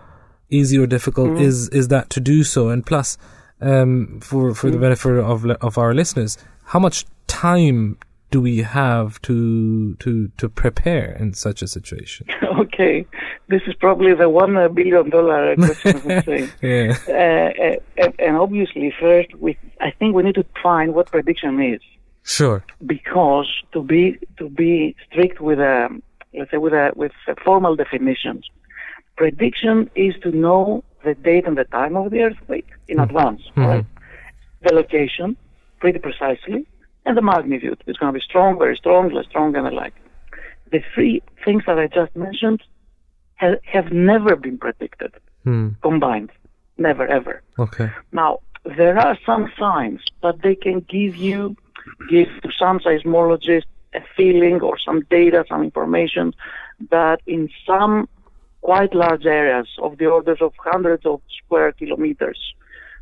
[0.50, 2.68] easy or difficult is is that to do so?
[2.68, 3.18] And plus,
[3.60, 7.98] um, for for the benefit of of our listeners, how much time
[8.30, 12.26] do we have to to to prepare in such a situation?
[12.60, 13.06] okay,
[13.48, 15.96] this is probably the uh, billion dollar question.
[15.96, 16.48] I would say.
[16.62, 16.96] Yeah.
[17.08, 21.60] uh, uh, and, and obviously, first, we I think we need to find what prediction
[21.62, 21.80] is,
[22.24, 22.64] Sure.
[22.84, 25.88] because to be to be strict with a
[26.34, 28.44] let's say with a with a formal definitions,
[29.16, 33.86] prediction is to know the date and the time of the earthquake in advance, right?
[34.62, 35.36] The location,
[35.80, 36.66] pretty precisely,
[37.04, 37.82] and the magnitude.
[37.86, 39.94] It's going to be strong, very strong, less strong, and the like.
[40.72, 42.62] The three things that I just mentioned
[43.36, 45.12] ha- have never been predicted
[45.44, 45.68] Hmm.
[45.82, 46.30] combined,
[46.78, 47.42] never ever.
[47.58, 47.88] Okay.
[48.12, 51.56] Now, there are some signs that they can give you,
[52.10, 56.34] give to some seismologists a feeling or some data, some information
[56.90, 58.08] that in some
[58.62, 62.38] quite large areas of the orders of hundreds of square kilometers,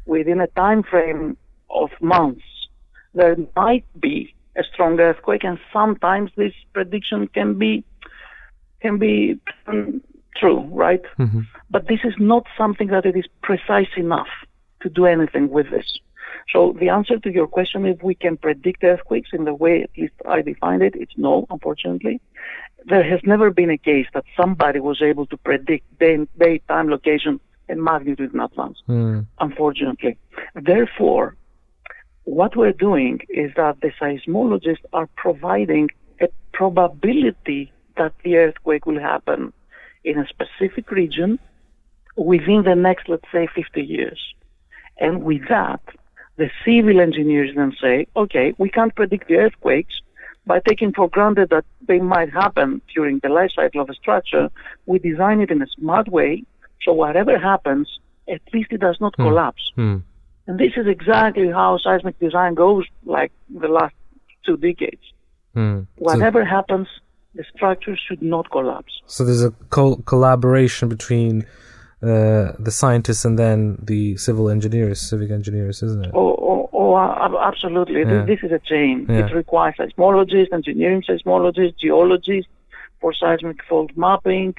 [0.07, 1.37] within a time frame
[1.71, 2.45] of months,
[3.15, 7.85] there might be a strong earthquake, and sometimes this prediction can be
[8.81, 10.03] can be um,
[10.37, 11.01] true, right?
[11.71, 14.29] But this is not something that it is precise enough
[14.83, 15.99] to do anything with this.
[16.53, 19.91] So the answer to your question, if we can predict earthquakes in the way at
[19.97, 22.21] least I defined it, it's no, unfortunately.
[22.87, 26.89] There has never been a case that somebody was able to predict day, day time,
[26.91, 29.21] location, and magnitude in advance, hmm.
[29.41, 30.19] unfortunately.
[30.55, 31.37] Therefore,
[32.25, 35.91] what we're doing is that the seismologists are providing
[36.21, 39.53] a probability that the earthquake will happen
[40.05, 41.39] in a specific region
[42.17, 44.21] within the next, let's say, 50 years.
[44.99, 45.81] And with that,
[46.37, 50.01] the civil engineers then say, okay, we can't predict the earthquakes
[50.47, 54.51] by taking for granted that they might happen during the life cycle of a structure.
[54.87, 56.45] We design it in a smart way,
[56.83, 57.89] so whatever happens,
[58.29, 59.73] at least it does not collapse.
[59.75, 59.99] Hmm.
[60.47, 63.95] And this is exactly how seismic design goes like the last
[64.45, 65.03] two decades.
[65.55, 65.81] Hmm.
[65.81, 66.89] So, Whatever happens,
[67.35, 68.93] the structure should not collapse.
[69.07, 71.45] so there's a col- collaboration between
[72.05, 76.11] uh, the scientists and then the civil engineers, civic engineers, isn't it?
[76.15, 78.01] Oh, oh, oh absolutely.
[78.01, 78.25] Yeah.
[78.25, 79.07] This, is a chain.
[79.09, 79.27] Yeah.
[79.27, 82.51] It requires seismologists, engineering seismologists, geologists
[83.01, 84.55] for seismic fault mapping,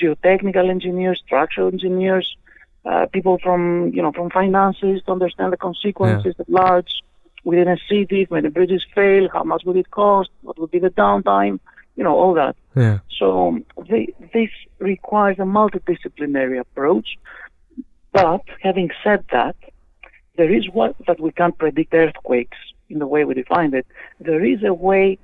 [0.00, 2.36] geotechnical engineers, structural engineers,
[2.84, 6.92] uh, people from you know from finances to understand the consequences at large
[7.44, 8.26] within a city.
[8.28, 10.30] When the bridges fail, how much would it cost?
[10.42, 11.60] What would be the downtime?
[11.96, 12.56] You know all that.
[12.74, 12.98] Yeah.
[13.18, 13.58] So
[14.32, 17.16] this requires a multidisciplinary approach.
[18.12, 19.56] But having said that,
[20.36, 22.58] there is one that we can't predict earthquakes
[22.88, 23.86] in the way we define it.
[24.18, 25.18] There is a way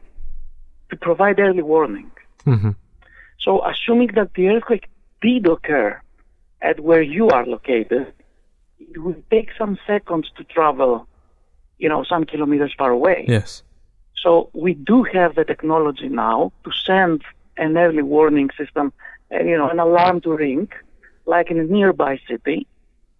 [0.90, 2.10] to provide early warning.
[2.44, 2.70] hmm
[3.44, 4.88] So assuming that the earthquake
[5.20, 6.00] did occur
[6.62, 8.12] at where you are located,
[8.78, 11.06] it will take some seconds to travel,
[11.78, 13.24] you know, some kilometers far away.
[13.28, 13.62] Yes.
[14.22, 17.22] So we do have the technology now to send
[17.56, 18.92] an early warning system,
[19.32, 20.68] uh, you know, an alarm to ring,
[21.26, 22.66] like in a nearby city,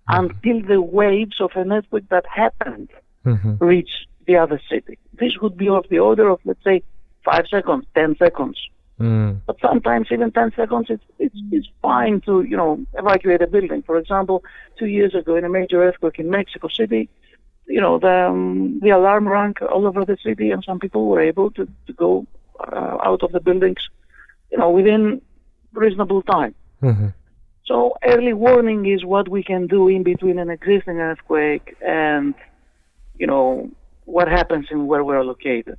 [0.09, 2.90] until the waves of an earthquake that happened
[3.24, 3.90] hmm reach
[4.27, 4.98] the other city.
[5.14, 6.82] This would be of the order of, let's say,
[7.24, 8.59] five seconds, ten seconds.
[9.01, 9.40] Mm.
[9.47, 13.82] But sometimes even 10 seconds, it's, it's, it's fine to, you know, evacuate a building.
[13.82, 14.43] For example,
[14.78, 17.09] two years ago in a major earthquake in Mexico City,
[17.67, 21.21] you know, the, um, the alarm rang all over the city and some people were
[21.21, 22.27] able to, to go
[22.61, 23.89] uh, out of the buildings,
[24.51, 25.21] you know, within
[25.73, 26.55] reasonable time.
[26.81, 27.09] hmm
[27.65, 32.35] So early warning is what we can do in between an existing earthquake and,
[33.19, 33.71] you know,
[34.05, 35.79] what happens in where we're located.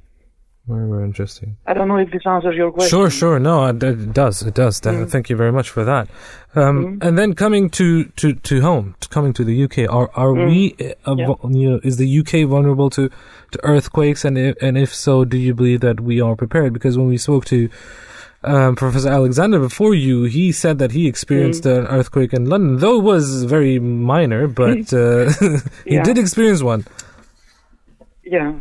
[0.68, 1.56] Very, very interesting.
[1.66, 2.90] I don't know if this answers your question.
[2.90, 3.40] Sure, sure.
[3.40, 4.42] No, it, it does.
[4.42, 4.82] It does.
[4.82, 5.10] Mm.
[5.10, 6.10] Thank you very much for that.
[6.56, 10.34] Um, And then coming to, to, to home, to coming to the UK, are are
[10.34, 10.76] we?
[11.06, 11.36] Uh, Yeah.
[11.50, 13.10] you know, is the UK vulnerable to,
[13.52, 14.26] to earthquakes?
[14.26, 16.74] And if, and if so, do you believe that we are prepared?
[16.74, 17.70] Because when we spoke to
[18.44, 23.00] um, Professor Alexander before you, he said that he experienced an earthquake in London, though
[23.00, 25.30] it was very minor, but uh,
[25.86, 26.04] he Yeah.
[26.04, 26.86] did experience one.
[28.24, 28.52] Yeah.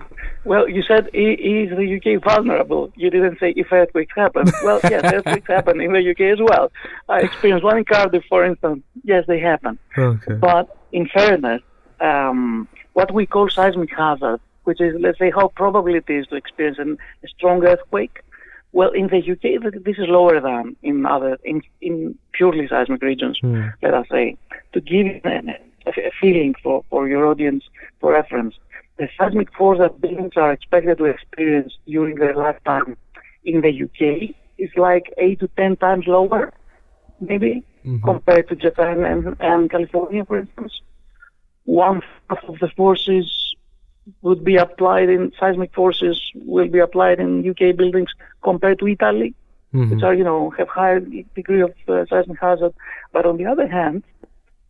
[0.47, 2.93] Well, you said is the UK vulnerable?
[2.94, 4.44] You didn't say if earthquakes happen.
[4.62, 6.70] Well, yes, earthquakes happen in the UK as well.
[7.09, 8.85] I experienced one in Cardiff, for instance.
[9.02, 9.77] Yes, they happen.
[9.98, 10.35] Okay.
[10.35, 11.62] But in fairness,
[12.01, 16.36] um, what we call seismic hazard, which is, let's say, how probable it is to
[16.36, 18.20] experience an, a strong earthquake,
[18.73, 23.40] well, in the UK, this is lower than in other, in, in purely seismic regions,
[23.82, 24.36] let us say.
[24.74, 27.64] To give a, a a feeling for, for your audience,
[28.01, 28.55] for reference,
[28.98, 32.97] the seismic force that buildings are expected to experience during their lifetime
[33.44, 36.52] in the UK is like 8 to 10 times lower,
[37.20, 37.62] maybe,
[38.02, 40.81] compared to Japan and, and California, for instance.
[41.64, 42.01] One
[42.31, 43.55] half of the forces
[44.23, 48.10] would be applied in seismic forces will be applied in UK buildings
[48.43, 49.35] compared to Italy,
[49.90, 52.73] which are you know have higher degree of uh, seismic hazard.
[53.12, 54.05] But on the other hand,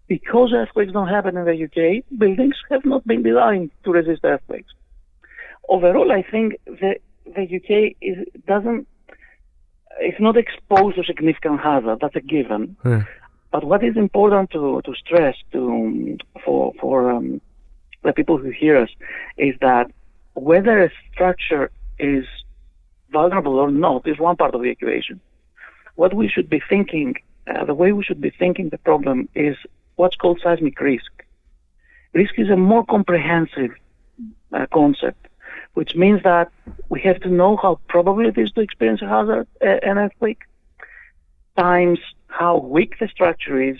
[0.09, 4.73] because earthquakes don't happen in the UK, buildings have not been designed to resist earthquakes.
[5.69, 8.87] Overall, I think the the UK is doesn't
[9.99, 11.99] it's not exposed to significant hazard.
[12.01, 12.77] That's a given.
[12.85, 13.05] Yeah.
[13.51, 17.41] But what is important to, to stress to for for um,
[18.05, 18.91] the people who hear us
[19.37, 19.91] is that
[20.35, 22.24] whether a structure is
[23.11, 25.20] vulnerable or not is one part of the equation.
[25.95, 27.15] What we should be thinking,
[27.47, 29.57] uh, the way we should be thinking the problem is
[29.97, 31.10] what's called seismic risk.
[32.14, 33.73] Risk is a more comprehensive
[34.52, 35.27] uh, concept,
[35.74, 36.51] which means that
[36.89, 40.43] we have to know how probable it is to experience a hazard, an earthquake,
[41.59, 41.98] times
[42.28, 43.78] how weak the structure is,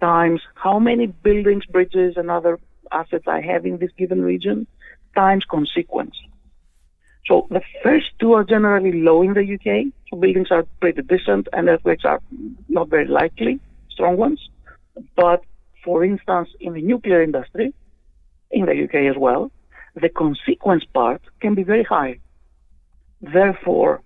[0.00, 2.58] times how many buildings, bridges, and other
[2.92, 4.66] assets I have in this given region,
[5.14, 6.14] times consequence.
[7.26, 9.92] So the first two are generally low in the UK.
[10.08, 12.20] So buildings are pretty decent and earthquakes are
[12.68, 13.58] not very likely,
[13.90, 14.45] strong ones.
[15.16, 15.42] But
[15.84, 17.72] for instance, in the nuclear industry,
[18.50, 19.50] in the UK as well,
[19.94, 22.18] the consequence part can be very high.
[23.20, 24.02] Therefore,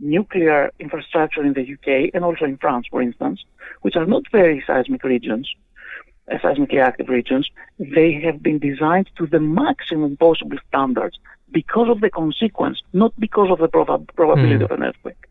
[0.00, 3.42] nuclear infrastructure in the UK and also in France, for instance,
[3.82, 5.48] which are not very seismic regions,
[6.30, 11.18] uh, seismically active regions, they have been designed to the maximum possible standards
[11.52, 15.24] because of the consequence, not because of the proba- probability of an earthquake.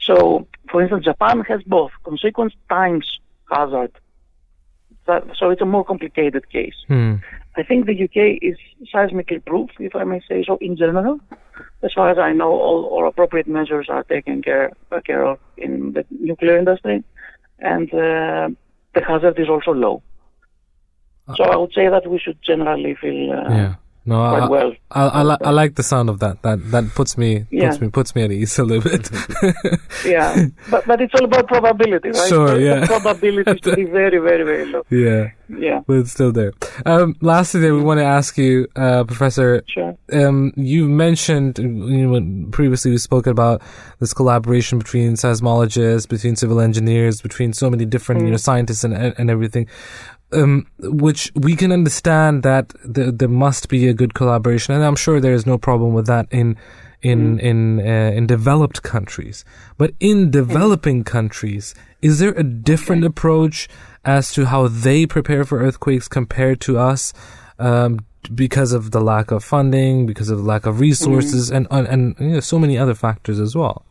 [0.00, 3.06] So, for instance, Japan has both consequence times
[3.50, 3.92] hazard.
[5.10, 6.78] That, so it's a more complicated case.
[6.88, 7.14] Hmm.
[7.56, 8.18] I think the UK
[8.50, 8.56] is
[8.94, 11.18] seismically proof, if I may say so, in general.
[11.82, 15.38] As far as I know, all, all appropriate measures are taken care, uh, care of
[15.56, 17.02] in the nuclear industry,
[17.58, 18.48] and uh,
[18.94, 20.02] the hazard is also low.
[21.36, 23.74] So I would say that we should generally feel uh, Yeah.
[24.06, 24.72] No, I, well.
[24.90, 26.42] I, I, li- I like the sound of that.
[26.42, 27.68] That that puts me Yeah.
[27.68, 29.08] puts me puts me at ease a little bit.
[30.04, 32.28] Yeah, but but it's all about probability, right?
[32.28, 32.80] Sure, yeah.
[32.80, 34.82] The probability should be very, very, very low.
[34.90, 36.52] yeah, Yeah, but it's still there.
[36.86, 39.62] Um, lastly, then we want to ask you, uh, Professor.
[39.66, 39.96] sure.
[40.12, 41.68] Um, you mentioned you
[42.08, 43.60] know, previously we spoke about
[43.98, 48.94] this collaboration between seismologists, between civil engineers, between so many different you know scientists and
[48.94, 49.68] and and everything.
[50.32, 54.94] Um, which we can understand that th- there must be a good collaboration, and I'm
[54.94, 56.56] sure there is no problem with that in
[57.02, 59.44] in in uh, in developed countries.
[59.76, 63.68] But in developing countries, is there a different approach
[64.04, 67.12] as to how they prepare for earthquakes compared to us?
[67.58, 68.00] Um,
[68.34, 72.16] because of the lack of funding, because of the lack of resources, and and, and
[72.20, 73.84] you know, so many other factors as well.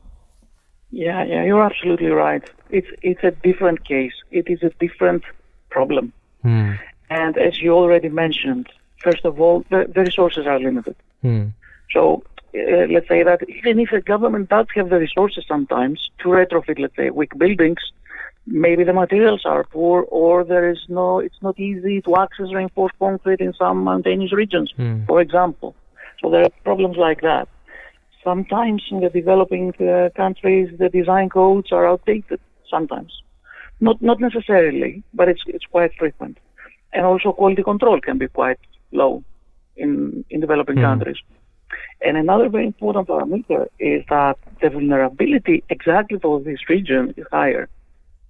[0.91, 2.47] Yeah, yeah, you're absolutely right.
[2.69, 4.13] It's it's a different case.
[4.31, 5.23] It is a different
[5.69, 6.13] problem.
[6.41, 6.73] Hmm.
[7.09, 8.67] And as you already mentioned,
[8.97, 10.95] first of all, the, the resources are limited.
[11.21, 11.47] Hmm.
[11.91, 12.23] So
[12.55, 16.79] uh, let's say that even if the government does have the resources sometimes to retrofit,
[16.79, 17.79] let's say, weak buildings,
[18.45, 22.97] maybe the materials are poor or there is no, it's not easy to access reinforced
[22.99, 24.73] concrete in some mountainous regions,
[25.07, 25.75] for example.
[26.21, 27.47] So there are problems like that.
[28.23, 32.39] Sometimes in the developing uh, countries, the design codes are outdated.
[32.69, 33.23] Sometimes,
[33.79, 36.37] not not necessarily, but it's it's quite frequent,
[36.93, 38.59] and also quality control can be quite
[38.91, 39.23] low
[39.75, 41.17] in in developing countries.
[42.01, 47.69] And another very important parameter is that the vulnerability exactly for this region is higher.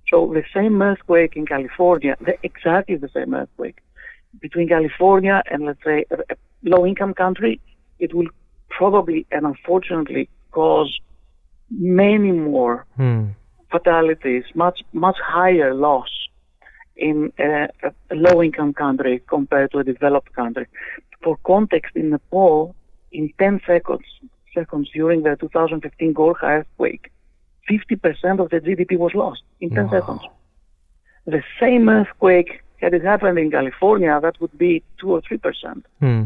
[0.10, 3.78] So the same earthquake in California, the, exactly the same earthquake,
[4.42, 7.62] between California and let's say a, a low-income country,
[8.00, 8.28] it will
[8.70, 11.00] probably and unfortunately cause
[11.70, 13.28] many more Hmm.
[13.72, 16.10] Fatalities, much much higher loss
[16.96, 17.70] in a,
[18.12, 20.68] a low-income country compared to a developed country.
[21.24, 22.76] For context, in Nepal,
[23.12, 24.06] in 10 seconds,
[24.54, 27.12] seconds during the 2015 Gorkha earthquake,
[27.70, 30.22] 50% of the GDP was lost in 10 seconds.
[31.26, 36.24] The same earthquake, had it happened in California, that would be 2 or 3%, Hmm.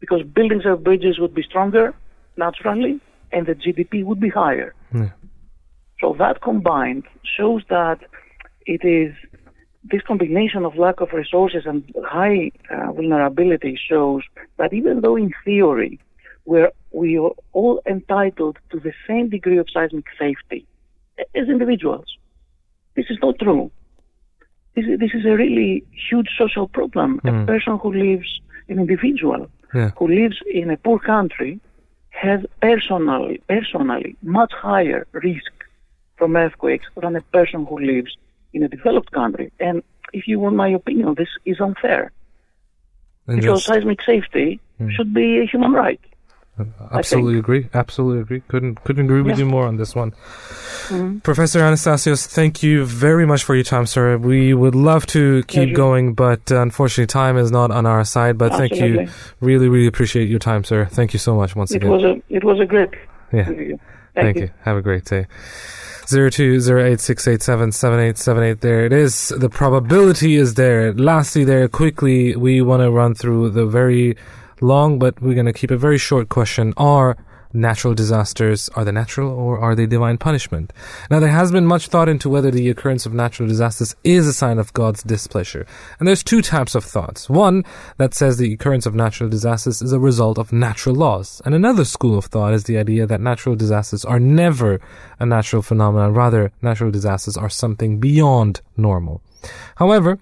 [0.00, 1.94] because buildings and bridges would be stronger
[2.36, 3.00] naturally,
[3.32, 4.74] and the GDP would be higher.
[4.94, 5.10] Yeah.
[6.00, 7.04] So that combined
[7.36, 8.00] shows that
[8.66, 9.14] it is
[9.84, 14.22] this combination of lack of resources and high uh, vulnerability shows
[14.58, 16.00] that even though in theory
[16.44, 20.66] we're we are all entitled to the same degree of seismic safety
[21.34, 22.06] as individuals,
[22.94, 23.70] this is not true.
[24.74, 27.20] This is, this is a really huge social problem.
[27.24, 29.90] A person who lives, an individual Yeah.
[29.98, 31.60] who lives in a poor country
[32.10, 35.52] has personally, personally much higher risk
[36.18, 38.16] from earthquakes than a person who lives
[38.52, 39.52] in a developed country.
[39.60, 39.82] And
[40.12, 42.12] if you want my opinion, this is unfair
[43.28, 43.72] And because just- Hmm.
[43.74, 44.60] seismic safety
[44.96, 46.00] should be a human right.
[46.92, 47.68] Absolutely agree.
[47.74, 48.40] Absolutely agree.
[48.48, 49.44] Couldn't couldn't agree with Yeah.
[49.44, 50.12] you more on this one.
[50.88, 51.18] Mm-hmm.
[51.18, 54.16] Professor Anastasios, thank you very much for your time, sir.
[54.16, 58.38] We would love to keep going, but uh, unfortunately, time is not on our side.
[58.38, 59.06] But thank you.
[59.40, 60.86] Really, really appreciate your time, sir.
[60.86, 61.90] Thank you so much once It again.
[61.90, 62.88] was a it was a great
[63.34, 63.40] yeah.
[63.40, 63.76] interview.
[64.14, 64.48] Thank, you.
[64.64, 65.26] Have a great day.
[66.08, 68.60] Zero two zero eight six eight seven seven eight seven eight.
[68.60, 69.32] There it is.
[69.36, 70.92] The probability is there.
[70.92, 74.16] Lastly, there quickly, we want to run through the very
[74.60, 76.72] long, but we're going to keep a very short question.
[76.76, 77.16] Are
[77.56, 80.72] natural disasters are they natural or are they divine punishment?
[81.10, 84.32] Now, there has been much thought into whether the occurrence of natural disasters is a
[84.32, 85.66] sign of God's displeasure,
[85.98, 87.28] and there's two types of thoughts.
[87.28, 87.64] One
[87.96, 91.84] that says the occurrence of natural disasters is a result of natural laws, and another
[91.84, 94.80] school of thought is the idea that natural disasters are never
[95.18, 96.12] a natural phenomenon.
[96.12, 99.22] Rather, natural disasters are something beyond normal.
[99.76, 100.18] However,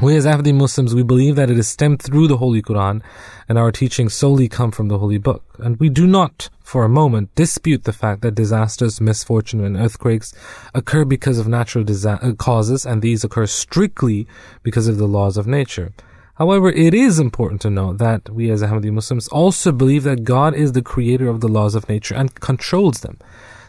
[0.00, 3.02] we as Ahmadi Muslims, we believe that it is stemmed through the Holy Quran
[3.48, 5.44] and our teachings solely come from the Holy Book.
[5.58, 10.32] And we do not, for a moment, dispute the fact that disasters, misfortune, and earthquakes
[10.74, 14.26] occur because of natural disa- uh, causes and these occur strictly
[14.62, 15.92] because of the laws of nature.
[16.34, 20.54] However, it is important to note that we as Ahmadi Muslims also believe that God
[20.54, 23.18] is the creator of the laws of nature and controls them.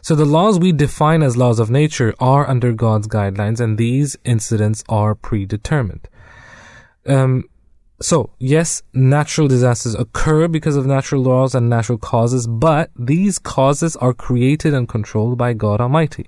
[0.02, 4.18] So the laws we define as laws of nature are under God's guidelines and these
[4.26, 6.10] incidents are predetermined.
[7.06, 7.46] Um,
[8.02, 13.96] so, yes, natural disasters occur because of natural laws and natural causes, but these causes
[13.98, 16.28] are created and controlled by God Almighty.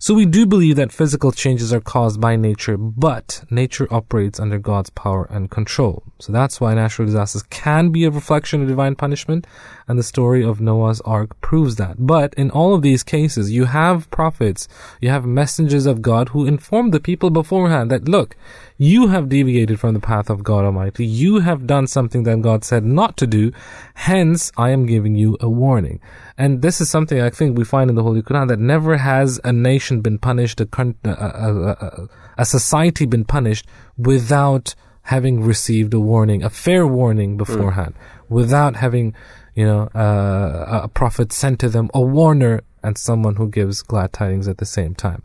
[0.00, 4.58] So we do believe that physical changes are caused by nature, but nature operates under
[4.58, 6.04] God's power and control.
[6.20, 9.46] So that's why natural disasters can be a reflection of divine punishment,
[9.88, 11.96] and the story of Noah's Ark proves that.
[11.98, 14.68] But in all of these cases, you have prophets,
[15.00, 18.36] you have messengers of God who inform the people beforehand that, look,
[18.76, 21.06] you have deviated from the path of God Almighty.
[21.06, 23.50] You have done something that God said not to do.
[23.94, 26.00] Hence, I am giving you a warning.
[26.36, 29.40] And this is something I think we find in the Holy Quran that never has
[29.42, 30.68] a nation been punished, a,
[31.04, 32.08] a, a, a,
[32.38, 33.66] a society been punished
[33.96, 34.74] without
[35.08, 38.34] having received a warning, a fair warning beforehand, hmm.
[38.34, 39.14] without having,
[39.58, 44.12] you know, uh, a prophet sent to them, a warner, and someone who gives glad
[44.12, 45.24] tidings at the same time.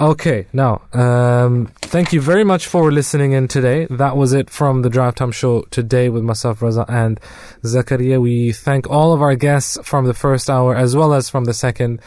[0.00, 3.86] Okay, now, um, thank you very much for listening in today.
[3.90, 7.20] That was it from the Drive Time Show today with myself, Raza, and
[7.62, 8.20] Zakaria.
[8.20, 11.54] We thank all of our guests from the first hour as well as from the
[11.54, 12.00] second.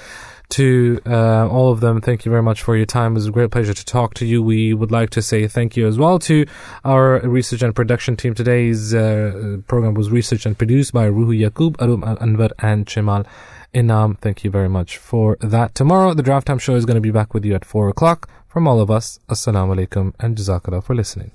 [0.51, 3.13] To uh, all of them, thank you very much for your time.
[3.13, 4.43] It was a great pleasure to talk to you.
[4.43, 6.45] We would like to say thank you as well to
[6.83, 8.33] our research and production team.
[8.33, 13.25] Today's uh, program was researched and produced by Ruhu Yakub, Arum Anwar, and Chemal
[13.73, 14.17] Inam.
[14.19, 15.73] Thank you very much for that.
[15.73, 18.29] Tomorrow, the Drive Time Show is going to be back with you at 4 o'clock.
[18.49, 21.31] From all of us, Assalamu alaikum and Jazakallah for listening.